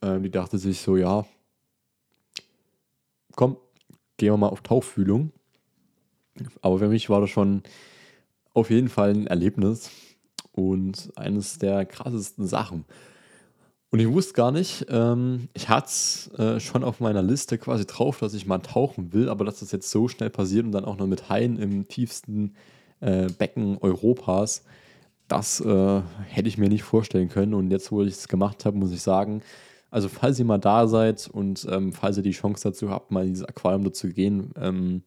Ähm, 0.00 0.22
die 0.22 0.30
dachte 0.30 0.56
sich 0.56 0.80
so, 0.80 0.96
ja, 0.96 1.26
komm, 3.34 3.56
gehen 4.16 4.32
wir 4.32 4.36
mal 4.36 4.48
auf 4.48 4.60
Tauchfühlung. 4.60 5.32
Aber 6.62 6.78
für 6.78 6.88
mich 6.88 7.10
war 7.10 7.20
das 7.20 7.30
schon 7.30 7.64
auf 8.54 8.70
jeden 8.70 8.88
Fall 8.88 9.10
ein 9.10 9.26
Erlebnis 9.26 9.90
und 10.56 11.12
eines 11.14 11.58
der 11.58 11.86
krassesten 11.86 12.46
Sachen. 12.46 12.84
Und 13.90 14.00
ich 14.00 14.10
wusste 14.10 14.32
gar 14.32 14.50
nicht, 14.50 14.86
ähm, 14.88 15.48
ich 15.54 15.68
hatte 15.68 15.86
es 15.86 16.30
äh, 16.38 16.58
schon 16.58 16.82
auf 16.82 16.98
meiner 16.98 17.22
Liste 17.22 17.56
quasi 17.56 17.86
drauf, 17.86 18.18
dass 18.18 18.34
ich 18.34 18.46
mal 18.46 18.58
tauchen 18.58 19.12
will, 19.12 19.28
aber 19.28 19.44
dass 19.44 19.60
das 19.60 19.70
jetzt 19.70 19.90
so 19.90 20.08
schnell 20.08 20.30
passiert 20.30 20.64
und 20.64 20.72
dann 20.72 20.84
auch 20.84 20.98
noch 20.98 21.06
mit 21.06 21.28
Haien 21.28 21.56
im 21.58 21.86
tiefsten 21.86 22.54
äh, 23.00 23.28
Becken 23.28 23.78
Europas, 23.78 24.64
das 25.28 25.60
äh, 25.60 26.02
hätte 26.28 26.48
ich 26.48 26.58
mir 26.58 26.68
nicht 26.68 26.82
vorstellen 26.82 27.28
können. 27.28 27.54
Und 27.54 27.70
jetzt, 27.70 27.92
wo 27.92 28.02
ich 28.02 28.14
es 28.14 28.28
gemacht 28.28 28.64
habe, 28.64 28.76
muss 28.76 28.92
ich 28.92 29.02
sagen, 29.02 29.42
also 29.90 30.08
falls 30.08 30.38
ihr 30.38 30.44
mal 30.44 30.58
da 30.58 30.88
seid 30.88 31.28
und 31.28 31.66
ähm, 31.70 31.92
falls 31.92 32.16
ihr 32.16 32.22
die 32.22 32.32
Chance 32.32 32.68
dazu 32.68 32.90
habt, 32.90 33.10
mal 33.10 33.24
in 33.24 33.34
dieses 33.34 33.46
Aquarium 33.46 33.84
dazu 33.84 34.08
gehen, 34.08 34.52
ähm, 34.60 35.02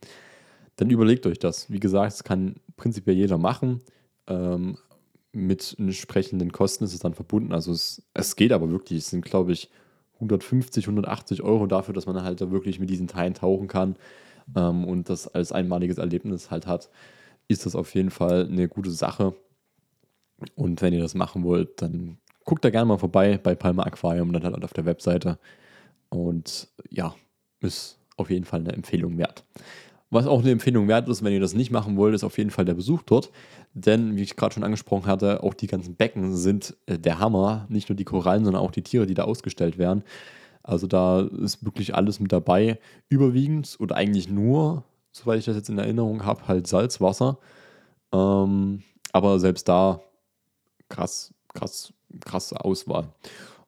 dann 0.77 0.89
überlegt 0.89 1.25
euch 1.27 1.39
das. 1.39 1.69
Wie 1.69 1.79
gesagt, 1.79 2.13
es 2.13 2.23
kann 2.23 2.55
prinzipiell 2.77 3.15
jeder 3.15 3.37
machen. 3.37 3.81
Ähm, 4.27 4.77
mit 5.31 5.75
entsprechenden 5.77 6.51
Kosten 6.51 6.83
ist 6.83 6.93
es 6.93 6.99
dann 6.99 7.13
verbunden. 7.13 7.53
Also 7.53 7.71
es, 7.71 8.01
es 8.13 8.35
geht 8.35 8.51
aber 8.51 8.69
wirklich. 8.71 8.99
Es 8.99 9.09
sind, 9.09 9.23
glaube 9.23 9.51
ich, 9.51 9.69
150, 10.15 10.85
180 10.85 11.43
Euro 11.43 11.65
dafür, 11.67 11.93
dass 11.93 12.05
man 12.05 12.21
halt 12.23 12.41
da 12.41 12.51
wirklich 12.51 12.79
mit 12.79 12.89
diesen 12.89 13.07
Teilen 13.07 13.33
tauchen 13.33 13.67
kann 13.67 13.95
ähm, 14.55 14.85
und 14.85 15.09
das 15.09 15.27
als 15.27 15.51
einmaliges 15.51 15.97
Erlebnis 15.97 16.51
halt 16.51 16.67
hat, 16.67 16.89
ist 17.47 17.65
das 17.65 17.75
auf 17.75 17.93
jeden 17.95 18.11
Fall 18.11 18.47
eine 18.47 18.67
gute 18.67 18.91
Sache. 18.91 19.33
Und 20.55 20.81
wenn 20.81 20.93
ihr 20.93 21.01
das 21.01 21.15
machen 21.15 21.43
wollt, 21.43 21.81
dann 21.81 22.17
guckt 22.45 22.63
da 22.63 22.69
gerne 22.69 22.85
mal 22.85 22.97
vorbei 22.97 23.37
bei 23.37 23.55
Palma 23.55 23.83
Aquarium, 23.83 24.33
dann 24.33 24.43
halt 24.43 24.63
auf 24.63 24.73
der 24.73 24.85
Webseite. 24.85 25.37
Und 26.09 26.69
ja, 26.89 27.15
ist 27.61 27.99
auf 28.17 28.29
jeden 28.29 28.45
Fall 28.45 28.61
eine 28.61 28.73
Empfehlung 28.73 29.17
wert. 29.17 29.45
Was 30.11 30.25
auch 30.25 30.39
eine 30.39 30.51
Empfehlung 30.51 30.87
wert 30.87 31.07
ist, 31.07 31.23
wenn 31.23 31.33
ihr 31.33 31.39
das 31.39 31.53
nicht 31.53 31.71
machen 31.71 31.95
wollt, 31.95 32.15
ist 32.15 32.23
auf 32.23 32.37
jeden 32.37 32.49
Fall 32.49 32.65
der 32.65 32.73
Besuch 32.73 33.03
dort. 33.03 33.29
Denn, 33.73 34.15
wie 34.15 34.23
ich 34.23 34.35
gerade 34.35 34.53
schon 34.53 34.63
angesprochen 34.63 35.05
hatte, 35.05 35.43
auch 35.43 35.53
die 35.53 35.67
ganzen 35.67 35.95
Becken 35.95 36.35
sind 36.35 36.75
äh, 36.87 36.97
der 36.97 37.19
Hammer. 37.19 37.65
Nicht 37.69 37.89
nur 37.89 37.95
die 37.95 38.05
Korallen, 38.05 38.43
sondern 38.43 38.63
auch 38.63 38.71
die 38.71 38.81
Tiere, 38.81 39.05
die 39.05 39.13
da 39.13 39.23
ausgestellt 39.23 39.77
werden. 39.77 40.03
Also 40.63 40.87
da 40.87 41.21
ist 41.21 41.63
wirklich 41.63 41.95
alles 41.95 42.19
mit 42.19 42.31
dabei. 42.31 42.79
Überwiegend 43.07 43.75
oder 43.79 43.95
eigentlich 43.95 44.29
nur, 44.29 44.83
soweit 45.11 45.39
ich 45.39 45.45
das 45.45 45.55
jetzt 45.55 45.69
in 45.69 45.77
Erinnerung 45.77 46.25
habe, 46.25 46.47
halt 46.47 46.65
Salzwasser. 46.65 47.37
Ähm, 48.11 48.83
aber 49.11 49.39
selbst 49.39 49.67
da 49.69 50.01
krass, 50.89 51.33
krass, 51.53 51.93
krasse 52.19 52.63
Auswahl. 52.63 53.07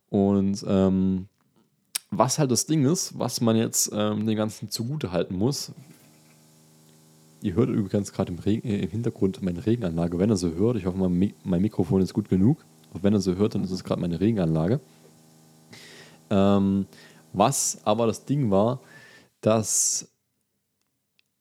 Und 0.10 0.66
ähm, 0.68 1.28
was 2.10 2.40
halt 2.40 2.52
das 2.52 2.66
Ding 2.66 2.86
ist, 2.86 3.18
was 3.18 3.42
man 3.42 3.56
jetzt 3.56 3.92
ähm, 3.94 4.26
den 4.26 4.36
Ganzen 4.36 4.70
zugute 4.70 5.12
halten 5.12 5.36
muss, 5.36 5.72
Ihr 7.42 7.56
hört 7.56 7.70
übrigens 7.70 8.14
gerade 8.14 8.32
im, 8.32 8.40
äh, 8.46 8.84
im, 8.84 8.90
Hintergrund 8.90 9.42
meine 9.42 9.66
Regenanlage. 9.66 10.20
Wenn 10.20 10.30
ihr 10.30 10.38
so 10.38 10.54
hört, 10.54 10.78
ich 10.78 10.86
hoffe, 10.86 10.98
mein, 10.98 11.14
Mi 11.14 11.34
mein 11.44 11.62
Mikrofon 11.62 12.02
ist 12.02 12.14
gut 12.14 12.30
genug. 12.30 12.64
Aber 12.92 13.04
wenn 13.04 13.14
ihr 13.14 13.20
so 13.20 13.36
hört, 13.36 13.56
dann 13.56 13.64
ist 13.64 13.72
es 13.72 13.84
gerade 13.84 14.02
meine 14.02 14.20
Regenanlage. 14.20 14.80
Ähm, 16.30 16.86
was 17.34 17.80
aber 17.84 18.06
das 18.08 18.26
Ding 18.26 18.52
war, 18.52 18.82
dass 19.42 20.08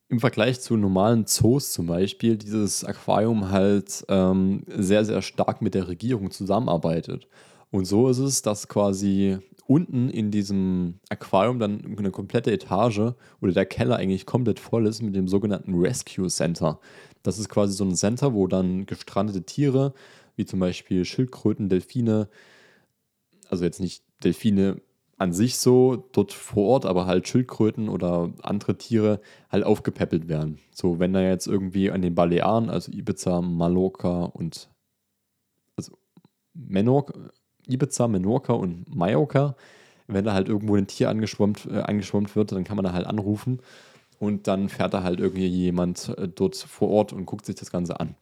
im 0.09 0.21
Vergleich 0.21 0.61
zu 0.61 0.77
normalen 0.77 1.27
Zoos 1.27 1.73
zum 1.73 1.87
Beispiel 1.87 2.37
dieses 2.37 2.83
Aquarium 2.85 3.51
halt 3.51 4.05
ähm, 4.09 4.65
sehr, 4.67 5.05
sehr 5.05 5.23
stark 5.23 5.63
mit 5.63 5.75
der 5.75 5.87
Regierung 5.87 6.31
zusammenarbeitet. 6.31 7.29
Und 7.71 7.85
so 7.85 8.09
ist 8.09 8.19
es, 8.19 8.43
dass 8.43 8.67
quasi 8.67 9.39
unten 9.71 10.11
in 10.11 10.33
diesem 10.33 10.99
Aquarium 11.11 11.61
dann 11.61 11.97
eine 11.97 12.11
komplette 12.11 12.51
Etage 12.51 13.15
oder 13.41 13.53
der 13.53 13.67
Keller 13.67 13.97
eigentlich 13.97 14.27
komplett 14.27 14.59
voll 14.59 14.85
ist 14.89 15.01
mit 15.01 15.15
dem 15.15 15.29
sogenannten 15.29 15.75
Rescue 15.75 16.27
Center. 16.27 16.81
Das 17.23 17.39
ist 17.39 17.49
quasi 17.49 17.75
so 17.75 17.85
ein 17.85 17.95
Center, 17.95 18.35
wo 18.35 18.49
dann 18.49 18.85
gestrandete 18.85 19.45
Tiere, 19.45 19.95
wie 20.35 20.45
zum 20.45 20.59
Beispiel 20.59 21.05
Schildkröten, 21.05 21.69
Delfine, 21.69 22.29
also 23.49 23.63
jetzt 23.63 23.79
nicht 23.79 24.03
Delfine 24.25 24.81
an 25.19 25.33
sich 25.33 25.57
so 25.57 26.09
dort 26.11 26.33
vor 26.33 26.67
Ort, 26.67 26.85
aber 26.85 27.07
halt 27.07 27.29
Schildkröten 27.29 27.89
oder 27.89 28.33
andere 28.43 28.77
Tiere 28.77 29.21
halt 29.51 29.63
aufgepäppelt 29.63 30.27
werden. 30.27 30.59
So, 30.73 30.99
wenn 30.99 31.13
da 31.13 31.23
jetzt 31.23 31.47
irgendwie 31.47 31.93
an 31.93 32.03
den 32.03 32.17
Balearen, 32.17 32.71
also 32.71 32.91
Ibiza, 32.91 33.41
Mallorca 33.41 34.25
und 34.25 34.69
also 35.77 35.97
Menorca, 36.55 37.31
Ibiza, 37.69 38.09
Menorca 38.09 38.53
und 38.53 38.95
Mallorca. 38.95 39.57
Wenn 40.07 40.25
da 40.25 40.35
halt 40.35 40.49
irgendwo 40.49 40.77
ein 40.77 40.87
Tier 40.87 41.09
angeschwommt, 41.09 41.69
äh, 41.71 41.81
angeschwommt 41.81 42.35
wird, 42.35 42.53
dann 42.53 42.65
kann 42.65 42.77
man 42.77 42.85
da 42.85 42.93
halt 42.93 43.07
anrufen 43.07 43.61
und 44.21 44.47
dann 44.47 44.69
fährt 44.69 44.95
da 44.95 45.03
halt 45.03 45.19
irgendwie 45.19 45.47
jemand 45.47 46.15
äh, 46.19 46.29
dort 46.29 46.57
vor 46.57 46.91
Ort 46.91 47.13
und 47.13 47.27
guckt 47.27 47.47
sich 47.47 47.57
das 47.57 47.71
Ganze 47.71 47.99
an. 47.99 48.15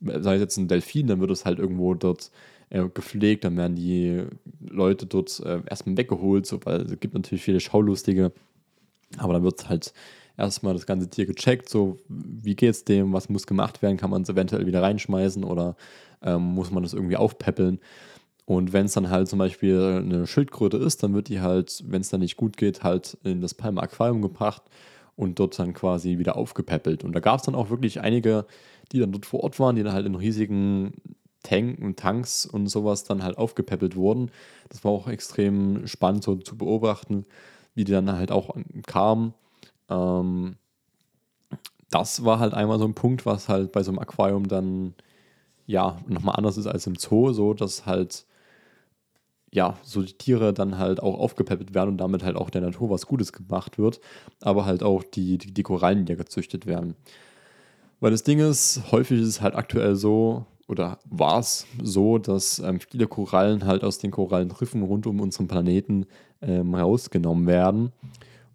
Sei 0.00 0.34
es 0.34 0.40
jetzt 0.40 0.56
ein 0.58 0.68
Delfin, 0.68 1.08
dann 1.08 1.20
wird 1.20 1.30
es 1.30 1.44
halt 1.44 1.58
irgendwo 1.58 1.94
dort 1.94 2.30
äh, 2.70 2.86
gepflegt, 2.88 3.44
dann 3.44 3.56
werden 3.56 3.74
die 3.74 4.24
Leute 4.60 5.06
dort 5.06 5.40
äh, 5.40 5.60
erstmal 5.66 5.96
weggeholt, 5.96 6.46
so, 6.46 6.60
weil 6.64 6.82
es 6.82 7.00
gibt 7.00 7.14
natürlich 7.14 7.42
viele 7.42 7.60
Schaulustige, 7.60 8.30
aber 9.16 9.32
dann 9.32 9.42
wird 9.42 9.68
halt 9.68 9.92
erstmal 10.36 10.74
das 10.74 10.86
ganze 10.86 11.08
Tier 11.08 11.26
gecheckt, 11.26 11.68
so 11.68 11.98
wie 12.08 12.54
geht 12.54 12.70
es 12.70 12.84
dem, 12.84 13.12
was 13.12 13.28
muss 13.28 13.46
gemacht 13.46 13.80
werden, 13.82 13.96
kann 13.96 14.10
man 14.10 14.22
es 14.22 14.28
eventuell 14.28 14.66
wieder 14.66 14.82
reinschmeißen 14.82 15.44
oder 15.44 15.76
ähm, 16.22 16.42
muss 16.42 16.70
man 16.70 16.82
das 16.82 16.92
irgendwie 16.92 17.16
aufpäppeln. 17.16 17.80
Und 18.48 18.72
wenn 18.72 18.86
es 18.86 18.94
dann 18.94 19.10
halt 19.10 19.28
zum 19.28 19.38
Beispiel 19.38 20.00
eine 20.02 20.26
Schildkröte 20.26 20.78
ist, 20.78 21.02
dann 21.02 21.12
wird 21.12 21.28
die 21.28 21.42
halt, 21.42 21.84
wenn 21.86 22.00
es 22.00 22.08
dann 22.08 22.20
nicht 22.20 22.38
gut 22.38 22.56
geht, 22.56 22.82
halt 22.82 23.18
in 23.22 23.42
das 23.42 23.52
Palme 23.52 23.82
Aquarium 23.82 24.22
gebracht 24.22 24.62
und 25.16 25.38
dort 25.38 25.58
dann 25.58 25.74
quasi 25.74 26.16
wieder 26.16 26.34
aufgepäppelt. 26.38 27.04
Und 27.04 27.12
da 27.12 27.20
gab 27.20 27.40
es 27.40 27.44
dann 27.44 27.54
auch 27.54 27.68
wirklich 27.68 28.00
einige, 28.00 28.46
die 28.90 29.00
dann 29.00 29.12
dort 29.12 29.26
vor 29.26 29.44
Ort 29.44 29.60
waren, 29.60 29.76
die 29.76 29.82
dann 29.82 29.92
halt 29.92 30.06
in 30.06 30.14
riesigen 30.14 30.94
Tank 31.42 31.78
und 31.78 31.98
Tanks 31.98 32.46
und 32.46 32.68
sowas 32.68 33.04
dann 33.04 33.22
halt 33.22 33.36
aufgepäppelt 33.36 33.96
wurden. 33.96 34.30
Das 34.70 34.82
war 34.82 34.92
auch 34.92 35.08
extrem 35.08 35.86
spannend 35.86 36.24
so 36.24 36.36
zu 36.36 36.56
beobachten, 36.56 37.26
wie 37.74 37.84
die 37.84 37.92
dann 37.92 38.10
halt 38.10 38.32
auch 38.32 38.56
kamen. 38.86 39.34
Ähm, 39.90 40.56
das 41.90 42.24
war 42.24 42.38
halt 42.38 42.54
einmal 42.54 42.78
so 42.78 42.86
ein 42.86 42.94
Punkt, 42.94 43.26
was 43.26 43.50
halt 43.50 43.72
bei 43.72 43.82
so 43.82 43.90
einem 43.90 43.98
Aquarium 43.98 44.48
dann 44.48 44.94
ja 45.66 45.98
nochmal 46.06 46.36
anders 46.36 46.56
ist 46.56 46.66
als 46.66 46.86
im 46.86 46.96
Zoo, 46.96 47.34
so 47.34 47.52
dass 47.52 47.84
halt 47.84 48.24
ja, 49.52 49.78
so 49.82 50.02
die 50.02 50.12
Tiere 50.12 50.52
dann 50.52 50.78
halt 50.78 51.02
auch 51.02 51.18
aufgepäppelt 51.18 51.74
werden 51.74 51.90
und 51.90 51.98
damit 51.98 52.22
halt 52.22 52.36
auch 52.36 52.50
der 52.50 52.60
Natur 52.60 52.90
was 52.90 53.06
Gutes 53.06 53.32
gemacht 53.32 53.78
wird, 53.78 54.00
aber 54.40 54.66
halt 54.66 54.82
auch 54.82 55.02
die, 55.02 55.38
die, 55.38 55.52
die 55.52 55.62
Korallen, 55.62 56.04
die 56.04 56.12
ja 56.12 56.18
gezüchtet 56.18 56.66
werden. 56.66 56.94
Weil 58.00 58.10
das 58.10 58.22
Ding 58.22 58.38
ist, 58.38 58.82
häufig 58.92 59.20
ist 59.20 59.28
es 59.28 59.40
halt 59.40 59.54
aktuell 59.54 59.96
so, 59.96 60.44
oder 60.68 60.98
war 61.08 61.38
es 61.38 61.66
so, 61.82 62.18
dass 62.18 62.58
ähm, 62.58 62.78
viele 62.80 63.06
Korallen 63.06 63.64
halt 63.64 63.82
aus 63.82 63.98
den 63.98 64.10
Korallenriffen 64.10 64.82
rund 64.82 65.06
um 65.06 65.20
unseren 65.20 65.48
Planeten 65.48 66.06
ähm, 66.42 66.74
rausgenommen 66.74 67.46
werden. 67.46 67.92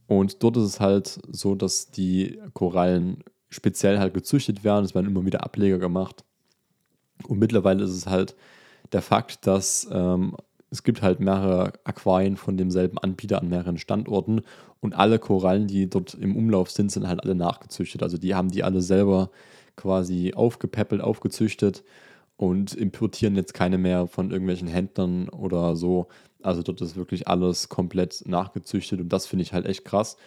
Und 0.07 0.43
dort 0.43 0.57
ist 0.57 0.63
es 0.63 0.79
halt 0.79 1.19
so, 1.31 1.55
dass 1.55 1.89
die 1.89 2.39
Korallen 2.53 3.23
speziell 3.49 3.99
halt 3.99 4.13
gezüchtet 4.13 4.63
werden. 4.63 4.85
Es 4.85 4.93
werden 4.93 5.07
immer 5.07 5.25
wieder 5.25 5.43
Ableger 5.43 5.79
gemacht. 5.79 6.23
Und 7.27 7.39
mittlerweile 7.39 7.83
ist 7.83 7.91
es 7.91 8.07
halt 8.07 8.35
der 8.91 9.01
Fakt, 9.01 9.47
dass 9.47 9.87
ähm, 9.91 10.35
es 10.73 10.81
gibt 10.81 11.03
halt 11.03 11.19
mehrere 11.19 11.71
Aquarien 11.83 12.35
von 12.35 12.57
demselben 12.57 12.97
Anbieter 12.97 13.39
an 13.39 13.47
mehreren 13.47 13.77
Standorten 13.77 14.41
und 14.81 14.95
alle 14.95 15.19
Korallen, 15.19 15.67
die 15.67 15.87
dort 15.87 16.15
im 16.15 16.35
Umlauf 16.35 16.71
sind, 16.71 16.91
sind 16.91 17.07
halt 17.07 17.21
alle 17.23 17.35
nachgezüchtet. 17.35 18.01
Also 18.01 18.17
die 18.17 18.33
haben 18.33 18.49
die 18.49 18.63
alle 18.63 18.81
selber 18.81 19.29
quasi 19.75 20.33
aufgepäppelt, 20.33 20.99
aufgezüchtet 20.99 21.83
und 22.37 22.73
importieren 22.73 23.35
jetzt 23.35 23.53
keine 23.53 23.77
mehr 23.77 24.07
von 24.07 24.31
irgendwelchen 24.31 24.67
Händlern 24.67 25.29
oder 25.29 25.75
so. 25.75 26.07
Also 26.41 26.63
dort 26.63 26.81
ist 26.81 26.95
wirklich 26.95 27.27
alles 27.27 27.69
komplett 27.69 28.23
nachgezüchtet 28.25 28.99
und 28.99 29.09
das 29.09 29.27
finde 29.27 29.43
ich 29.43 29.53
halt 29.53 29.67
echt 29.67 29.85
krass. 29.85 30.17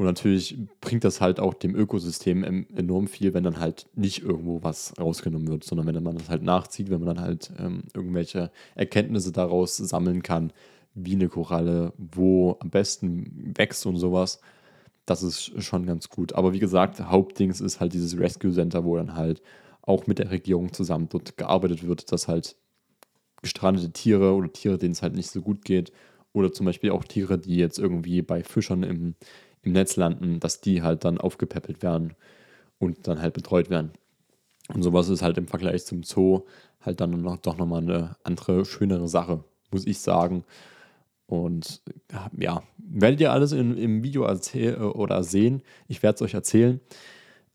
Und 0.00 0.06
natürlich 0.06 0.56
bringt 0.80 1.04
das 1.04 1.20
halt 1.20 1.40
auch 1.40 1.52
dem 1.52 1.76
Ökosystem 1.76 2.42
enorm 2.74 3.06
viel, 3.06 3.34
wenn 3.34 3.44
dann 3.44 3.60
halt 3.60 3.86
nicht 3.94 4.22
irgendwo 4.22 4.62
was 4.62 4.94
rausgenommen 4.98 5.48
wird, 5.48 5.62
sondern 5.62 5.86
wenn 5.88 6.02
man 6.02 6.16
das 6.16 6.30
halt 6.30 6.42
nachzieht, 6.42 6.88
wenn 6.88 7.00
man 7.00 7.16
dann 7.16 7.22
halt 7.22 7.52
ähm, 7.58 7.82
irgendwelche 7.92 8.50
Erkenntnisse 8.74 9.30
daraus 9.30 9.76
sammeln 9.76 10.22
kann, 10.22 10.54
wie 10.94 11.16
eine 11.16 11.28
Koralle 11.28 11.92
wo 11.98 12.56
am 12.60 12.70
besten 12.70 13.52
wächst 13.54 13.84
und 13.84 13.98
sowas. 13.98 14.40
Das 15.04 15.22
ist 15.22 15.62
schon 15.62 15.84
ganz 15.84 16.08
gut. 16.08 16.32
Aber 16.32 16.54
wie 16.54 16.60
gesagt, 16.60 16.98
Hauptdings 16.98 17.60
ist 17.60 17.80
halt 17.80 17.92
dieses 17.92 18.18
Rescue 18.18 18.52
Center, 18.52 18.86
wo 18.86 18.96
dann 18.96 19.16
halt 19.16 19.42
auch 19.82 20.06
mit 20.06 20.18
der 20.18 20.30
Regierung 20.30 20.72
zusammen 20.72 21.10
dort 21.10 21.36
gearbeitet 21.36 21.86
wird, 21.86 22.10
dass 22.10 22.26
halt 22.26 22.56
gestrandete 23.42 23.92
Tiere 23.92 24.32
oder 24.32 24.50
Tiere, 24.50 24.78
denen 24.78 24.92
es 24.92 25.02
halt 25.02 25.14
nicht 25.14 25.28
so 25.28 25.42
gut 25.42 25.62
geht, 25.62 25.92
oder 26.32 26.52
zum 26.52 26.64
Beispiel 26.64 26.90
auch 26.90 27.04
Tiere, 27.04 27.38
die 27.38 27.56
jetzt 27.56 27.78
irgendwie 27.78 28.22
bei 28.22 28.42
Fischern 28.42 28.82
im 28.82 29.14
im 29.62 29.72
Netz 29.72 29.96
landen, 29.96 30.40
dass 30.40 30.60
die 30.60 30.82
halt 30.82 31.04
dann 31.04 31.18
aufgepäppelt 31.18 31.82
werden 31.82 32.14
und 32.78 33.06
dann 33.06 33.20
halt 33.20 33.34
betreut 33.34 33.70
werden. 33.70 33.92
Und 34.72 34.82
sowas 34.82 35.08
ist 35.08 35.22
halt 35.22 35.38
im 35.38 35.48
Vergleich 35.48 35.84
zum 35.84 36.02
Zoo 36.02 36.42
halt 36.80 37.00
dann 37.00 37.10
noch, 37.20 37.36
doch 37.38 37.56
nochmal 37.56 37.82
eine 37.82 38.16
andere, 38.24 38.64
schönere 38.64 39.08
Sache, 39.08 39.44
muss 39.70 39.86
ich 39.86 39.98
sagen. 39.98 40.44
Und 41.26 41.82
ja, 42.38 42.62
werdet 42.78 43.20
ihr 43.20 43.32
alles 43.32 43.52
in, 43.52 43.76
im 43.76 44.02
Video 44.02 44.24
erzählen 44.24 44.82
oder 44.82 45.22
sehen. 45.22 45.62
Ich 45.86 46.02
werde 46.02 46.16
es 46.16 46.22
euch 46.22 46.34
erzählen. 46.34 46.80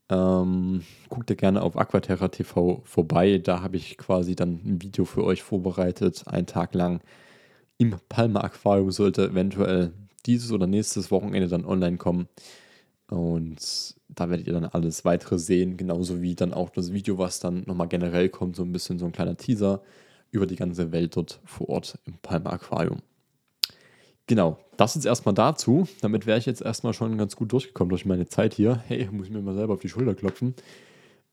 Ähm, 0.07 0.83
guckt 1.09 1.29
ihr 1.29 1.35
gerne 1.35 1.61
auf 1.61 1.77
Aquaterra 1.77 2.27
TV 2.27 2.81
vorbei. 2.85 3.39
Da 3.39 3.61
habe 3.61 3.77
ich 3.77 3.97
quasi 3.97 4.35
dann 4.35 4.61
ein 4.63 4.81
Video 4.81 5.03
für 5.05 5.23
euch 5.23 5.41
vorbereitet, 5.43 6.27
einen 6.27 6.45
Tag 6.45 6.73
lang 6.75 7.01
im 7.77 7.95
Palma 8.07 8.41
Aquarium. 8.41 8.91
Sollte 8.91 9.29
eventuell 9.29 9.91
dieses 10.25 10.51
oder 10.51 10.67
nächstes 10.67 11.11
Wochenende 11.11 11.47
dann 11.47 11.65
online 11.65 11.97
kommen. 11.97 12.27
Und 13.09 13.95
da 14.09 14.29
werdet 14.29 14.47
ihr 14.47 14.53
dann 14.53 14.65
alles 14.65 15.05
weitere 15.05 15.37
sehen, 15.37 15.77
genauso 15.77 16.21
wie 16.21 16.35
dann 16.35 16.53
auch 16.53 16.69
das 16.69 16.91
Video, 16.91 17.17
was 17.17 17.39
dann 17.39 17.63
nochmal 17.65 17.87
generell 17.87 18.29
kommt, 18.29 18.55
so 18.55 18.63
ein 18.63 18.71
bisschen 18.71 18.97
so 18.97 19.05
ein 19.05 19.11
kleiner 19.11 19.37
Teaser 19.37 19.81
über 20.31 20.47
die 20.47 20.55
ganze 20.55 20.91
Welt 20.91 21.15
dort 21.15 21.39
vor 21.45 21.69
Ort 21.69 21.99
im 22.05 22.15
Palma 22.21 22.49
Aquarium. 22.51 23.01
Genau, 24.27 24.57
das 24.77 24.95
ist 24.95 25.05
erstmal 25.05 25.35
dazu. 25.35 25.87
Damit 26.01 26.25
wäre 26.25 26.39
ich 26.39 26.47
jetzt 26.47 26.61
erstmal 26.61 26.93
schon 26.93 27.15
ganz 27.17 27.35
gut 27.35 27.51
durchgekommen 27.51 27.89
durch 27.89 28.05
meine 28.05 28.27
Zeit 28.27 28.55
hier. 28.55 28.81
Hey, 28.87 29.07
muss 29.11 29.27
ich 29.27 29.33
mir 29.33 29.41
mal 29.41 29.53
selber 29.53 29.75
auf 29.75 29.81
die 29.81 29.89
Schulter 29.89 30.15
klopfen. 30.15 30.55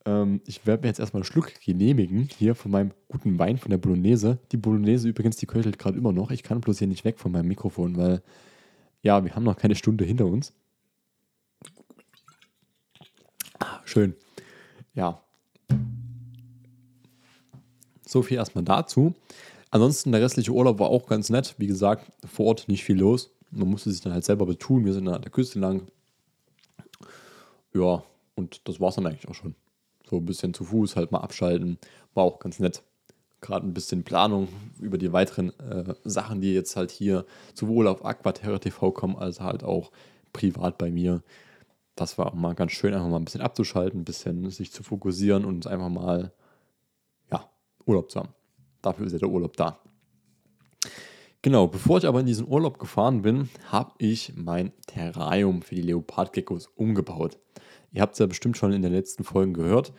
Ähm, 0.05 0.43
ich 0.47 0.67
werde 0.67 0.83
mir 0.83 0.89
jetzt 0.89 1.01
erstmal 1.01 1.23
einen 1.23 1.33
Schluck 1.33 1.53
genehmigen 1.65 2.29
hier 2.37 2.55
von 2.55 2.71
meinem 2.71 2.91
guten 3.09 3.39
Wein 3.39 3.57
von 3.57 3.71
der 3.71 3.79
Bolognese. 3.79 4.39
Die 4.53 4.59
Bolognese 4.59 5.09
übrigens, 5.09 5.37
die 5.37 5.47
köchelt 5.47 5.79
gerade 5.79 5.97
immer 5.97 6.13
noch. 6.13 6.31
Ich 6.31 6.43
kann 6.43 6.61
bloß 6.61 6.79
hier 6.79 6.89
nicht 6.89 7.05
weg 7.05 7.19
von 7.19 7.33
meinem 7.33 7.49
Mikrofon, 7.49 7.97
weil 7.97 8.23
ja, 9.03 9.25
wir 9.25 9.35
haben 9.35 9.45
noch 9.45 9.57
keine 9.57 9.75
Stunde 9.75 10.05
hinter 10.05 10.27
uns. 10.27 10.53
Schön. 13.85 14.15
Ja. 14.95 15.21
So 18.07 18.23
viel 18.23 18.37
erstmal 18.37 18.65
dazu. 18.65 19.15
Ansonsten 19.71 20.13
der 20.13 20.21
restliche 20.21 20.53
Urlaub 20.53 20.79
war 20.79 20.89
auch 20.89 21.07
ganz 21.07 21.31
nett. 21.31 21.55
Wie 21.59 21.67
gesagt, 21.67 22.11
vor 22.27 22.47
Ort 22.47 22.69
nicht 22.69 22.85
viel 22.85 22.99
los. 22.99 23.31
Man 23.51 23.69
musste 23.69 23.91
sich 23.91 24.01
dann 24.01 24.13
halt 24.13 24.25
selber 24.25 24.47
betun. 24.47 24.85
Wir 24.85 24.93
sind 24.93 25.09
an 25.09 25.23
der 25.23 25.31
Küste 25.31 25.59
lang. 25.59 25.89
Ja, 27.75 28.05
und 28.35 28.67
das 28.69 28.81
war 28.81 28.91
es 28.91 28.95
dann 28.97 29.07
eigentlich 29.07 29.29
auch 29.29 29.35
schon. 29.35 29.55
So 30.09 30.17
ein 30.17 30.27
bisschen 30.27 30.55
zu 30.55 30.65
Fuß 30.65 30.97
halt 30.97 31.11
mal 31.11 31.21
abschalten. 31.21 31.79
War 32.15 32.25
auch 32.25 32.39
ganz 32.39 32.59
nett. 32.59 32.83
Gerade 33.43 33.67
ein 33.67 33.75
bisschen 33.75 34.05
Planung 34.05 34.49
über 34.81 34.97
die 34.97 35.13
weiteren 35.13 35.51
äh, 35.59 35.95
Sachen, 36.05 36.41
die 36.41 36.55
jetzt 36.55 36.77
halt 36.77 36.91
hier 36.91 37.27
sowohl 37.55 37.89
auf 37.89 38.05
Aquaterra 38.05 38.59
TV 38.59 38.93
kommen, 38.93 39.17
als 39.17 39.41
halt 39.41 39.65
auch 39.65 39.93
privat 40.33 40.79
bei 40.79 40.91
mir. 40.91 41.23
Das 41.97 42.17
war 42.17 42.29
auch 42.29 42.35
mal 42.35 42.55
ganz 42.55 42.73
schön, 42.73 42.95
einfach 42.95 43.09
mal 43.09 43.19
ein 43.19 43.25
bisschen 43.25 43.43
abzuschalten, 43.43 44.01
ein 44.01 44.05
bisschen 44.05 44.49
sich 44.51 44.73
zu 44.73 44.83
fokussieren 44.83 45.45
und 45.45 45.67
einfach 45.67 45.91
mal, 45.91 46.33
ja, 47.31 47.51
Urlaub 47.85 48.11
zu 48.11 48.21
haben. 48.21 48.31
Dafür 48.81 49.07
ist 49.07 49.13
ja 49.13 49.19
der 49.19 49.29
Urlaub 49.29 49.57
da. 49.57 49.79
Genau, 51.43 51.67
bevor 51.67 51.99
ich 51.99 52.07
aber 52.07 52.21
in 52.21 52.27
diesen 52.27 52.47
Urlaub 52.47 52.79
gefahren 52.79 53.23
bin, 53.23 53.51
habe 53.67 53.93
ich 53.99 54.35
mein 54.37 54.73
Terrarium 54.87 55.63
für 55.63 55.75
die 55.75 55.83
Leopardgeckos 55.83 56.69
umgebaut. 56.77 57.41
Ihr 57.91 58.01
habt 58.01 58.13
es 58.13 58.21
ja 58.21 58.27
bestimmt 58.27 58.57
schon 58.57 58.73
in 58.73 58.83
den 58.83 58.93
letzten 58.93 59.25
Folgen 59.25 59.53
gehört, 59.53 59.93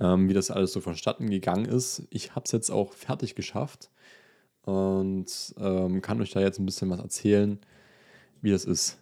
ähm, 0.00 0.28
wie 0.28 0.34
das 0.34 0.50
alles 0.50 0.72
so 0.72 0.80
vonstatten 0.80 1.30
gegangen 1.30 1.64
ist. 1.64 2.06
Ich 2.10 2.34
habe 2.34 2.44
es 2.44 2.52
jetzt 2.52 2.70
auch 2.70 2.92
fertig 2.92 3.34
geschafft 3.34 3.90
und 4.62 5.54
ähm, 5.58 6.02
kann 6.02 6.20
euch 6.20 6.30
da 6.30 6.40
jetzt 6.40 6.58
ein 6.58 6.66
bisschen 6.66 6.90
was 6.90 7.00
erzählen, 7.00 7.58
wie 8.40 8.50
das 8.50 8.64
ist. 8.64 8.98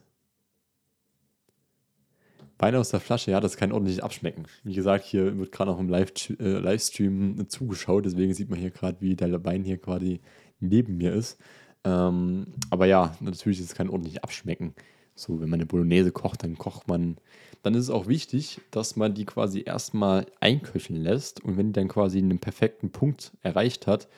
Wein 2.59 2.75
aus 2.75 2.89
der 2.89 3.01
Flasche, 3.01 3.31
ja, 3.31 3.41
das 3.41 3.59
kann 3.59 3.73
ordentlich 3.73 4.03
abschmecken. 4.03 4.47
Wie 4.65 4.75
gesagt, 4.75 5.05
hier 5.05 5.37
wird 5.37 5.53
gerade 5.53 5.71
auch 5.71 5.79
im 5.79 5.91
Live 5.91 6.13
äh, 6.31 6.59
Livestream 6.59 7.49
zugeschaut, 7.49 8.07
deswegen 8.07 8.33
sieht 8.33 8.49
man 8.49 8.59
hier 8.59 8.71
gerade, 8.71 8.99
wie 9.01 9.15
der 9.15 9.45
Wein 9.45 9.63
hier 9.63 9.77
quasi 9.77 10.21
neben 10.59 10.97
mir 10.97 11.13
ist. 11.13 11.39
Ähm, 11.85 12.47
aber 12.71 12.87
ja, 12.87 13.15
natürlich 13.21 13.61
ist 13.61 13.67
es 13.67 13.75
kein 13.75 13.91
ordentlich 13.91 14.25
Abschmecken. 14.25 14.75
So, 15.17 15.41
wenn 15.41 15.49
man 15.49 15.59
eine 15.59 15.67
Bolognese 15.67 16.13
kocht, 16.13 16.43
dann 16.43 16.59
kocht 16.59 16.89
man, 16.89 17.17
dann 17.63 17.75
ist 17.75 17.85
es 17.85 17.91
auch 17.91 18.07
wichtig, 18.07 18.61
dass 18.71 18.97
man 18.97 19.15
die 19.15 19.25
quasi 19.25 19.63
erstmal 19.65 20.27
einköcheln 20.41 21.03
lässt 21.03 21.43
und 21.43 21.57
wenn 21.57 21.69
die 21.69 21.73
dann 21.73 21.89
quasi 21.89 22.19
einen 22.19 22.39
perfekten 22.39 22.91
Punkt 22.91 23.33
erreicht 23.43 23.87
hat, 23.87 24.09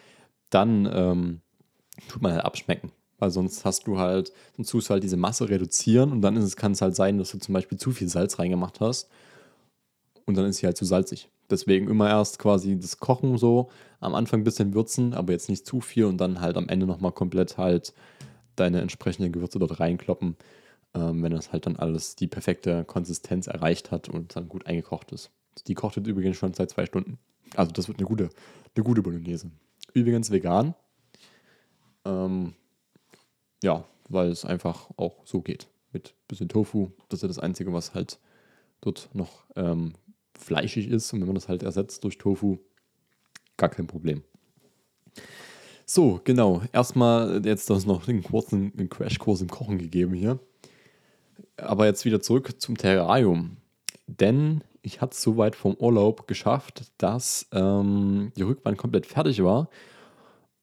dann 0.51 0.91
ähm, 0.93 1.41
tut 2.09 2.21
man 2.21 2.33
halt 2.33 2.45
abschmecken. 2.45 2.93
Weil 3.21 3.31
sonst 3.31 3.65
hast 3.65 3.87
du 3.87 3.99
halt, 3.99 4.33
sonst 4.57 4.71
tust 4.71 4.89
du 4.89 4.93
halt 4.93 5.03
diese 5.03 5.17
Masse 5.17 5.49
reduzieren 5.49 6.13
und 6.13 6.21
dann 6.21 6.37
ist 6.37 6.45
es, 6.45 6.57
kann 6.57 6.73
es 6.73 6.83
halt 6.83 6.97
sein, 6.97 7.19
dass 7.19 7.31
du 7.31 7.39
zum 7.39 7.53
Beispiel 7.53 7.79
zu 7.79 7.93
viel 7.93 8.09
Salz 8.09 8.39
reingemacht 8.39 8.81
hast 8.81 9.09
und 10.27 10.37
dann 10.37 10.47
ist 10.47 10.59
sie 10.59 10.67
halt 10.67 10.77
zu 10.77 10.85
salzig. 10.85 11.29
Deswegen 11.51 11.89
immer 11.89 12.09
erst 12.09 12.39
quasi 12.39 12.79
das 12.79 12.99
Kochen 12.99 13.39
so, 13.39 13.71
am 14.01 14.15
Anfang 14.15 14.41
ein 14.41 14.45
bisschen 14.45 14.75
würzen, 14.75 15.15
aber 15.15 15.33
jetzt 15.33 15.49
nicht 15.49 15.67
zu 15.67 15.81
viel 15.81 16.05
und 16.05 16.19
dann 16.19 16.41
halt 16.41 16.57
am 16.57 16.69
Ende 16.69 16.87
nochmal 16.87 17.13
komplett 17.13 17.57
halt 17.57 17.95
deine 18.55 18.81
entsprechenden 18.81 19.33
Gewürze 19.33 19.59
dort 19.59 19.81
reinkloppen, 19.81 20.37
ähm, 20.95 21.23
wenn 21.23 21.33
das 21.33 21.53
halt 21.53 21.67
dann 21.67 21.77
alles 21.77 22.17
die 22.17 22.27
perfekte 22.27 22.85
Konsistenz 22.85 23.47
erreicht 23.47 23.91
hat 23.91 24.09
und 24.09 24.37
dann 24.37 24.49
gut 24.49 24.67
eingekocht 24.67 25.13
ist. 25.13 25.31
Die 25.67 25.75
kocht 25.75 25.97
jetzt 25.97 26.07
übrigens 26.07 26.37
schon 26.37 26.55
seit 26.55 26.71
zwei 26.71 26.87
Stunden. 26.87 27.19
Also 27.57 27.73
das 27.73 27.89
wird 27.89 27.99
eine 27.99 28.07
gute, 28.07 28.31
eine 28.75 28.85
gute 28.85 29.03
Bolognese. 29.03 29.51
Übrigens 29.95 30.31
vegan. 30.31 30.75
Ähm, 32.05 32.55
ja, 33.63 33.85
weil 34.09 34.29
es 34.31 34.45
einfach 34.45 34.89
auch 34.97 35.17
so 35.25 35.41
geht. 35.41 35.69
Mit 35.93 36.11
ein 36.11 36.29
bisschen 36.29 36.49
Tofu. 36.49 36.91
Das 37.09 37.19
ist 37.19 37.23
ja 37.23 37.29
das 37.29 37.39
Einzige, 37.39 37.73
was 37.73 37.95
halt 37.95 38.19
dort 38.81 39.09
noch 39.15 39.45
ähm, 39.57 39.95
fleischig 40.39 40.89
ist. 40.89 41.13
Und 41.13 41.21
wenn 41.21 41.29
man 41.29 41.35
das 41.35 41.49
halt 41.49 41.63
ersetzt 41.63 42.05
durch 42.05 42.19
Tofu, 42.19 42.59
gar 43.57 43.69
kein 43.69 43.87
Problem. 43.87 44.23
So, 45.85 46.21
genau. 46.23 46.63
Erstmal 46.73 47.45
jetzt 47.45 47.71
das 47.71 47.87
noch 47.87 48.07
einen 48.09 48.23
kurzen 48.23 48.89
Crashkurs 48.89 49.41
im 49.41 49.49
Kochen 49.49 49.79
gegeben 49.79 50.13
hier. 50.13 50.39
Aber 51.59 51.87
jetzt 51.87 52.05
wieder 52.05 52.21
zurück 52.21 52.61
zum 52.61 52.77
Terrarium. 52.77 53.59
Denn 54.07 54.65
ich 54.83 55.01
hatte 55.01 55.13
es 55.13 55.23
soweit 55.23 55.57
vom 55.57 55.75
Urlaub 55.75 56.27
geschafft, 56.27 56.91
dass 56.99 57.47
ähm, 57.53 58.33
die 58.37 58.43
Rückwand 58.43 58.79
komplett 58.79 59.07
fertig 59.07 59.43
war 59.43 59.69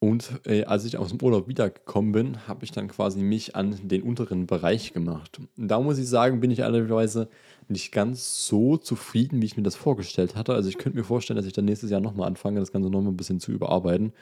und 0.05 0.41
äh, 0.45 0.65
als 0.65 0.85
ich 0.85 0.97
aus 0.97 1.09
dem 1.09 1.21
Urlaub 1.21 1.47
wiedergekommen 1.47 2.11
bin, 2.11 2.47
habe 2.47 2.63
ich 2.63 2.71
dann 2.71 2.87
quasi 2.87 3.21
mich 3.21 3.55
an 3.55 3.75
den 3.81 4.03
unteren 4.03 4.45
Bereich 4.45 4.93
gemacht. 4.93 5.39
Und 5.57 5.67
da 5.67 5.79
muss 5.79 5.97
ich 5.97 6.07
sagen, 6.07 6.41
bin 6.41 6.51
ich 6.51 6.59
ehrlicherweise 6.59 7.27
nicht 7.69 7.91
ganz 7.91 8.45
so 8.45 8.77
zufrieden, 8.77 9.41
wie 9.41 9.45
ich 9.45 9.57
mir 9.57 9.63
das 9.63 9.75
vorgestellt 9.75 10.35
hatte. 10.35 10.53
Also 10.53 10.69
ich 10.69 10.77
könnte 10.77 10.97
mir 10.97 11.05
vorstellen, 11.05 11.37
dass 11.37 11.47
ich 11.47 11.53
dann 11.53 11.65
nächstes 11.65 11.89
Jahr 11.89 12.01
nochmal 12.01 12.27
anfange, 12.27 12.59
das 12.59 12.71
Ganze 12.71 12.89
nochmal 12.89 13.13
ein 13.13 13.17
bisschen 13.17 13.39
zu 13.39 13.51
überarbeiten. 13.51 14.13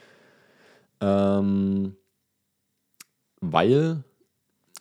Ähm, 1.02 1.96
weil 3.42 4.04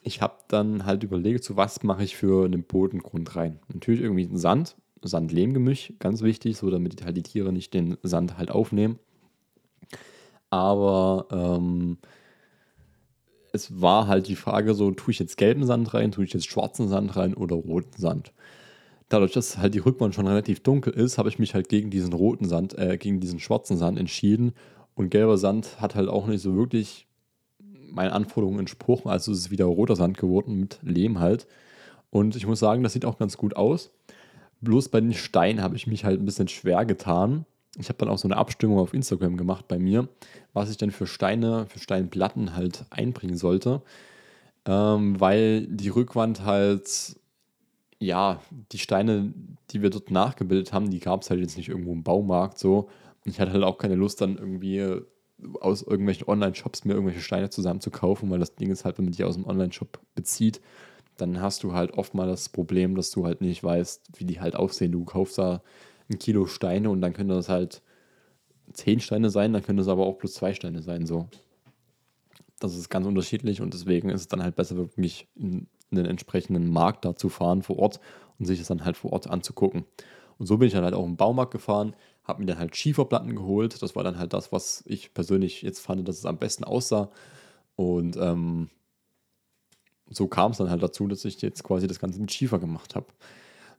ich 0.04 0.22
habe 0.22 0.36
dann 0.47 0.86
halt 0.86 1.04
überlegt, 1.04 1.43
zu 1.43 1.58
was 1.58 1.84
mache 1.84 2.04
ich 2.04 2.16
für 2.16 2.45
einen 2.45 2.64
Bodengrund 2.64 3.36
rein. 3.36 3.60
Natürlich 3.74 4.01
irgendwie 4.01 4.30
Sand, 4.34 4.76
Sand-Lehm-Gemisch, 5.01 5.93
ganz 5.99 6.22
wichtig, 6.22 6.58
so 6.58 6.70
damit 6.70 7.04
halt 7.04 7.18
die 7.18 7.24
Tiere 7.24 7.51
nicht 7.51 7.74
den 7.74 7.97
Sand 8.04 8.38
halt 8.38 8.51
aufnehmen 8.51 8.99
aber 10.54 11.26
ähm, 11.32 11.97
es 13.54 13.82
war 13.82 14.06
halt 14.06 14.28
die 14.28 14.36
Frage 14.36 14.76
so, 14.76 14.91
tue 14.91 15.12
ich 15.12 15.18
jetzt 15.18 15.38
gelben 15.38 15.66
Sand 15.66 15.95
rein, 15.95 16.12
tue 16.12 16.26
ich 16.26 16.34
jetzt 16.34 16.45
schwarzen 16.45 16.88
Sand 16.88 17.16
rein 17.16 17.34
oder 17.34 17.56
roten 17.56 17.99
Sand? 17.99 18.34
Dadurch, 19.10 19.32
dass 19.32 19.58
halt 19.58 19.74
die 19.74 19.80
Rückwand 19.80 20.14
schon 20.14 20.28
relativ 20.28 20.60
dunkel 20.60 20.93
ist, 20.93 21.18
habe 21.18 21.30
ich 21.30 21.39
mich 21.39 21.56
halt 21.56 21.70
gegen 21.70 21.89
diesen 21.89 22.14
roten 22.14 22.45
Sand, 22.45 22.78
äh, 22.78 22.99
gegen 22.99 23.20
diesen 23.20 23.39
schwarzen 23.39 23.78
Sand 23.78 23.97
entschieden. 23.97 24.54
Und 24.93 25.10
gelber 25.10 25.39
Sand 25.39 25.82
hat 25.82 25.95
halt 25.95 26.08
auch 26.08 26.28
nicht 26.28 26.43
so 26.43 26.56
wirklich 26.56 27.08
meinen 27.94 28.12
Anforderungen 28.12 28.60
entsprochen. 28.60 29.10
Also 29.10 29.32
es 29.32 29.39
ist 29.39 29.52
wieder 29.52 29.66
roter 29.66 29.96
Sand 29.96 30.18
geworden 30.18 30.60
mit 30.60 30.80
Lehm 30.82 31.20
halt. 31.20 31.48
Und 32.10 32.36
ich 32.36 32.46
muss 32.46 32.60
sagen, 32.60 32.84
das 32.84 32.94
sieht 32.94 33.06
auch 33.06 33.18
ganz 33.18 33.38
gut 33.38 33.56
aus. 33.56 33.91
Bloß 34.62 34.89
bei 34.89 35.02
den 35.02 35.14
Steinen 35.14 35.62
habe 35.62 35.76
ich 35.76 35.88
mich 35.88 36.06
halt 36.06 36.20
ein 36.20 36.26
bisschen 36.26 36.48
schwer 36.48 36.86
getan, 36.86 37.46
ich 37.78 37.89
habe 37.89 37.98
dann 37.98 38.10
auch 38.10 38.18
so 38.18 38.28
eine 38.28 38.38
Abstimmung 38.38 38.78
auf 38.78 38.94
Instagram 38.94 39.38
gemacht 39.38 39.68
bei 39.68 39.80
mir, 39.80 40.08
was 40.54 40.70
ich 40.70 40.78
denn 40.78 40.91
für 40.91 41.08
Steine, 41.08 41.66
für 41.68 41.80
Steinplatten 41.80 42.56
halt 42.56 42.86
einbringen 42.91 43.38
sollte. 43.38 43.82
Ähm, 44.66 45.20
weil 45.20 45.68
die 45.68 45.89
Rückwand 45.89 46.46
halt, 46.46 47.20
ja, 48.00 48.41
die 48.72 48.78
Steine, 48.78 49.34
die 49.72 49.82
wir 49.82 49.89
dort 49.89 50.12
nachgebildet 50.12 50.72
haben, 50.72 50.91
die 50.91 51.00
gab 51.00 51.24
es 51.24 51.30
halt 51.30 51.41
jetzt 51.41 51.58
nicht 51.58 51.70
irgendwo 51.70 51.94
im 51.94 52.04
Baumarkt 52.04 52.60
so. 52.60 52.89
Und 53.26 53.32
ich 53.32 53.39
hatte 53.39 53.54
halt 53.54 53.64
auch 53.64 53.78
keine 53.78 53.96
Lust, 53.96 54.22
dann 54.22 54.38
irgendwie 54.38 55.02
aus 55.60 55.82
irgendwelchen 55.82 56.28
Online-Shops 56.28 56.86
mir 56.86 56.94
irgendwelche 56.94 57.22
Steine 57.22 57.50
zusammen 57.50 57.82
zu 57.82 57.91
kaufen, 57.91 58.30
weil 58.30 58.39
das 58.39 58.56
Ding 58.56 58.72
ist 58.72 58.86
halt, 58.86 58.98
wenn 58.98 59.06
man 59.06 59.14
die 59.14 59.24
aus 59.24 59.36
dem 59.36 59.46
Online-Shop 59.46 60.00
bezieht, 60.16 60.62
dann 61.18 61.41
hast 61.41 61.64
du 61.64 61.74
halt 61.74 61.94
oft 61.94 62.14
mal 62.14 62.28
das 62.28 62.50
Problem, 62.50 62.96
dass 62.96 63.12
du 63.12 63.26
halt 63.26 63.41
nicht 63.41 63.64
weißt, 63.64 64.20
wie 64.20 64.26
die 64.26 64.39
halt 64.39 64.56
aussehen. 64.56 64.91
Du 64.91 65.06
kaufst 65.06 65.38
da 65.38 65.62
ein 66.10 66.20
Kilo 66.20 66.48
Steine 66.48 66.89
und 66.89 67.02
dann 67.02 67.14
können 67.14 67.30
das 67.30 67.50
halt 67.50 67.82
zehn 68.74 69.00
Steine 69.00 69.30
sein, 69.30 69.54
dann 69.54 69.64
können 69.64 69.78
das 69.78 69.88
aber 69.88 70.06
auch 70.06 70.18
plus 70.18 70.34
zwei 70.34 70.54
Steine 70.54 70.82
sein. 70.82 71.06
So. 71.06 71.28
Das 72.60 72.76
ist 72.76 72.89
ganz 72.89 73.06
unterschiedlich 73.06 73.62
und 73.62 73.74
deswegen 73.74 74.10
ist 74.10 74.22
es 74.22 74.28
dann 74.28 74.41
halt 74.41 74.56
besser, 74.56 74.78
wirklich 74.78 75.28
in, 75.36 75.68
in 75.91 75.98
den 75.98 76.06
entsprechenden 76.06 76.70
Markt 76.70 77.06
da 77.06 77.16
zu 77.16 77.30
fahren 77.30 77.62
vor 77.62 77.78
Ort 77.78 78.00
und 78.39 78.46
sich 78.46 78.60
das 78.60 78.68
dann 78.68 78.86
halt 78.86 78.98
vor 78.98 79.14
Ort 79.14 79.30
anzugucken. 79.30 79.86
Und 80.39 80.48
so 80.48 80.58
bin 80.58 80.68
ich 80.68 80.74
dann 80.74 80.84
halt 80.84 80.96
auch 80.96 81.06
im 81.06 81.16
Baumarkt 81.16 81.52
gefahren, 81.52 81.96
habe 82.24 82.42
mir 82.42 82.46
dann 82.46 82.60
halt 82.60 82.76
Schieferplatten 82.76 83.36
geholt. 83.36 83.82
Das 83.82 83.96
war 83.96 84.04
dann 84.04 84.18
halt 84.18 84.34
das, 84.34 84.52
was 84.52 84.84
ich 84.86 85.14
persönlich 85.14 85.62
jetzt 85.62 85.80
fand, 85.80 86.08
dass 86.08 86.18
es 86.18 86.26
am 86.26 86.38
besten 86.38 86.64
aussah. 86.64 87.10
Und 87.76 88.18
ähm, 88.18 88.70
so 90.10 90.28
kam 90.28 90.52
es 90.52 90.58
dann 90.58 90.70
halt 90.70 90.84
dazu, 90.84 91.08
dass 91.08 91.26
ich 91.26 91.42
jetzt 91.42 91.64
quasi 91.64 91.88
das 91.88 92.00
Ganze 92.00 92.20
mit 92.20 92.32
Schiefer 92.32 92.60
gemacht 92.60 92.96
habe. 92.96 93.08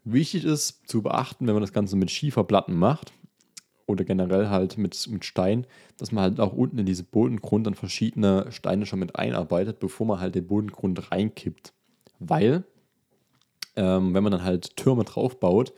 Wichtig 0.04 0.44
ist 0.44 0.86
zu 0.86 1.02
beachten, 1.02 1.46
wenn 1.46 1.54
man 1.54 1.62
das 1.62 1.72
Ganze 1.72 1.96
mit 1.96 2.10
Schieferplatten 2.10 2.76
macht 2.76 3.12
oder 3.86 4.04
generell 4.04 4.48
halt 4.48 4.76
mit, 4.76 5.08
mit 5.08 5.24
Stein, 5.24 5.66
dass 5.96 6.12
man 6.12 6.24
halt 6.24 6.40
auch 6.40 6.52
unten 6.52 6.78
in 6.78 6.86
diese 6.86 7.04
Bodengrund 7.04 7.66
dann 7.66 7.74
verschiedene 7.74 8.50
Steine 8.50 8.84
schon 8.84 8.98
mit 8.98 9.16
einarbeitet, 9.16 9.80
bevor 9.80 10.06
man 10.06 10.20
halt 10.20 10.34
den 10.34 10.46
Bodengrund 10.46 11.10
reinkippt. 11.10 11.72
Weil, 12.18 12.64
ähm, 13.76 14.14
wenn 14.14 14.22
man 14.22 14.32
dann 14.32 14.44
halt 14.44 14.76
Türme 14.76 15.04
drauf 15.04 15.40
baut, 15.40 15.72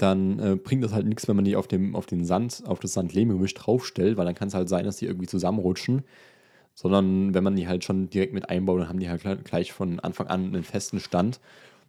dann 0.00 0.38
äh, 0.38 0.56
bringt 0.56 0.82
das 0.82 0.92
halt 0.92 1.06
nichts, 1.06 1.28
wenn 1.28 1.36
man 1.36 1.44
die 1.44 1.56
auf, 1.56 1.68
dem, 1.68 1.94
auf 1.94 2.06
den 2.06 2.24
Sand, 2.24 2.62
auf 2.66 2.80
das 2.80 2.94
Sand-Lehm-Gemisch 2.94 3.54
draufstellt, 3.54 4.16
weil 4.16 4.24
dann 4.24 4.34
kann 4.34 4.48
es 4.48 4.54
halt 4.54 4.68
sein, 4.68 4.84
dass 4.84 4.96
die 4.96 5.06
irgendwie 5.06 5.26
zusammenrutschen. 5.26 6.04
Sondern 6.74 7.34
wenn 7.34 7.44
man 7.44 7.56
die 7.56 7.68
halt 7.68 7.84
schon 7.84 8.08
direkt 8.08 8.32
mit 8.32 8.48
einbaut, 8.48 8.80
dann 8.80 8.88
haben 8.88 9.00
die 9.00 9.10
halt 9.10 9.44
gleich 9.44 9.72
von 9.72 10.00
Anfang 10.00 10.28
an 10.28 10.46
einen 10.46 10.62
festen 10.62 11.00
Stand. 11.00 11.40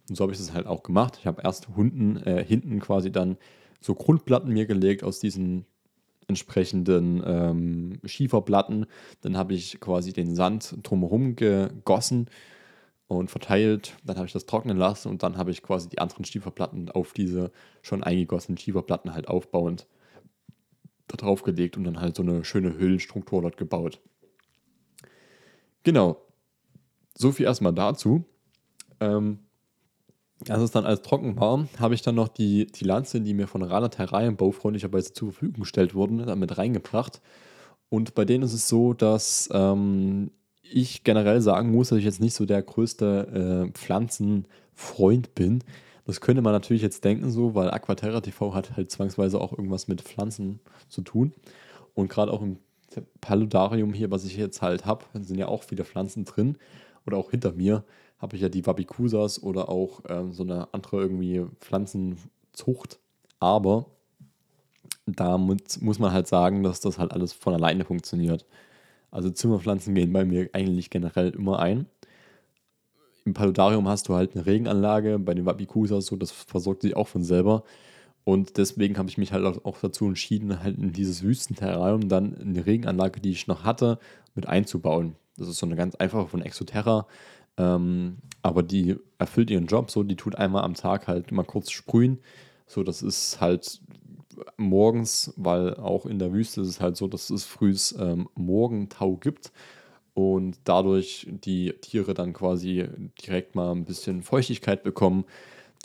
Und 0.08 0.16
so 0.16 0.22
habe 0.22 0.32
ich 0.32 0.38
das 0.38 0.52
halt 0.52 0.66
auch 0.66 0.82
gemacht. 0.82 1.16
Ich 1.20 1.26
habe 1.26 1.42
erst 1.42 1.68
unten, 1.74 2.16
äh, 2.18 2.44
hinten 2.44 2.80
quasi 2.80 3.10
dann 3.10 3.38
so 3.80 3.94
Grundplatten 3.94 4.52
mir 4.52 4.66
gelegt 4.66 5.04
aus 5.04 5.18
diesen 5.18 5.64
entsprechenden 6.28 7.22
ähm, 7.24 8.00
Schieferplatten. 8.04 8.86
Dann 9.22 9.36
habe 9.36 9.54
ich 9.54 9.80
quasi 9.80 10.12
den 10.12 10.34
Sand 10.34 10.76
drumherum 10.82 11.36
gegossen 11.36 12.28
und 13.18 13.30
verteilt. 13.30 13.96
Dann 14.04 14.16
habe 14.16 14.26
ich 14.26 14.32
das 14.32 14.46
trocknen 14.46 14.76
lassen 14.76 15.08
und 15.08 15.22
dann 15.22 15.36
habe 15.36 15.50
ich 15.50 15.62
quasi 15.62 15.88
die 15.88 15.98
anderen 15.98 16.24
Schieferplatten 16.24 16.90
auf 16.90 17.12
diese 17.12 17.50
schon 17.82 18.02
eingegossenen 18.02 18.58
Schieferplatten 18.58 19.14
halt 19.14 19.28
aufbauend 19.28 19.86
da 21.08 21.16
drauf 21.16 21.42
gelegt 21.42 21.76
und 21.76 21.84
dann 21.84 22.00
halt 22.00 22.16
so 22.16 22.22
eine 22.22 22.44
schöne 22.44 22.78
Hüllenstruktur 22.78 23.42
dort 23.42 23.56
gebaut. 23.56 24.00
Genau. 25.82 26.16
So 27.16 27.32
viel 27.32 27.46
erstmal 27.46 27.74
dazu. 27.74 28.24
Ähm, 29.00 29.40
als 30.48 30.62
es 30.62 30.70
dann 30.70 30.86
alles 30.86 31.02
trocken 31.02 31.38
war, 31.38 31.66
habe 31.78 31.94
ich 31.94 32.02
dann 32.02 32.14
noch 32.14 32.28
die, 32.28 32.66
die 32.66 32.84
Lanze, 32.84 33.20
die 33.20 33.34
mir 33.34 33.46
von 33.46 33.62
Rana 33.62 33.88
Terrarienbau 33.88 34.50
freundlicherweise 34.50 35.12
zur 35.12 35.32
Verfügung 35.32 35.60
gestellt 35.60 35.94
wurden, 35.94 36.18
damit 36.26 36.58
reingebracht. 36.58 37.20
Und 37.88 38.14
bei 38.14 38.24
denen 38.24 38.44
ist 38.44 38.54
es 38.54 38.68
so, 38.68 38.94
dass 38.94 39.48
ähm, 39.52 40.30
ich 40.72 41.04
generell 41.04 41.40
sagen 41.40 41.70
muss, 41.70 41.88
dass 41.88 41.98
ich 41.98 42.04
jetzt 42.04 42.20
nicht 42.20 42.34
so 42.34 42.46
der 42.46 42.62
größte 42.62 43.68
äh, 43.68 43.72
Pflanzenfreund 43.72 45.34
bin. 45.34 45.62
Das 46.04 46.20
könnte 46.20 46.42
man 46.42 46.52
natürlich 46.52 46.82
jetzt 46.82 47.04
denken, 47.04 47.30
so, 47.30 47.54
weil 47.54 47.70
Aquaterra 47.70 48.20
TV 48.20 48.54
hat 48.54 48.76
halt 48.76 48.90
zwangsweise 48.90 49.40
auch 49.40 49.52
irgendwas 49.52 49.88
mit 49.88 50.02
Pflanzen 50.02 50.60
zu 50.88 51.02
tun. 51.02 51.32
Und 51.94 52.08
gerade 52.08 52.32
auch 52.32 52.42
im 52.42 52.58
Paludarium 53.20 53.92
hier, 53.92 54.10
was 54.10 54.24
ich 54.24 54.36
jetzt 54.36 54.62
halt 54.62 54.84
habe, 54.84 55.04
sind 55.14 55.38
ja 55.38 55.48
auch 55.48 55.62
viele 55.62 55.84
Pflanzen 55.84 56.24
drin. 56.24 56.58
Oder 57.06 57.16
auch 57.16 57.30
hinter 57.30 57.52
mir 57.52 57.84
habe 58.18 58.36
ich 58.36 58.42
ja 58.42 58.48
die 58.48 58.66
Wabikusas 58.66 59.42
oder 59.42 59.68
auch 59.68 60.00
ähm, 60.08 60.32
so 60.32 60.42
eine 60.42 60.72
andere 60.72 61.00
irgendwie 61.00 61.44
Pflanzenzucht. 61.60 62.98
Aber 63.40 63.86
da 65.06 65.38
muss, 65.38 65.80
muss 65.80 65.98
man 65.98 66.12
halt 66.12 66.28
sagen, 66.28 66.62
dass 66.62 66.80
das 66.80 66.98
halt 66.98 67.12
alles 67.12 67.32
von 67.32 67.54
alleine 67.54 67.84
funktioniert. 67.84 68.46
Also 69.12 69.30
Zimmerpflanzen 69.30 69.94
gehen 69.94 70.12
bei 70.12 70.24
mir 70.24 70.50
eigentlich 70.54 70.90
generell 70.90 71.30
immer 71.30 71.60
ein. 71.60 71.86
Im 73.24 73.34
Paludarium 73.34 73.86
hast 73.86 74.08
du 74.08 74.14
halt 74.14 74.34
eine 74.34 74.46
Regenanlage, 74.46 75.20
bei 75.20 75.34
den 75.34 75.46
Wabikusas 75.46 76.06
so, 76.06 76.16
das 76.16 76.32
versorgt 76.32 76.82
sich 76.82 76.96
auch 76.96 77.06
von 77.06 77.22
selber. 77.22 77.62
Und 78.24 78.56
deswegen 78.56 78.98
habe 78.98 79.08
ich 79.08 79.18
mich 79.18 79.32
halt 79.32 79.44
auch 79.64 79.78
dazu 79.80 80.06
entschieden, 80.06 80.62
halt 80.62 80.78
in 80.78 80.92
dieses 80.92 81.22
Wüstenterrarium 81.22 82.08
dann 82.08 82.36
eine 82.36 82.66
Regenanlage, 82.66 83.20
die 83.20 83.30
ich 83.30 83.46
noch 83.46 83.64
hatte, 83.64 83.98
mit 84.34 84.48
einzubauen. 84.48 85.14
Das 85.36 85.48
ist 85.48 85.58
so 85.58 85.66
eine 85.66 85.76
ganz 85.76 85.94
einfache 85.96 86.28
von 86.28 86.42
Exoterra. 86.42 87.06
Ähm, 87.58 88.18
aber 88.40 88.62
die 88.62 88.96
erfüllt 89.18 89.50
ihren 89.50 89.66
Job 89.66 89.90
so, 89.90 90.02
die 90.02 90.16
tut 90.16 90.36
einmal 90.36 90.64
am 90.64 90.74
Tag 90.74 91.06
halt 91.06 91.32
mal 91.32 91.44
kurz 91.44 91.70
sprühen. 91.70 92.18
So, 92.66 92.82
das 92.82 93.02
ist 93.02 93.40
halt 93.40 93.82
morgens, 94.56 95.32
weil 95.36 95.74
auch 95.74 96.06
in 96.06 96.18
der 96.18 96.32
Wüste 96.32 96.60
ist 96.60 96.68
es 96.68 96.80
halt 96.80 96.96
so, 96.96 97.08
dass 97.08 97.30
es 97.30 97.44
frühs 97.44 97.94
ähm, 97.98 98.28
Morgentau 98.34 99.16
gibt 99.16 99.52
und 100.14 100.58
dadurch 100.64 101.26
die 101.30 101.72
Tiere 101.80 102.14
dann 102.14 102.32
quasi 102.32 102.86
direkt 103.22 103.54
mal 103.54 103.72
ein 103.72 103.84
bisschen 103.84 104.22
Feuchtigkeit 104.22 104.82
bekommen, 104.82 105.24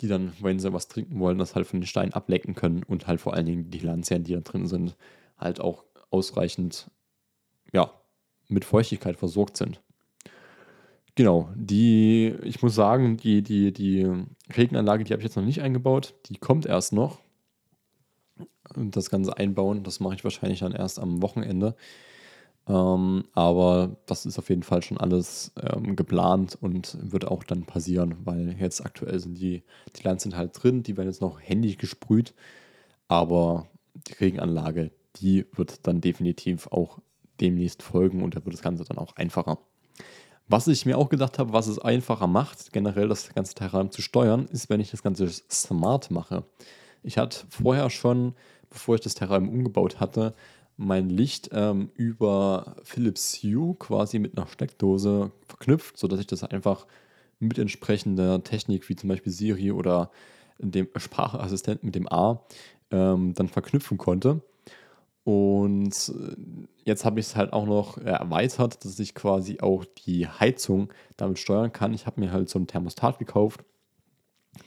die 0.00 0.08
dann, 0.08 0.32
wenn 0.40 0.58
sie 0.58 0.72
was 0.72 0.88
trinken 0.88 1.18
wollen, 1.18 1.38
das 1.38 1.54
halt 1.54 1.66
von 1.66 1.80
den 1.80 1.86
Steinen 1.86 2.12
ablecken 2.12 2.54
können 2.54 2.82
und 2.82 3.06
halt 3.06 3.20
vor 3.20 3.34
allen 3.34 3.46
Dingen 3.46 3.70
die 3.70 3.80
Lanzern, 3.80 4.24
die 4.24 4.34
da 4.34 4.40
drin 4.40 4.66
sind, 4.66 4.96
halt 5.36 5.60
auch 5.60 5.84
ausreichend, 6.10 6.90
ja, 7.72 7.92
mit 8.48 8.64
Feuchtigkeit 8.64 9.16
versorgt 9.16 9.56
sind. 9.56 9.80
Genau, 11.14 11.50
die, 11.56 12.32
ich 12.44 12.62
muss 12.62 12.76
sagen, 12.76 13.16
die, 13.16 13.42
die, 13.42 13.72
die 13.72 14.08
Regenanlage, 14.56 15.02
die 15.02 15.12
habe 15.12 15.20
ich 15.20 15.24
jetzt 15.24 15.36
noch 15.36 15.44
nicht 15.44 15.62
eingebaut. 15.62 16.14
Die 16.26 16.36
kommt 16.36 16.64
erst 16.64 16.92
noch. 16.92 17.18
Das 18.74 19.10
Ganze 19.10 19.36
einbauen, 19.36 19.82
das 19.82 20.00
mache 20.00 20.14
ich 20.14 20.24
wahrscheinlich 20.24 20.60
dann 20.60 20.72
erst 20.72 20.98
am 20.98 21.22
Wochenende. 21.22 21.74
Ähm, 22.68 23.24
aber 23.32 23.96
das 24.06 24.26
ist 24.26 24.38
auf 24.38 24.50
jeden 24.50 24.62
Fall 24.62 24.82
schon 24.82 24.98
alles 24.98 25.52
ähm, 25.60 25.96
geplant 25.96 26.58
und 26.60 26.98
wird 27.00 27.26
auch 27.26 27.44
dann 27.44 27.64
passieren, 27.64 28.16
weil 28.24 28.56
jetzt 28.60 28.84
aktuell 28.84 29.18
sind 29.18 29.38
die, 29.38 29.62
die 29.96 30.02
Lanzen 30.02 30.36
halt 30.36 30.62
drin, 30.62 30.82
die 30.82 30.96
werden 30.96 31.08
jetzt 31.08 31.22
noch 31.22 31.40
händisch 31.40 31.78
gesprüht. 31.78 32.34
Aber 33.08 33.66
die 33.94 34.12
Regenanlage, 34.14 34.90
die 35.16 35.46
wird 35.54 35.86
dann 35.86 36.02
definitiv 36.02 36.66
auch 36.66 36.98
demnächst 37.40 37.82
folgen 37.82 38.22
und 38.22 38.36
da 38.36 38.44
wird 38.44 38.54
das 38.54 38.62
Ganze 38.62 38.84
dann 38.84 38.98
auch 38.98 39.16
einfacher. 39.16 39.58
Was 40.46 40.66
ich 40.66 40.86
mir 40.86 40.96
auch 40.96 41.08
gedacht 41.10 41.38
habe, 41.38 41.52
was 41.52 41.66
es 41.66 41.78
einfacher 41.78 42.26
macht, 42.26 42.72
generell 42.72 43.08
das 43.08 43.34
ganze 43.34 43.54
Terrain 43.54 43.90
zu 43.90 44.00
steuern, 44.02 44.46
ist, 44.46 44.70
wenn 44.70 44.80
ich 44.80 44.90
das 44.90 45.02
Ganze 45.02 45.28
smart 45.28 46.10
mache. 46.10 46.44
Ich 47.02 47.18
hatte 47.18 47.46
vorher 47.48 47.90
schon, 47.90 48.34
bevor 48.70 48.96
ich 48.96 49.00
das 49.00 49.14
Terrain 49.14 49.48
umgebaut 49.48 50.00
hatte, 50.00 50.34
mein 50.76 51.10
Licht 51.10 51.50
ähm, 51.52 51.90
über 51.94 52.76
Philips 52.84 53.42
Hue 53.42 53.74
quasi 53.78 54.18
mit 54.18 54.38
einer 54.38 54.46
Steckdose 54.46 55.32
verknüpft, 55.46 55.98
sodass 55.98 56.20
ich 56.20 56.26
das 56.26 56.44
einfach 56.44 56.86
mit 57.40 57.58
entsprechender 57.58 58.42
Technik 58.42 58.88
wie 58.88 58.96
zum 58.96 59.08
Beispiel 59.08 59.32
Siri 59.32 59.72
oder 59.72 60.10
dem 60.58 60.88
Sprachassistenten 60.96 61.86
mit 61.86 61.94
dem 61.94 62.10
A 62.10 62.44
ähm, 62.90 63.34
dann 63.34 63.48
verknüpfen 63.48 63.98
konnte. 63.98 64.40
Und 65.24 66.08
äh, 66.08 66.36
jetzt 66.84 67.04
habe 67.04 67.20
ich 67.20 67.26
es 67.26 67.36
halt 67.36 67.52
auch 67.52 67.66
noch 67.66 67.98
erweitert, 67.98 68.84
dass 68.84 68.98
ich 68.98 69.14
quasi 69.14 69.58
auch 69.60 69.84
die 69.84 70.26
Heizung 70.26 70.92
damit 71.16 71.38
steuern 71.38 71.72
kann. 71.72 71.92
Ich 71.92 72.06
habe 72.06 72.20
mir 72.20 72.32
halt 72.32 72.48
so 72.48 72.58
ein 72.58 72.66
Thermostat 72.66 73.18
gekauft, 73.18 73.64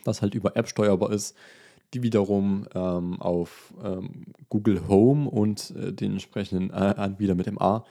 das 0.04 0.22
halt 0.22 0.36
über 0.36 0.56
App 0.56 0.68
steuerbar 0.68 1.12
ist, 1.12 1.36
die 1.94 2.04
wiederum 2.04 2.68
ähm, 2.74 3.22
auf 3.22 3.74
ähm, 3.84 4.26
Google 4.50 4.88
Home 4.88 5.30
und 5.30 5.74
äh, 5.76 5.92
den 5.92 6.14
entsprechenden 6.14 6.70
äh, 6.70 6.96
Anbieter 6.98 7.36
mit 7.36 7.48
dem 7.48 7.62
A. 7.62 7.86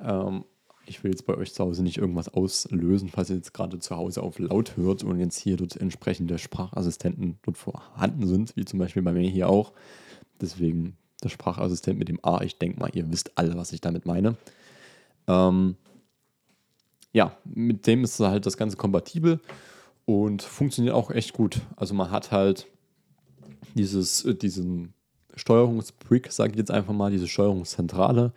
Ähm, 0.00 0.44
ich 0.86 1.02
will 1.02 1.10
jetzt 1.10 1.26
bei 1.26 1.34
euch 1.34 1.52
zu 1.52 1.64
Hause 1.64 1.82
nicht 1.82 1.98
irgendwas 1.98 2.28
auslösen, 2.28 3.08
falls 3.08 3.30
ihr 3.30 3.36
jetzt 3.36 3.52
gerade 3.52 3.78
zu 3.78 3.96
Hause 3.96 4.22
auf 4.22 4.38
laut 4.38 4.76
hört 4.76 5.02
und 5.02 5.18
jetzt 5.18 5.38
hier 5.38 5.56
dort 5.56 5.76
entsprechende 5.76 6.38
Sprachassistenten 6.38 7.38
dort 7.42 7.58
vorhanden 7.58 8.26
sind, 8.26 8.56
wie 8.56 8.64
zum 8.64 8.78
Beispiel 8.78 9.02
bei 9.02 9.12
mir 9.12 9.28
hier 9.28 9.48
auch. 9.48 9.72
Deswegen 10.40 10.96
der 11.24 11.30
Sprachassistent 11.30 11.98
mit 11.98 12.08
dem 12.08 12.20
A. 12.22 12.42
Ich 12.42 12.58
denke 12.58 12.78
mal, 12.78 12.90
ihr 12.92 13.10
wisst 13.10 13.36
alle, 13.36 13.56
was 13.56 13.72
ich 13.72 13.80
damit 13.80 14.06
meine. 14.06 14.36
Ähm, 15.26 15.76
ja, 17.12 17.36
mit 17.44 17.86
dem 17.86 18.04
ist 18.04 18.20
halt 18.20 18.46
das 18.46 18.56
Ganze 18.56 18.76
kompatibel 18.76 19.40
und 20.04 20.42
funktioniert 20.42 20.94
auch 20.94 21.10
echt 21.10 21.32
gut. 21.32 21.62
Also 21.74 21.94
man 21.94 22.10
hat 22.10 22.30
halt 22.30 22.66
dieses, 23.74 24.24
äh, 24.24 24.34
diesen 24.34 24.94
Steuerungsbrick, 25.34 26.32
sage 26.32 26.52
ich 26.52 26.58
jetzt 26.58 26.70
einfach 26.70 26.94
mal, 26.94 27.10
diese 27.10 27.28
Steuerungszentrale. 27.28 28.32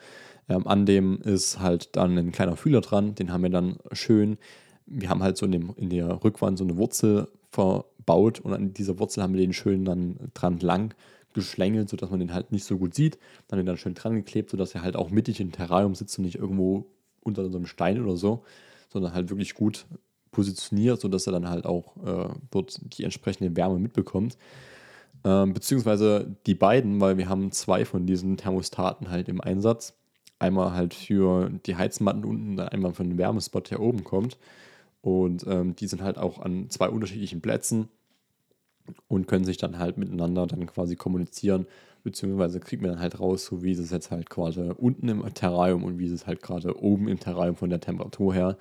Ähm, 0.49 0.67
an 0.67 0.85
dem 0.85 1.21
ist 1.21 1.59
halt 1.59 1.95
dann 1.95 2.17
ein 2.17 2.31
kleiner 2.31 2.57
Fühler 2.57 2.81
dran, 2.81 3.15
den 3.15 3.31
haben 3.31 3.43
wir 3.43 3.49
dann 3.49 3.77
schön. 3.91 4.37
Wir 4.85 5.09
haben 5.09 5.23
halt 5.23 5.37
so 5.37 5.45
in, 5.45 5.51
dem, 5.51 5.73
in 5.77 5.89
der 5.89 6.23
Rückwand 6.23 6.57
so 6.57 6.63
eine 6.63 6.77
Wurzel 6.77 7.27
verbaut 7.51 8.39
und 8.39 8.53
an 8.53 8.73
dieser 8.73 8.99
Wurzel 8.99 9.23
haben 9.23 9.33
wir 9.33 9.41
den 9.41 9.53
schön 9.53 9.85
dann 9.85 10.17
dran 10.33 10.59
lang 10.59 10.95
geschlängelt, 11.33 11.89
sodass 11.89 12.09
man 12.09 12.19
den 12.19 12.33
halt 12.33 12.51
nicht 12.51 12.65
so 12.65 12.77
gut 12.77 12.95
sieht. 12.95 13.19
Dann 13.47 13.57
den 13.57 13.65
dann 13.65 13.77
schön 13.77 13.93
dran 13.93 14.15
geklebt, 14.15 14.49
sodass 14.49 14.73
er 14.73 14.81
halt 14.81 14.95
auch 14.95 15.11
mittig 15.11 15.39
im 15.39 15.51
Terrarium 15.51 15.95
sitzt 15.95 16.17
und 16.17 16.25
nicht 16.25 16.35
irgendwo 16.35 16.87
unter 17.21 17.49
so 17.49 17.57
einem 17.57 17.67
Stein 17.67 18.01
oder 18.01 18.17
so, 18.17 18.43
sondern 18.89 19.13
halt 19.13 19.29
wirklich 19.29 19.53
gut 19.53 19.85
positioniert, 20.31 20.99
sodass 20.99 21.27
er 21.27 21.33
dann 21.33 21.49
halt 21.49 21.65
auch 21.65 21.95
äh, 22.05 22.33
dort 22.51 22.79
die 22.97 23.03
entsprechende 23.03 23.55
Wärme 23.55 23.79
mitbekommt. 23.79 24.37
Ähm, 25.23 25.53
beziehungsweise 25.53 26.35
die 26.45 26.55
beiden, 26.55 27.01
weil 27.01 27.17
wir 27.17 27.27
haben 27.27 27.51
zwei 27.51 27.85
von 27.85 28.05
diesen 28.05 28.37
Thermostaten 28.37 29.09
halt 29.09 29.27
im 29.29 29.41
Einsatz. 29.41 29.93
Einmal 30.39 30.73
halt 30.73 30.93
für 30.93 31.49
die 31.65 31.75
Heizmatten 31.75 32.23
unten, 32.23 32.55
dann 32.55 32.69
einmal 32.69 32.93
für 32.93 33.03
den 33.03 33.17
Wärmespot, 33.17 33.71
der 33.71 33.81
oben 33.81 34.03
kommt. 34.03 34.37
Und 35.01 35.45
ähm, 35.47 35.75
die 35.75 35.87
sind 35.87 36.01
halt 36.01 36.17
auch 36.17 36.39
an 36.39 36.69
zwei 36.69 36.89
unterschiedlichen 36.89 37.41
Plätzen 37.41 37.89
und 39.07 39.27
können 39.27 39.45
sich 39.45 39.57
dann 39.57 39.77
halt 39.77 39.97
miteinander 39.97 40.47
dann 40.47 40.65
quasi 40.65 40.95
kommunizieren, 40.95 41.67
beziehungsweise 42.03 42.59
kriegt 42.59 42.81
man 42.81 42.91
dann 42.91 43.01
halt 43.01 43.19
raus, 43.19 43.45
so 43.45 43.63
wie 43.63 43.71
es 43.71 43.91
jetzt 43.91 44.11
halt 44.11 44.29
gerade 44.29 44.73
unten 44.75 45.09
im 45.09 45.33
Terrarium 45.33 45.83
und 45.83 45.99
wie 45.99 46.07
es 46.07 46.27
halt 46.27 46.41
gerade 46.41 46.81
oben 46.81 47.07
im 47.07 47.19
Terrarium 47.19 47.55
von 47.55 47.69
der 47.69 47.81
Temperatur 47.81 48.33
her. 48.33 48.57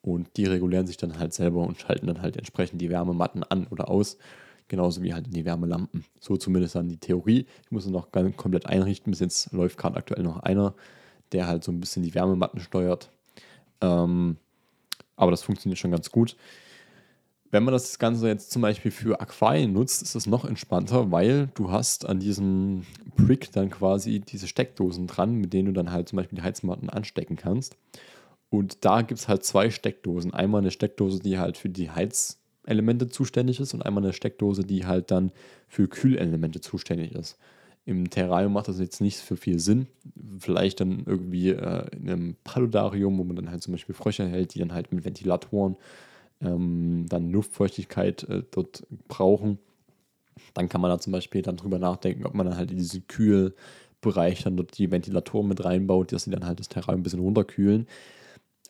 Und 0.00 0.36
die 0.36 0.46
regulieren 0.46 0.86
sich 0.86 0.96
dann 0.96 1.18
halt 1.18 1.34
selber 1.34 1.66
und 1.66 1.78
schalten 1.78 2.06
dann 2.06 2.22
halt 2.22 2.36
entsprechend 2.36 2.80
die 2.80 2.88
Wärmematten 2.88 3.42
an 3.42 3.66
oder 3.68 3.90
aus, 3.90 4.16
Genauso 4.68 5.02
wie 5.02 5.14
halt 5.14 5.26
in 5.26 5.32
die 5.32 5.44
Wärmelampen. 5.44 6.04
So 6.20 6.36
zumindest 6.36 6.74
dann 6.74 6.88
die 6.88 6.98
Theorie. 6.98 7.46
Ich 7.64 7.70
muss 7.70 7.86
es 7.86 7.90
noch 7.90 8.12
ganz 8.12 8.36
komplett 8.36 8.66
einrichten. 8.66 9.10
Bis 9.10 9.20
jetzt 9.20 9.52
läuft 9.52 9.78
gerade 9.78 9.96
aktuell 9.96 10.22
noch 10.22 10.40
einer, 10.40 10.74
der 11.32 11.46
halt 11.46 11.64
so 11.64 11.72
ein 11.72 11.80
bisschen 11.80 12.02
die 12.02 12.14
Wärmematten 12.14 12.60
steuert. 12.60 13.10
Ähm, 13.80 14.36
aber 15.16 15.30
das 15.30 15.42
funktioniert 15.42 15.78
schon 15.78 15.90
ganz 15.90 16.10
gut. 16.10 16.36
Wenn 17.50 17.64
man 17.64 17.72
das 17.72 17.98
Ganze 17.98 18.28
jetzt 18.28 18.50
zum 18.50 18.60
Beispiel 18.60 18.90
für 18.90 19.20
Aquarien 19.22 19.72
nutzt, 19.72 20.02
ist 20.02 20.14
das 20.14 20.26
noch 20.26 20.44
entspannter, 20.44 21.10
weil 21.10 21.48
du 21.54 21.70
hast 21.70 22.06
an 22.06 22.20
diesem 22.20 22.84
Brick 23.16 23.50
dann 23.52 23.70
quasi 23.70 24.20
diese 24.20 24.46
Steckdosen 24.46 25.06
dran, 25.06 25.34
mit 25.34 25.54
denen 25.54 25.66
du 25.66 25.72
dann 25.72 25.90
halt 25.90 26.10
zum 26.10 26.18
Beispiel 26.18 26.36
die 26.36 26.42
Heizmatten 26.42 26.90
anstecken 26.90 27.36
kannst. 27.36 27.76
Und 28.50 28.84
da 28.84 29.00
gibt 29.00 29.20
es 29.20 29.28
halt 29.28 29.44
zwei 29.44 29.70
Steckdosen. 29.70 30.34
Einmal 30.34 30.60
eine 30.60 30.70
Steckdose, 30.70 31.20
die 31.20 31.38
halt 31.38 31.56
für 31.56 31.70
die 31.70 31.90
Heizelemente 32.68 33.08
zuständig 33.08 33.60
ist 33.60 33.72
und 33.74 33.82
einmal 33.82 34.04
eine 34.04 34.12
Steckdose, 34.12 34.62
die 34.62 34.86
halt 34.86 35.10
dann 35.10 35.32
für 35.68 35.88
Kühlelemente 35.88 36.60
zuständig 36.60 37.12
ist. 37.12 37.38
Im 37.86 38.10
Terrarium 38.10 38.52
macht 38.52 38.68
das 38.68 38.78
jetzt 38.78 39.00
nicht 39.00 39.16
für 39.16 39.36
viel 39.36 39.58
Sinn. 39.58 39.86
Vielleicht 40.38 40.80
dann 40.80 41.04
irgendwie 41.06 41.50
äh, 41.50 41.86
in 41.96 42.10
einem 42.10 42.36
Paludarium, 42.44 43.16
wo 43.16 43.24
man 43.24 43.36
dann 43.36 43.50
halt 43.50 43.62
zum 43.62 43.72
Beispiel 43.72 43.94
Frösche 43.94 44.26
hält, 44.26 44.54
die 44.54 44.58
dann 44.58 44.74
halt 44.74 44.92
mit 44.92 45.06
Ventilatoren 45.06 45.76
ähm, 46.42 47.06
dann 47.08 47.30
Luftfeuchtigkeit 47.30 48.24
äh, 48.24 48.42
dort 48.50 48.86
brauchen. 49.08 49.58
Dann 50.52 50.68
kann 50.68 50.82
man 50.82 50.90
da 50.90 50.98
zum 50.98 51.12
Beispiel 51.12 51.40
dann 51.40 51.56
drüber 51.56 51.78
nachdenken, 51.78 52.26
ob 52.26 52.34
man 52.34 52.46
dann 52.46 52.58
halt 52.58 52.70
in 52.70 52.76
diesen 52.76 53.06
Kühlbereich 53.08 54.42
dann 54.44 54.58
dort 54.58 54.76
die 54.76 54.90
Ventilatoren 54.90 55.48
mit 55.48 55.64
reinbaut, 55.64 56.12
dass 56.12 56.24
sie 56.24 56.30
dann 56.30 56.46
halt 56.46 56.60
das 56.60 56.68
Terrarium 56.68 57.00
ein 57.00 57.04
bisschen 57.04 57.20
runterkühlen. 57.20 57.86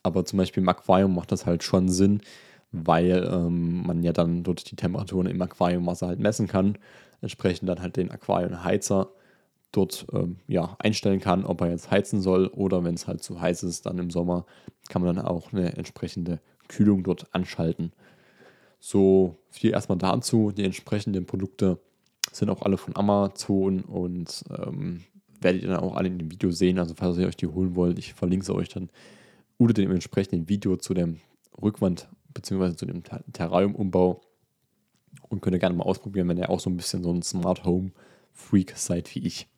Aber 0.05 0.24
zum 0.24 0.36
Beispiel 0.36 0.62
im 0.62 0.68
Aquarium 0.68 1.14
macht 1.14 1.32
das 1.32 1.44
halt 1.44 1.64
schon 1.64 1.88
Sinn, 1.88 2.22
weil 2.72 3.28
ähm, 3.30 3.86
man 3.86 4.02
ja 4.02 4.12
dann 4.12 4.42
dort 4.42 4.70
die 4.70 4.76
Temperaturen 4.76 5.26
im 5.26 5.40
Aquariumwasser 5.40 6.08
halt 6.08 6.20
messen 6.20 6.46
kann. 6.46 6.78
Entsprechend 7.20 7.68
dann 7.68 7.80
halt 7.80 7.96
den 7.96 8.10
Aquariumheizer 8.10 9.10
dort 9.72 10.06
ähm, 10.12 10.36
ja, 10.46 10.76
einstellen 10.78 11.20
kann, 11.20 11.44
ob 11.44 11.60
er 11.60 11.70
jetzt 11.70 11.90
heizen 11.90 12.20
soll 12.20 12.46
oder 12.48 12.84
wenn 12.84 12.94
es 12.94 13.06
halt 13.06 13.22
zu 13.22 13.40
heiß 13.40 13.62
ist, 13.64 13.86
dann 13.86 13.98
im 13.98 14.10
Sommer 14.10 14.46
kann 14.88 15.02
man 15.02 15.14
dann 15.14 15.24
auch 15.24 15.52
eine 15.52 15.76
entsprechende 15.76 16.40
Kühlung 16.68 17.02
dort 17.02 17.26
anschalten. 17.34 17.92
So 18.80 19.36
viel 19.50 19.72
erstmal 19.72 19.98
dazu. 19.98 20.52
Die 20.52 20.64
entsprechenden 20.64 21.26
Produkte 21.26 21.78
sind 22.32 22.50
auch 22.50 22.62
alle 22.62 22.76
von 22.76 22.96
Amazon 22.96 23.80
und 23.80 24.44
ähm, 24.56 25.04
werdet 25.40 25.62
ihr 25.62 25.68
dann 25.68 25.80
auch 25.80 25.96
alle 25.96 26.08
in 26.08 26.18
dem 26.18 26.30
Video 26.30 26.50
sehen. 26.50 26.78
Also 26.78 26.94
falls 26.96 27.18
ihr 27.18 27.26
euch 27.26 27.36
die 27.36 27.46
holen 27.46 27.74
wollt, 27.74 27.98
ich 27.98 28.14
verlinke 28.14 28.46
sie 28.46 28.54
euch 28.54 28.68
dann 28.68 28.90
unter 29.56 29.74
dem 29.74 29.90
entsprechenden 29.90 30.48
Video 30.48 30.76
zu 30.76 30.94
dem 30.94 31.20
Rückwand 31.60 32.08
bzw. 32.34 32.74
zu 32.74 32.86
dem 32.86 33.02
Terrarium-Umbau 33.32 34.20
und 35.28 35.40
könnt 35.40 35.54
ihr 35.54 35.60
gerne 35.60 35.76
mal 35.76 35.84
ausprobieren, 35.84 36.28
wenn 36.28 36.38
ihr 36.38 36.50
auch 36.50 36.60
so 36.60 36.70
ein 36.70 36.76
bisschen 36.76 37.02
so 37.02 37.12
ein 37.12 37.22
Smart 37.22 37.64
Home 37.64 37.92
Freak 38.32 38.74
seid 38.76 39.14
wie 39.14 39.26
ich. 39.26 39.48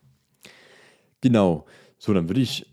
Genau. 1.21 1.67
So, 1.99 2.15
dann 2.15 2.29
würde 2.29 2.41
ich, 2.41 2.67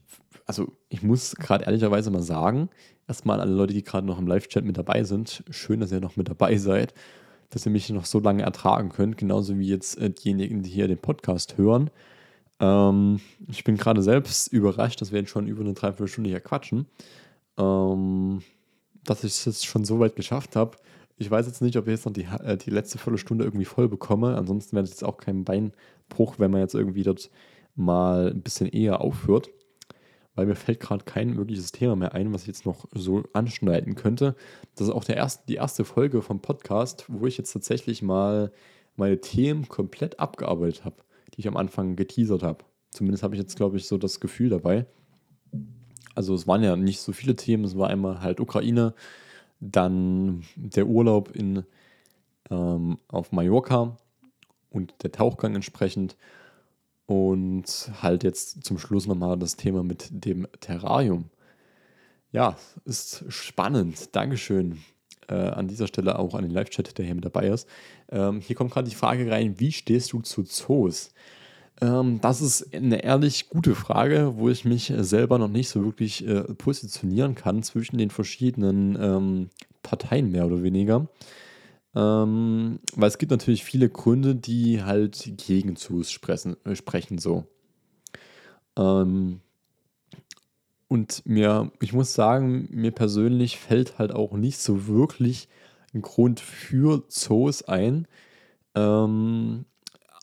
also 0.45 0.71
ich 0.89 1.03
muss 1.03 1.35
gerade 1.35 1.65
ehrlicherweise 1.65 2.11
mal 2.11 2.21
sagen, 2.21 2.69
erstmal 3.07 3.41
alle 3.41 3.51
Leute, 3.51 3.73
die 3.73 3.83
gerade 3.83 4.07
noch 4.07 4.19
im 4.19 4.27
Live-Chat 4.27 4.63
mit 4.63 4.77
dabei 4.77 5.03
sind, 5.03 5.43
schön, 5.49 5.79
dass 5.79 5.91
ihr 5.91 5.99
noch 5.99 6.15
mit 6.15 6.29
dabei 6.29 6.57
seid, 6.57 6.93
dass 7.49 7.65
ihr 7.65 7.71
mich 7.71 7.89
noch 7.89 8.05
so 8.05 8.19
lange 8.19 8.43
ertragen 8.43 8.89
könnt, 8.89 9.17
genauso 9.17 9.57
wie 9.57 9.67
jetzt 9.67 9.97
äh, 9.97 10.09
diejenigen, 10.09 10.63
die 10.63 10.69
hier 10.69 10.87
den 10.87 10.97
Podcast 10.97 11.57
hören. 11.57 11.89
Ähm, 12.59 13.19
ich 13.47 13.63
bin 13.63 13.77
gerade 13.77 14.01
selbst 14.01 14.47
überrascht, 14.47 15.01
dass 15.01 15.11
wir 15.11 15.19
jetzt 15.19 15.29
schon 15.29 15.47
über 15.47 15.61
eine 15.61 15.73
Dreiviertelstunde 15.73 16.29
hier 16.29 16.39
quatschen. 16.39 16.87
Ähm, 17.57 18.41
dass 19.10 19.24
ich 19.24 19.34
es 19.34 19.45
jetzt 19.45 19.66
schon 19.66 19.86
so 19.86 19.99
weit 19.99 20.16
geschafft 20.16 20.55
habe. 20.55 20.78
Ich 21.18 21.32
weiß 21.32 21.47
jetzt 21.47 21.62
nicht, 21.62 21.78
ob 21.78 21.88
ich 21.88 21.91
jetzt 21.91 22.05
noch 22.05 22.14
die, 22.14 22.28
äh, 22.43 22.58
die 22.58 22.70
letzte 22.70 22.97
Viertelstunde 22.97 23.43
irgendwie 23.43 23.66
voll 23.66 23.89
bekomme. 23.89 24.36
Ansonsten 24.38 24.76
wäre 24.76 24.84
es 24.84 24.91
jetzt 24.91 25.03
auch 25.03 25.18
kein 25.18 25.43
Beinbruch, 25.43 26.36
wenn 26.38 26.51
man 26.51 26.62
jetzt 26.62 26.76
irgendwie 26.76 27.03
dort 27.03 27.30
mal 27.76 28.32
ein 28.32 28.41
bisschen 28.41 28.68
eher 28.68 29.01
aufhört 29.01 29.49
weil 30.38 30.45
mir 30.45 30.55
fällt 30.55 30.80
gerade 30.80 31.03
kein 31.03 31.36
wirkliches 31.36 31.72
Thema 31.72 31.95
mehr 31.95 32.14
ein, 32.14 32.32
was 32.32 32.43
ich 32.43 32.47
jetzt 32.47 32.66
noch 32.68 32.86
so 32.93 33.24
anschneiden 33.34 33.95
könnte. 33.95 34.36
Das 34.76 34.88
ist 34.88 34.93
auch 34.93 35.03
der 35.03 35.18
erste, 35.18 35.43
die 35.47 35.55
erste 35.55 35.84
Folge 35.84 36.22
vom 36.22 36.41
Podcast, 36.41 37.05
wo 37.08 37.26
ich 37.26 37.39
jetzt 37.39 37.51
tatsächlich 37.51 38.03
mal 38.03 38.51
meine 38.95 39.20
Themen 39.20 39.68
komplett 39.68 40.20
abgearbeitet 40.20 40.86
habe, 40.86 40.97
die 41.34 41.39
ich 41.39 41.47
am 41.47 41.58
Anfang 41.58 41.95
geteasert 41.95 42.43
habe. 42.43 42.64
Zumindest 42.91 43.24
habe 43.24 43.34
ich 43.34 43.41
jetzt, 43.41 43.55
glaube 43.55 43.78
ich, 43.78 43.88
so 43.88 43.97
das 43.97 44.20
Gefühl 44.20 44.49
dabei. 44.49 44.86
Also 46.18 46.34
es 46.34 46.47
waren 46.47 46.63
ja 46.63 46.76
nicht 46.76 46.99
so 46.99 47.13
viele 47.13 47.36
Themen, 47.36 47.63
es 47.63 47.78
war 47.78 47.91
einmal 47.91 48.22
halt 48.22 48.39
Ukraine, 48.39 48.95
dann 49.59 50.43
der 50.55 50.88
Urlaub 50.88 51.30
in, 51.36 51.63
ähm, 52.49 52.97
auf 53.07 53.32
Mallorca 53.32 53.95
und 54.72 54.95
der 55.03 55.11
Tauchgang 55.11 55.53
entsprechend 55.53 56.18
und 57.05 57.91
halt 58.01 58.24
jetzt 58.24 58.65
zum 58.65 58.80
Schluss 58.80 59.05
nochmal 59.05 59.38
das 59.38 59.57
Thema 59.57 59.84
mit 59.84 60.07
dem 60.09 60.47
Terrarium. 60.59 61.26
Ja, 62.32 62.57
ist 62.84 63.24
spannend. 63.30 64.15
Dankeschön 64.15 64.80
äh, 65.28 65.36
an 65.36 65.68
dieser 65.68 65.86
Stelle 65.86 66.18
auch 66.18 66.34
an 66.34 66.41
den 66.41 66.51
Live-Chat, 66.51 66.97
der 66.97 67.05
hier 67.05 67.13
mit 67.13 67.26
dabei 67.26 67.49
ist. 67.49 67.70
Ähm, 68.09 68.41
hier 68.41 68.55
kommt 68.55 68.72
gerade 68.72 68.89
die 68.89 68.95
Frage 68.95 69.30
rein, 69.30 69.59
wie 69.59 69.72
stehst 69.72 70.11
du 70.13 70.22
zu 70.22 70.41
Zoos? 70.41 71.11
Ähm, 71.82 72.19
das 72.21 72.41
ist 72.41 72.73
eine 72.73 73.03
ehrlich 73.03 73.49
gute 73.49 73.75
Frage, 73.75 74.34
wo 74.36 74.49
ich 74.49 74.65
mich 74.65 74.91
selber 74.97 75.38
noch 75.38 75.49
nicht 75.49 75.69
so 75.69 75.84
wirklich 75.84 76.28
äh, 76.28 76.43
positionieren 76.55 77.36
kann 77.36 77.61
zwischen 77.63 77.97
den 77.97 78.09
verschiedenen 78.09 78.97
ähm, 78.99 79.49
Parteien 79.84 80.32
mehr 80.32 80.45
oder 80.45 80.63
weniger. 80.63 81.07
Ähm, 81.95 82.80
weil 82.95 83.07
es 83.07 83.17
gibt 83.17 83.32
natürlich 83.32 83.63
viele 83.63 83.89
Gründe, 83.89 84.36
die 84.36 84.84
halt 84.84 85.34
gegen 85.38 85.75
Zoos 85.75 86.11
sprechen, 86.11 86.57
äh, 86.65 86.75
sprechen 86.75 87.17
so. 87.17 87.45
Ähm, 88.78 89.41
und 90.88 91.25
mir, 91.25 91.71
ich 91.82 91.93
muss 91.93 92.13
sagen, 92.13 92.67
mir 92.71 92.91
persönlich 92.91 93.57
fällt 93.57 93.99
halt 93.99 94.13
auch 94.13 94.34
nicht 94.34 94.59
so 94.59 94.88
wirklich 94.88 95.47
ein 95.93 96.01
Grund 96.01 96.39
für 96.39 97.03
Zoos 97.09 97.63
ein. 97.63 98.07
Ähm, 98.75 99.65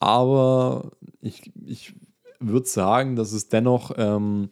aber 0.01 0.93
ich, 1.21 1.53
ich 1.65 1.95
würde 2.41 2.67
sagen, 2.67 3.17
dass 3.17 3.33
es 3.33 3.49
dennoch 3.49 3.93
ähm, 3.97 4.51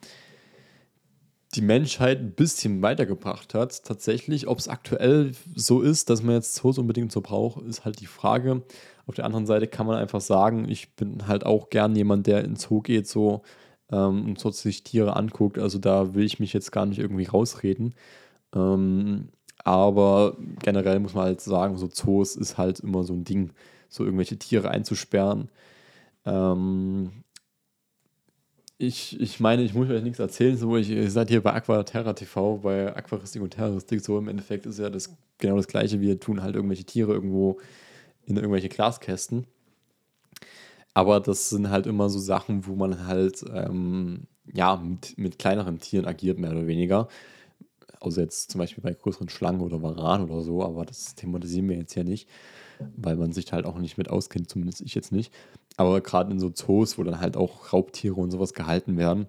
die 1.55 1.63
Menschheit 1.63 2.21
ein 2.21 2.33
bisschen 2.33 2.81
weitergebracht 2.83 3.55
hat. 3.55 3.85
Tatsächlich, 3.85 4.49
ob 4.49 4.59
es 4.59 4.69
aktuell 4.69 5.33
so 5.55 5.83
ist, 5.83 6.09
dass 6.09 6.23
man 6.23 6.37
jetzt 6.37 6.55
Zoos 6.55 6.79
unbedingt 6.79 7.13
so 7.13 7.21
braucht, 7.21 7.63
ist 7.65 7.85
halt 7.85 8.01
die 8.01 8.07
Frage. 8.07 8.63
Auf 9.07 9.15
der 9.17 9.27
anderen 9.27 9.47
Seite 9.47 9.67
kann 9.67 9.87
man 9.87 9.97
einfach 9.97 10.21
sagen, 10.21 10.69
ich 10.69 10.97
bin 10.97 11.27
halt 11.27 11.45
auch 11.45 11.69
gern 11.69 11.95
jemand, 11.95 12.27
der 12.27 12.45
ins 12.45 12.63
Zoo 12.63 12.81
geht 12.81 13.07
so 13.07 13.43
ähm, 13.91 14.25
und 14.25 14.39
so 14.39 14.51
sich 14.51 14.83
Tiere 14.83 15.17
anguckt. 15.17 15.59
Also 15.59 15.79
da 15.79 16.15
will 16.15 16.25
ich 16.25 16.41
mich 16.41 16.53
jetzt 16.53 16.73
gar 16.73 16.87
nicht 16.87 16.99
irgendwie 16.99 17.27
rausreden. 17.27 17.95
Ähm, 18.55 19.29
aber 19.65 20.37
generell 20.63 21.01
muss 21.01 21.15
man 21.15 21.25
halt 21.25 21.41
sagen, 21.41 21.77
so 21.77 21.87
Zoos 21.87 22.35
ist 22.35 22.57
halt 22.59 22.81
immer 22.81 23.05
so 23.05 23.13
ein 23.13 23.25
Ding, 23.25 23.53
so 23.93 24.05
irgendwelche 24.05 24.39
Tiere 24.39 24.71
einzusperren. 24.71 25.51
Ähm, 26.25 27.11
ich, 28.79 29.21
ich 29.21 29.39
meine, 29.39 29.63
ich 29.63 29.75
muss 29.75 29.91
euch 29.91 30.03
nichts 30.03 30.19
erzählen, 30.19 30.57
so 30.57 30.77
ich, 30.77 30.91
ihr 30.91 31.11
seid 31.11 31.29
hier 31.29 31.43
bei 31.43 31.53
Aquaterra 31.53 32.15
TV, 32.15 32.57
bei 32.59 32.97
Aquaristik 32.97 33.43
und 33.43 33.51
Terroristik, 33.51 34.01
so 34.01 34.19
im 34.19 34.29
Endeffekt 34.29 34.67
ist 34.67 34.79
ja 34.79 34.89
das 34.89 35.15
genau 35.39 35.57
das 35.57 35.69
gleiche, 35.69 36.01
wir 36.01 36.19
tun 36.19 36.43
halt 36.43 36.57
irgendwelche 36.57 36.85
Tiere 36.85 37.13
irgendwo 37.13 37.61
in 38.25 38.37
irgendwelche 38.37 38.71
Glaskästen. 38.71 39.47
Aber 40.95 41.21
das 41.21 41.51
sind 41.51 41.71
halt 41.71 41.87
immer 41.87 42.09
so 42.09 42.19
Sachen, 42.19 42.67
wo 42.67 42.75
man 42.75 43.07
halt 43.07 43.45
ähm, 43.53 44.27
ja 44.53 44.77
mit, 44.77 45.19
mit 45.19 45.39
kleineren 45.39 45.81
Tieren 45.81 46.07
agiert, 46.07 46.39
mehr 46.39 46.53
oder 46.53 46.67
weniger. 46.67 47.09
Also 48.01 48.21
jetzt 48.21 48.51
zum 48.51 48.59
Beispiel 48.59 48.83
bei 48.83 48.95
größeren 48.95 49.29
Schlangen 49.29 49.61
oder 49.61 49.83
Varan 49.83 50.25
oder 50.25 50.43
so, 50.43 50.63
aber 50.65 50.87
das 50.87 51.15
thematisieren 51.15 51.69
wir 51.69 51.77
jetzt 51.77 51.95
ja 51.95 52.05
nicht, 52.05 52.29
weil 52.97 53.17
man 53.17 53.33
sich 53.33 53.53
halt 53.53 53.67
auch 53.67 53.79
nicht 53.79 53.99
mit 53.99 54.11
auskennt, 54.11 54.51
zumindest 54.51 54.81
ich 54.81 54.95
jetzt 54.95 55.13
nicht. 55.13 55.33
Aber 55.77 56.01
gerade 56.01 56.31
in 56.31 56.39
so 56.39 56.51
Zoos, 56.51 56.99
wo 56.99 57.03
dann 57.03 57.21
halt 57.21 57.37
auch 57.37 57.73
Raubtiere 57.73 58.15
und 58.15 58.31
sowas 58.31 58.55
gehalten 58.55 58.97
werden, 58.97 59.27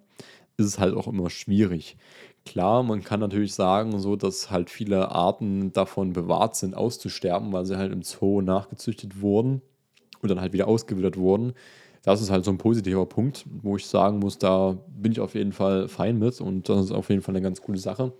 ist 0.57 0.65
es 0.65 0.79
halt 0.79 0.95
auch 0.95 1.07
immer 1.07 1.29
schwierig. 1.29 1.97
Klar, 2.45 2.83
man 2.83 3.03
kann 3.03 3.19
natürlich 3.19 3.53
sagen, 3.53 3.99
so, 3.99 4.15
dass 4.15 4.51
halt 4.51 4.69
viele 4.69 5.11
Arten 5.11 5.71
davon 5.71 6.13
bewahrt 6.13 6.55
sind, 6.55 6.75
auszusterben, 6.75 7.53
weil 7.53 7.65
sie 7.65 7.77
halt 7.77 7.93
im 7.93 8.03
Zoo 8.03 8.41
nachgezüchtet 8.41 9.21
wurden 9.21 9.61
und 10.21 10.29
dann 10.29 10.41
halt 10.41 10.53
wieder 10.53 10.67
ausgewildert 10.67 11.17
wurden. 11.17 11.53
Das 12.03 12.21
ist 12.21 12.31
halt 12.31 12.43
so 12.43 12.51
ein 12.51 12.57
positiver 12.57 13.05
Punkt, 13.05 13.45
wo 13.61 13.77
ich 13.77 13.87
sagen 13.87 14.19
muss, 14.19 14.37
da 14.37 14.77
bin 14.87 15.13
ich 15.13 15.21
auf 15.21 15.35
jeden 15.35 15.53
Fall 15.53 15.87
fein 15.87 16.19
mit 16.19 16.41
und 16.41 16.67
das 16.67 16.85
ist 16.85 16.91
auf 16.91 17.09
jeden 17.09 17.21
Fall 17.21 17.33
eine 17.33 17.41
ganz 17.41 17.61
coole 17.61 17.77
Sache. 17.77 18.11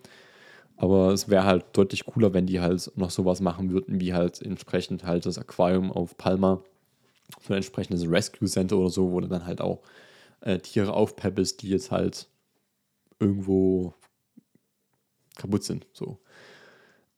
Aber 0.76 1.12
es 1.12 1.30
wäre 1.30 1.46
halt 1.46 1.66
deutlich 1.74 2.06
cooler, 2.06 2.34
wenn 2.34 2.48
die 2.48 2.60
halt 2.60 2.92
noch 2.96 3.12
sowas 3.12 3.42
machen 3.42 3.72
würden, 3.72 4.00
wie 4.00 4.14
halt 4.14 4.42
entsprechend 4.42 5.04
halt 5.04 5.26
das 5.26 5.38
Aquarium 5.38 5.92
auf 5.92 6.18
Palma 6.18 6.64
so 7.42 7.54
ein 7.54 7.58
entsprechendes 7.58 8.10
Rescue 8.10 8.48
Center 8.48 8.78
oder 8.78 8.90
so, 8.90 9.12
wo 9.12 9.20
du 9.20 9.28
dann 9.28 9.46
halt 9.46 9.62
auch 9.62 9.82
äh, 10.42 10.60
Tiere 10.60 10.94
aufpeppelst, 10.94 11.62
die 11.62 11.70
jetzt 11.70 11.92
halt 11.92 12.28
irgendwo 13.20 13.94
kaputt 15.36 15.64
sind. 15.64 15.88
So. 15.94 16.20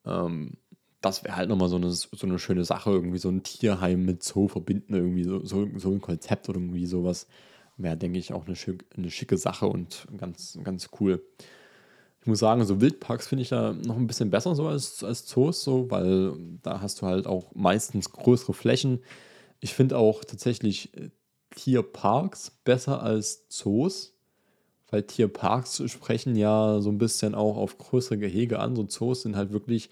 Ähm, 0.05 0.57
das 1.01 1.23
wäre 1.23 1.35
halt 1.35 1.49
nochmal 1.49 1.69
so 1.69 1.75
eine, 1.75 1.91
so 1.91 2.07
eine 2.21 2.39
schöne 2.39 2.65
Sache, 2.65 2.89
irgendwie 2.89 3.17
so 3.17 3.29
ein 3.29 3.43
Tierheim 3.43 4.05
mit 4.05 4.23
Zoo 4.23 4.47
verbinden, 4.47 4.95
irgendwie 4.95 5.23
so, 5.23 5.43
so, 5.45 5.67
so 5.77 5.91
ein 5.91 6.01
Konzept 6.01 6.49
oder 6.49 6.59
irgendwie 6.59 6.85
sowas. 6.85 7.27
Wäre, 7.77 7.97
denke 7.97 8.17
ich, 8.17 8.33
auch 8.33 8.45
eine, 8.45 8.55
schick, 8.55 8.85
eine 8.95 9.11
schicke 9.11 9.37
Sache 9.37 9.67
und 9.67 10.07
ganz, 10.17 10.57
ganz 10.63 10.89
cool. 10.99 11.23
Ich 12.25 12.27
muss 12.27 12.39
sagen, 12.39 12.65
so 12.65 12.81
Wildparks 12.81 13.27
finde 13.27 13.43
ich 13.43 13.49
da 13.49 13.73
noch 13.73 13.97
ein 13.97 14.07
bisschen 14.07 14.31
besser 14.31 14.55
so 14.55 14.65
als, 14.65 15.03
als 15.03 15.27
Zoos, 15.27 15.63
so, 15.63 15.91
weil 15.91 16.33
da 16.63 16.81
hast 16.81 16.99
du 16.99 17.05
halt 17.05 17.27
auch 17.27 17.53
meistens 17.53 18.11
größere 18.11 18.55
Flächen. 18.55 19.03
Ich 19.59 19.75
finde 19.75 19.99
auch 19.99 20.23
tatsächlich 20.23 20.91
äh, 20.97 21.11
Tierparks 21.51 22.49
besser 22.49 23.03
als 23.03 23.47
Zoos, 23.49 24.15
weil 24.89 25.03
Tierparks 25.03 25.83
sprechen 25.85 26.35
ja 26.35 26.81
so 26.81 26.89
ein 26.89 26.97
bisschen 26.97 27.35
auch 27.35 27.57
auf 27.57 27.77
größere 27.77 28.17
Gehege 28.17 28.57
an. 28.57 28.75
So 28.75 28.85
Zoos 28.85 29.21
sind 29.21 29.35
halt 29.35 29.53
wirklich 29.53 29.91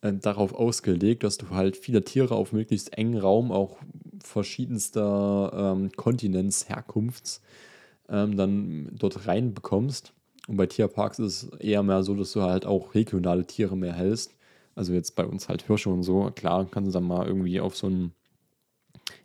äh, 0.00 0.12
darauf 0.12 0.52
ausgelegt, 0.54 1.22
dass 1.22 1.38
du 1.38 1.50
halt 1.50 1.76
viele 1.76 2.02
Tiere 2.02 2.34
auf 2.34 2.52
möglichst 2.52 2.98
engen 2.98 3.16
Raum, 3.16 3.52
auch 3.52 3.76
verschiedenster 4.24 5.76
ähm, 5.76 5.92
Kontinents, 5.92 6.68
Herkunfts, 6.68 7.40
ähm, 8.08 8.36
dann 8.36 8.90
dort 8.98 9.28
reinbekommst. 9.28 10.14
Und 10.48 10.56
bei 10.56 10.66
Tierparks 10.66 11.18
ist 11.18 11.42
es 11.42 11.60
eher 11.60 11.82
mehr 11.82 12.02
so, 12.02 12.14
dass 12.14 12.32
du 12.32 12.42
halt 12.42 12.66
auch 12.66 12.94
regionale 12.94 13.46
Tiere 13.46 13.76
mehr 13.76 13.92
hältst. 13.92 14.34
Also 14.74 14.92
jetzt 14.92 15.14
bei 15.14 15.24
uns 15.24 15.48
halt 15.48 15.62
Hirsche 15.62 15.90
und 15.90 16.02
so. 16.02 16.30
Klar, 16.34 16.66
kannst 16.70 16.88
du 16.88 16.92
dann 16.92 17.06
mal 17.06 17.26
irgendwie 17.26 17.60
auf 17.60 17.76
so 17.76 17.86
einen 17.86 18.12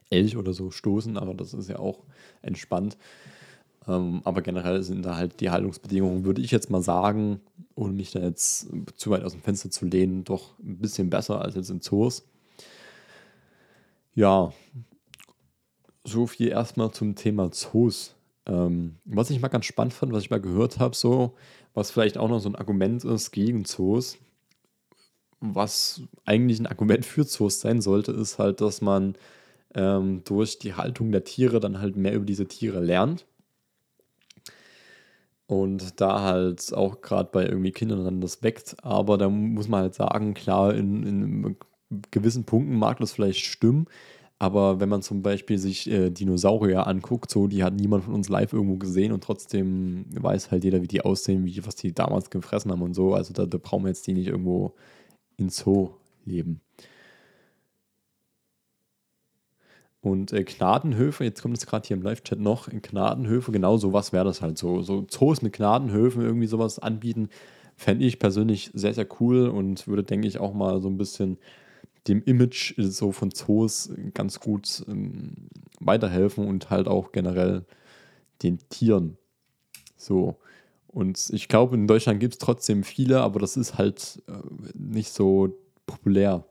Elch 0.09 0.37
oder 0.37 0.53
so 0.53 0.71
stoßen, 0.71 1.17
aber 1.17 1.33
das 1.33 1.53
ist 1.53 1.69
ja 1.69 1.79
auch 1.79 2.03
entspannt. 2.41 2.97
Ähm, 3.87 4.21
aber 4.23 4.41
generell 4.41 4.81
sind 4.83 5.03
da 5.03 5.15
halt 5.15 5.39
die 5.41 5.49
Haltungsbedingungen, 5.49 6.25
würde 6.25 6.41
ich 6.41 6.51
jetzt 6.51 6.69
mal 6.69 6.81
sagen, 6.81 7.41
ohne 7.75 7.93
mich 7.93 8.11
da 8.11 8.19
jetzt 8.19 8.67
zu 8.95 9.09
weit 9.11 9.23
aus 9.23 9.33
dem 9.33 9.41
Fenster 9.41 9.69
zu 9.69 9.85
lehnen, 9.85 10.23
doch 10.23 10.57
ein 10.59 10.77
bisschen 10.77 11.09
besser 11.09 11.41
als 11.41 11.55
jetzt 11.55 11.69
in 11.69 11.81
Zoos. 11.81 12.23
Ja, 14.15 14.53
so 16.03 16.25
viel 16.27 16.47
erstmal 16.47 16.91
zum 16.91 17.15
Thema 17.15 17.51
Zoos. 17.51 18.14
Ähm, 18.47 18.97
was 19.05 19.29
ich 19.29 19.41
mal 19.41 19.47
ganz 19.47 19.65
spannend 19.65 19.93
fand, 19.93 20.13
was 20.13 20.23
ich 20.23 20.29
mal 20.29 20.41
gehört 20.41 20.79
habe, 20.79 20.95
so, 20.95 21.35
was 21.73 21.91
vielleicht 21.91 22.17
auch 22.17 22.29
noch 22.29 22.39
so 22.39 22.49
ein 22.49 22.55
Argument 22.55 23.03
ist 23.03 23.31
gegen 23.31 23.65
Zoos, 23.65 24.17
was 25.39 26.01
eigentlich 26.25 26.59
ein 26.59 26.67
Argument 26.67 27.05
für 27.05 27.25
Zoos 27.25 27.59
sein 27.59 27.81
sollte, 27.81 28.11
ist 28.11 28.39
halt, 28.39 28.61
dass 28.61 28.81
man 28.81 29.15
ähm, 29.73 30.23
durch 30.23 30.59
die 30.59 30.73
Haltung 30.73 31.11
der 31.11 31.23
Tiere 31.23 31.59
dann 31.59 31.79
halt 31.79 31.95
mehr 31.95 32.13
über 32.13 32.25
diese 32.25 32.47
Tiere 32.47 32.79
lernt. 32.79 33.25
Und 35.47 36.01
da 36.01 36.21
halt 36.21 36.73
auch 36.73 37.01
gerade 37.01 37.29
bei 37.31 37.45
irgendwie 37.45 37.71
Kindern 37.71 38.03
dann 38.03 38.21
das 38.21 38.41
weckt. 38.41 38.77
Aber 38.83 39.17
da 39.17 39.29
muss 39.29 39.67
man 39.67 39.81
halt 39.81 39.93
sagen, 39.93 40.33
klar, 40.33 40.73
in, 40.73 41.03
in 41.03 41.55
gewissen 42.09 42.45
Punkten 42.45 42.75
mag 42.75 42.97
das 42.99 43.11
vielleicht 43.11 43.45
stimmen. 43.45 43.85
Aber 44.37 44.79
wenn 44.81 44.89
man 44.89 45.01
zum 45.01 45.21
Beispiel 45.21 45.57
sich 45.57 45.89
äh, 45.89 46.09
Dinosaurier 46.09 46.87
anguckt, 46.87 47.31
so 47.31 47.47
die 47.47 47.63
hat 47.63 47.73
niemand 47.73 48.03
von 48.03 48.13
uns 48.13 48.27
live 48.27 48.51
irgendwo 48.51 48.75
gesehen 48.77 49.13
und 49.13 49.23
trotzdem 49.23 50.05
weiß 50.11 50.51
halt 50.51 50.65
jeder, 50.65 50.81
wie 50.81 50.87
die 50.87 51.01
aussehen, 51.01 51.45
wie 51.45 51.65
was 51.65 51.75
die 51.75 51.93
damals 51.93 52.29
gefressen 52.29 52.71
haben 52.71 52.81
und 52.81 52.93
so. 52.93 53.13
Also 53.13 53.33
da, 53.33 53.45
da 53.45 53.57
brauchen 53.57 53.83
wir 53.85 53.89
jetzt 53.89 54.05
die 54.07 54.13
nicht 54.13 54.27
irgendwo 54.27 54.75
in 55.37 55.49
Zoo 55.49 55.91
leben. 56.25 56.61
Und 60.01 60.33
äh, 60.33 60.43
Gnadenhöfe, 60.43 61.23
jetzt 61.23 61.41
kommt 61.41 61.57
es 61.57 61.65
gerade 61.65 61.87
hier 61.87 61.97
im 61.97 62.03
Live-Chat 62.03 62.39
noch, 62.39 62.67
in 62.67 62.81
Gnadenhöfe, 62.81 63.51
genau 63.51 63.77
sowas 63.77 64.13
wäre 64.13 64.25
das 64.25 64.41
halt 64.41 64.57
so. 64.57 64.83
So 64.83 65.01
Zoos 65.01 65.41
mit 65.41 65.53
Gnadenhöfen 65.53 66.21
irgendwie 66.21 66.45
sowas 66.45 66.77
anbieten, 66.77 67.29
fände 67.75 68.05
ich 68.05 68.19
persönlich 68.19 68.69
sehr, 68.75 68.93
sehr 68.93 69.07
cool 69.19 69.47
und 69.47 69.87
würde, 69.87 70.03
denke 70.03 70.27
ich, 70.27 70.37
auch 70.39 70.53
mal 70.53 70.79
so 70.79 70.89
ein 70.89 70.97
bisschen 70.97 71.37
dem 72.07 72.21
Image 72.23 72.75
so 72.77 73.11
von 73.11 73.31
Zoos 73.31 73.91
ganz 74.13 74.39
gut 74.39 74.85
ähm, 74.87 75.49
weiterhelfen 75.79 76.47
und 76.47 76.69
halt 76.69 76.87
auch 76.87 77.11
generell 77.11 77.65
den 78.43 78.59
Tieren. 78.69 79.17
So. 79.97 80.37
Und 80.87 81.29
ich 81.31 81.47
glaube, 81.47 81.75
in 81.75 81.87
Deutschland 81.87 82.19
gibt 82.19 82.35
es 82.35 82.39
trotzdem 82.39 82.83
viele, 82.83 83.21
aber 83.21 83.39
das 83.39 83.57
ist 83.57 83.77
halt 83.77 84.23
äh, 84.27 84.33
nicht 84.73 85.11
so 85.11 85.57
populär. 85.85 86.45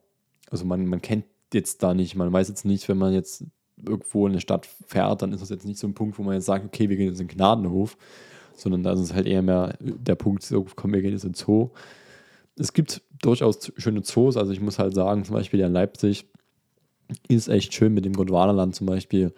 Also 0.50 0.64
man, 0.64 0.86
man 0.86 1.00
kennt 1.00 1.24
jetzt 1.52 1.82
da 1.82 1.94
nicht. 1.94 2.14
Man 2.16 2.32
weiß 2.32 2.48
jetzt 2.48 2.64
nicht, 2.64 2.88
wenn 2.88 2.98
man 2.98 3.12
jetzt 3.12 3.44
irgendwo 3.78 4.26
in 4.26 4.32
eine 4.32 4.40
Stadt 4.40 4.66
fährt, 4.66 5.22
dann 5.22 5.32
ist 5.32 5.40
das 5.40 5.48
jetzt 5.48 5.66
nicht 5.66 5.78
so 5.78 5.86
ein 5.86 5.94
Punkt, 5.94 6.18
wo 6.18 6.22
man 6.22 6.34
jetzt 6.34 6.46
sagt, 6.46 6.64
okay, 6.64 6.88
wir 6.88 6.96
gehen 6.96 7.08
jetzt 7.08 7.20
in 7.20 7.28
den 7.28 7.36
Gnadenhof, 7.36 7.96
sondern 8.56 8.82
da 8.82 8.92
ist 8.92 9.00
es 9.00 9.14
halt 9.14 9.26
eher 9.26 9.42
mehr 9.42 9.76
der 9.80 10.14
Punkt, 10.14 10.42
so, 10.42 10.66
komm, 10.76 10.92
wir 10.92 11.02
gehen 11.02 11.12
jetzt 11.12 11.24
in 11.24 11.32
den 11.32 11.36
Zoo. 11.36 11.70
Es 12.58 12.72
gibt 12.72 13.02
durchaus 13.20 13.72
schöne 13.76 14.02
Zoos, 14.02 14.36
also 14.36 14.52
ich 14.52 14.60
muss 14.60 14.78
halt 14.78 14.94
sagen, 14.94 15.24
zum 15.24 15.34
Beispiel 15.34 15.60
in 15.60 15.72
Leipzig 15.72 16.26
ist 17.28 17.48
echt 17.48 17.74
schön 17.74 17.94
mit 17.94 18.04
dem 18.04 18.14
Gondwanaland 18.14 18.74
zum 18.74 18.86
Beispiel. 18.86 19.34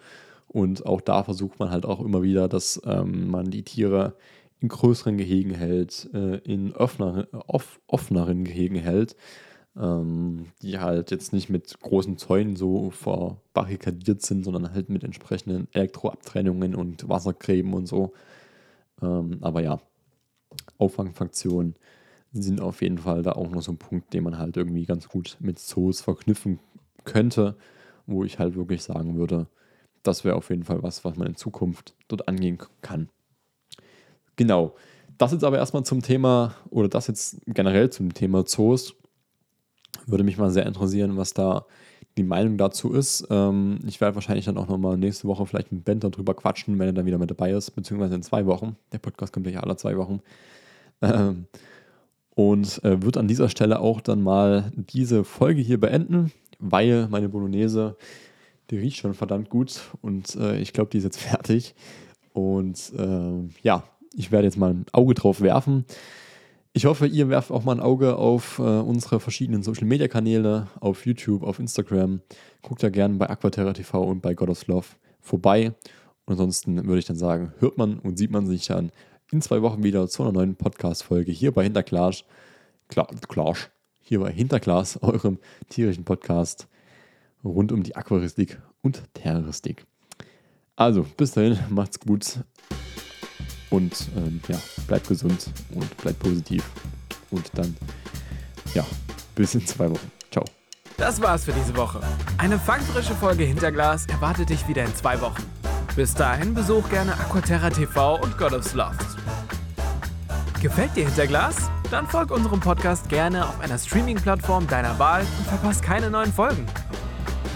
Und 0.47 0.85
auch 0.85 1.01
da 1.01 1.23
versucht 1.23 1.59
man 1.59 1.69
halt 1.69 1.85
auch 1.85 1.99
immer 1.99 2.23
wieder, 2.23 2.47
dass 2.47 2.81
ähm, 2.85 3.29
man 3.29 3.51
die 3.51 3.63
Tiere 3.63 4.15
in 4.59 4.69
größeren 4.69 5.17
Gehegen 5.17 5.53
hält, 5.53 6.09
äh, 6.13 6.37
in 6.37 6.73
offeneren, 6.73 7.27
off, 7.47 7.79
offeneren 7.87 8.43
Gehegen 8.45 8.77
hält 8.77 9.15
ähm, 9.79 10.47
die 10.61 10.79
halt 10.79 11.11
jetzt 11.11 11.33
nicht 11.33 11.49
mit 11.49 11.79
großen 11.79 12.17
Zäunen 12.17 12.55
so 12.55 12.89
verbarrikadiert 12.89 14.21
sind, 14.21 14.43
sondern 14.43 14.73
halt 14.73 14.89
mit 14.89 15.03
entsprechenden 15.03 15.67
Elektroabtrennungen 15.71 16.75
und 16.75 17.07
Wassergräben 17.07 17.73
und 17.73 17.87
so. 17.87 18.13
Ähm, 19.01 19.37
aber 19.41 19.61
ja, 19.61 19.79
Auffangfunktionen 20.77 21.75
sind 22.33 22.61
auf 22.61 22.81
jeden 22.81 22.97
Fall 22.97 23.23
da 23.23 23.33
auch 23.33 23.49
noch 23.49 23.61
so 23.61 23.71
ein 23.71 23.77
Punkt, 23.77 24.13
den 24.13 24.23
man 24.23 24.37
halt 24.37 24.57
irgendwie 24.57 24.85
ganz 24.85 25.07
gut 25.07 25.37
mit 25.39 25.59
Zoos 25.59 26.01
verknüpfen 26.01 26.59
könnte, 27.03 27.55
wo 28.05 28.23
ich 28.23 28.39
halt 28.39 28.55
wirklich 28.55 28.83
sagen 28.83 29.17
würde, 29.17 29.47
das 30.03 30.23
wäre 30.23 30.35
auf 30.35 30.49
jeden 30.49 30.63
Fall 30.63 30.83
was, 30.83 31.03
was 31.03 31.17
man 31.17 31.27
in 31.27 31.35
Zukunft 31.35 31.95
dort 32.07 32.27
angehen 32.27 32.57
kann. 32.81 33.09
Genau. 34.35 34.75
Das 35.17 35.31
jetzt 35.31 35.43
aber 35.43 35.57
erstmal 35.57 35.83
zum 35.83 36.01
Thema, 36.01 36.55
oder 36.69 36.89
das 36.89 37.07
jetzt 37.07 37.41
generell 37.47 37.89
zum 37.89 38.13
Thema 38.13 38.45
Zoos. 38.45 38.95
Würde 40.05 40.23
mich 40.23 40.37
mal 40.37 40.51
sehr 40.51 40.65
interessieren, 40.65 41.17
was 41.17 41.33
da 41.33 41.65
die 42.17 42.23
Meinung 42.23 42.57
dazu 42.57 42.93
ist. 42.93 43.27
Ähm, 43.29 43.79
ich 43.87 43.99
werde 43.99 44.15
wahrscheinlich 44.15 44.45
dann 44.45 44.57
auch 44.57 44.67
nochmal 44.67 44.97
nächste 44.97 45.27
Woche 45.27 45.45
vielleicht 45.45 45.71
mit 45.71 45.85
Ben 45.85 45.99
darüber 45.99 46.33
quatschen, 46.33 46.77
wenn 46.77 46.87
er 46.87 46.93
dann 46.93 47.05
wieder 47.05 47.17
mit 47.17 47.31
dabei 47.31 47.51
ist, 47.51 47.71
beziehungsweise 47.71 48.15
in 48.15 48.23
zwei 48.23 48.45
Wochen. 48.45 48.75
Der 48.91 48.99
Podcast 48.99 49.33
kommt 49.33 49.47
ja 49.47 49.59
alle 49.59 49.75
zwei 49.75 49.97
Wochen. 49.97 50.21
Ähm, 51.01 51.47
und 52.37 52.83
äh, 52.83 53.01
wird 53.01 53.17
an 53.17 53.27
dieser 53.27 53.49
Stelle 53.49 53.79
auch 53.79 53.99
dann 53.99 54.21
mal 54.21 54.71
diese 54.75 55.23
Folge 55.23 55.59
hier 55.59 55.79
beenden, 55.79 56.31
weil 56.59 57.07
meine 57.07 57.29
Bolognese, 57.29 57.97
die 58.69 58.77
riecht 58.77 58.97
schon 58.97 59.15
verdammt 59.15 59.49
gut 59.49 59.81
und 60.01 60.35
äh, 60.35 60.59
ich 60.59 60.71
glaube, 60.71 60.91
die 60.91 60.99
ist 60.99 61.03
jetzt 61.03 61.19
fertig. 61.19 61.73
Und 62.33 62.93
äh, 62.95 63.49
ja, 63.63 63.85
ich 64.13 64.31
werde 64.31 64.45
jetzt 64.45 64.57
mal 64.57 64.69
ein 64.69 64.85
Auge 64.91 65.15
drauf 65.15 65.41
werfen. 65.41 65.85
Ich 66.73 66.85
hoffe, 66.85 67.07
ihr 67.07 67.27
werft 67.27 67.49
auch 67.49 67.63
mal 67.63 67.71
ein 67.71 67.79
Auge 67.79 68.17
auf 68.17 68.59
äh, 68.59 68.61
unsere 68.61 69.19
verschiedenen 69.19 69.63
Social 69.63 69.87
Media 69.87 70.07
Kanäle, 70.07 70.67
auf 70.79 71.07
YouTube, 71.07 71.41
auf 71.41 71.57
Instagram. 71.57 72.21
Guckt 72.61 72.83
da 72.83 72.89
gerne 72.89 73.15
bei 73.15 73.27
Aquaterra 73.27 73.73
TV 73.73 74.03
und 74.03 74.21
bei 74.21 74.35
God 74.35 74.49
of 74.49 74.67
Love 74.67 74.85
vorbei. 75.21 75.73
Und 76.25 76.33
ansonsten 76.33 76.85
würde 76.85 76.99
ich 76.99 77.05
dann 77.05 77.17
sagen, 77.17 77.53
hört 77.57 77.79
man 77.79 77.97
und 77.97 78.19
sieht 78.19 78.29
man 78.29 78.45
sich 78.45 78.67
dann 78.67 78.91
in 79.31 79.41
zwei 79.41 79.61
Wochen 79.61 79.83
wieder 79.83 80.07
zu 80.07 80.23
einer 80.23 80.31
neuen 80.31 80.55
Podcast-Folge 80.55 81.31
hier 81.31 81.51
bei 81.51 81.63
Hinterglas. 81.63 82.23
Klar, 82.87 83.07
Klarsch, 83.27 83.69
hier 84.01 84.19
bei 84.19 84.31
Hinterglas, 84.31 85.01
eurem 85.01 85.39
tierischen 85.69 86.05
Podcast 86.05 86.67
rund 87.43 87.71
um 87.71 87.83
die 87.83 87.95
Aquaristik 87.95 88.59
und 88.81 89.03
Terroristik. 89.13 89.85
Also, 90.75 91.05
bis 91.17 91.31
dahin, 91.31 91.57
macht's 91.69 91.99
gut. 91.99 92.39
Und 93.69 94.09
ähm, 94.15 94.39
ja, 94.47 94.59
bleibt 94.87 95.07
gesund 95.07 95.51
und 95.73 95.97
bleibt 95.97 96.19
positiv. 96.19 96.69
Und 97.31 97.49
dann, 97.55 97.75
ja, 98.73 98.85
bis 99.35 99.55
in 99.55 99.65
zwei 99.65 99.89
Wochen. 99.89 100.11
Ciao. 100.31 100.45
Das 100.97 101.21
war's 101.21 101.45
für 101.45 101.51
diese 101.51 101.75
Woche. 101.75 101.99
Eine 102.37 102.57
fangfrische 102.57 103.13
Folge 103.13 103.43
Hinterglas 103.43 104.05
erwartet 104.07 104.49
dich 104.49 104.67
wieder 104.67 104.85
in 104.85 104.95
zwei 104.95 105.19
Wochen. 105.19 105.43
Bis 105.97 106.13
dahin 106.13 106.53
besuch 106.53 106.87
gerne 106.91 107.13
Aquaterra 107.13 107.71
TV 107.71 108.21
und 108.21 108.37
God 108.37 108.53
of 108.53 108.71
Loft. 108.75 109.17
Gefällt 110.61 110.95
dir 110.95 111.05
Hinterglas? 111.05 111.71
Dann 111.89 112.05
folg 112.05 112.29
unserem 112.29 112.59
Podcast 112.59 113.09
gerne 113.09 113.43
auf 113.43 113.59
einer 113.61 113.79
Streaming-Plattform 113.79 114.67
deiner 114.67 114.99
Wahl 114.99 115.21
und 115.21 115.47
verpasst 115.47 115.81
keine 115.81 116.11
neuen 116.11 116.31
Folgen. 116.31 116.67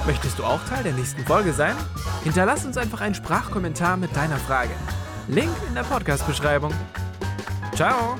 Möchtest 0.08 0.39
du 0.39 0.44
auch 0.44 0.60
Teil 0.66 0.82
der 0.82 0.94
nächsten 0.94 1.24
Folge 1.24 1.54
sein? 1.54 1.76
Hinterlass 2.24 2.66
uns 2.66 2.78
einfach 2.78 3.02
einen 3.02 3.14
Sprachkommentar 3.14 3.96
mit 3.96 4.16
deiner 4.16 4.38
Frage. 4.38 4.72
Link 5.28 5.52
in 5.68 5.76
der 5.76 5.84
Podcast-Beschreibung. 5.84 6.74
Ciao! 7.76 8.18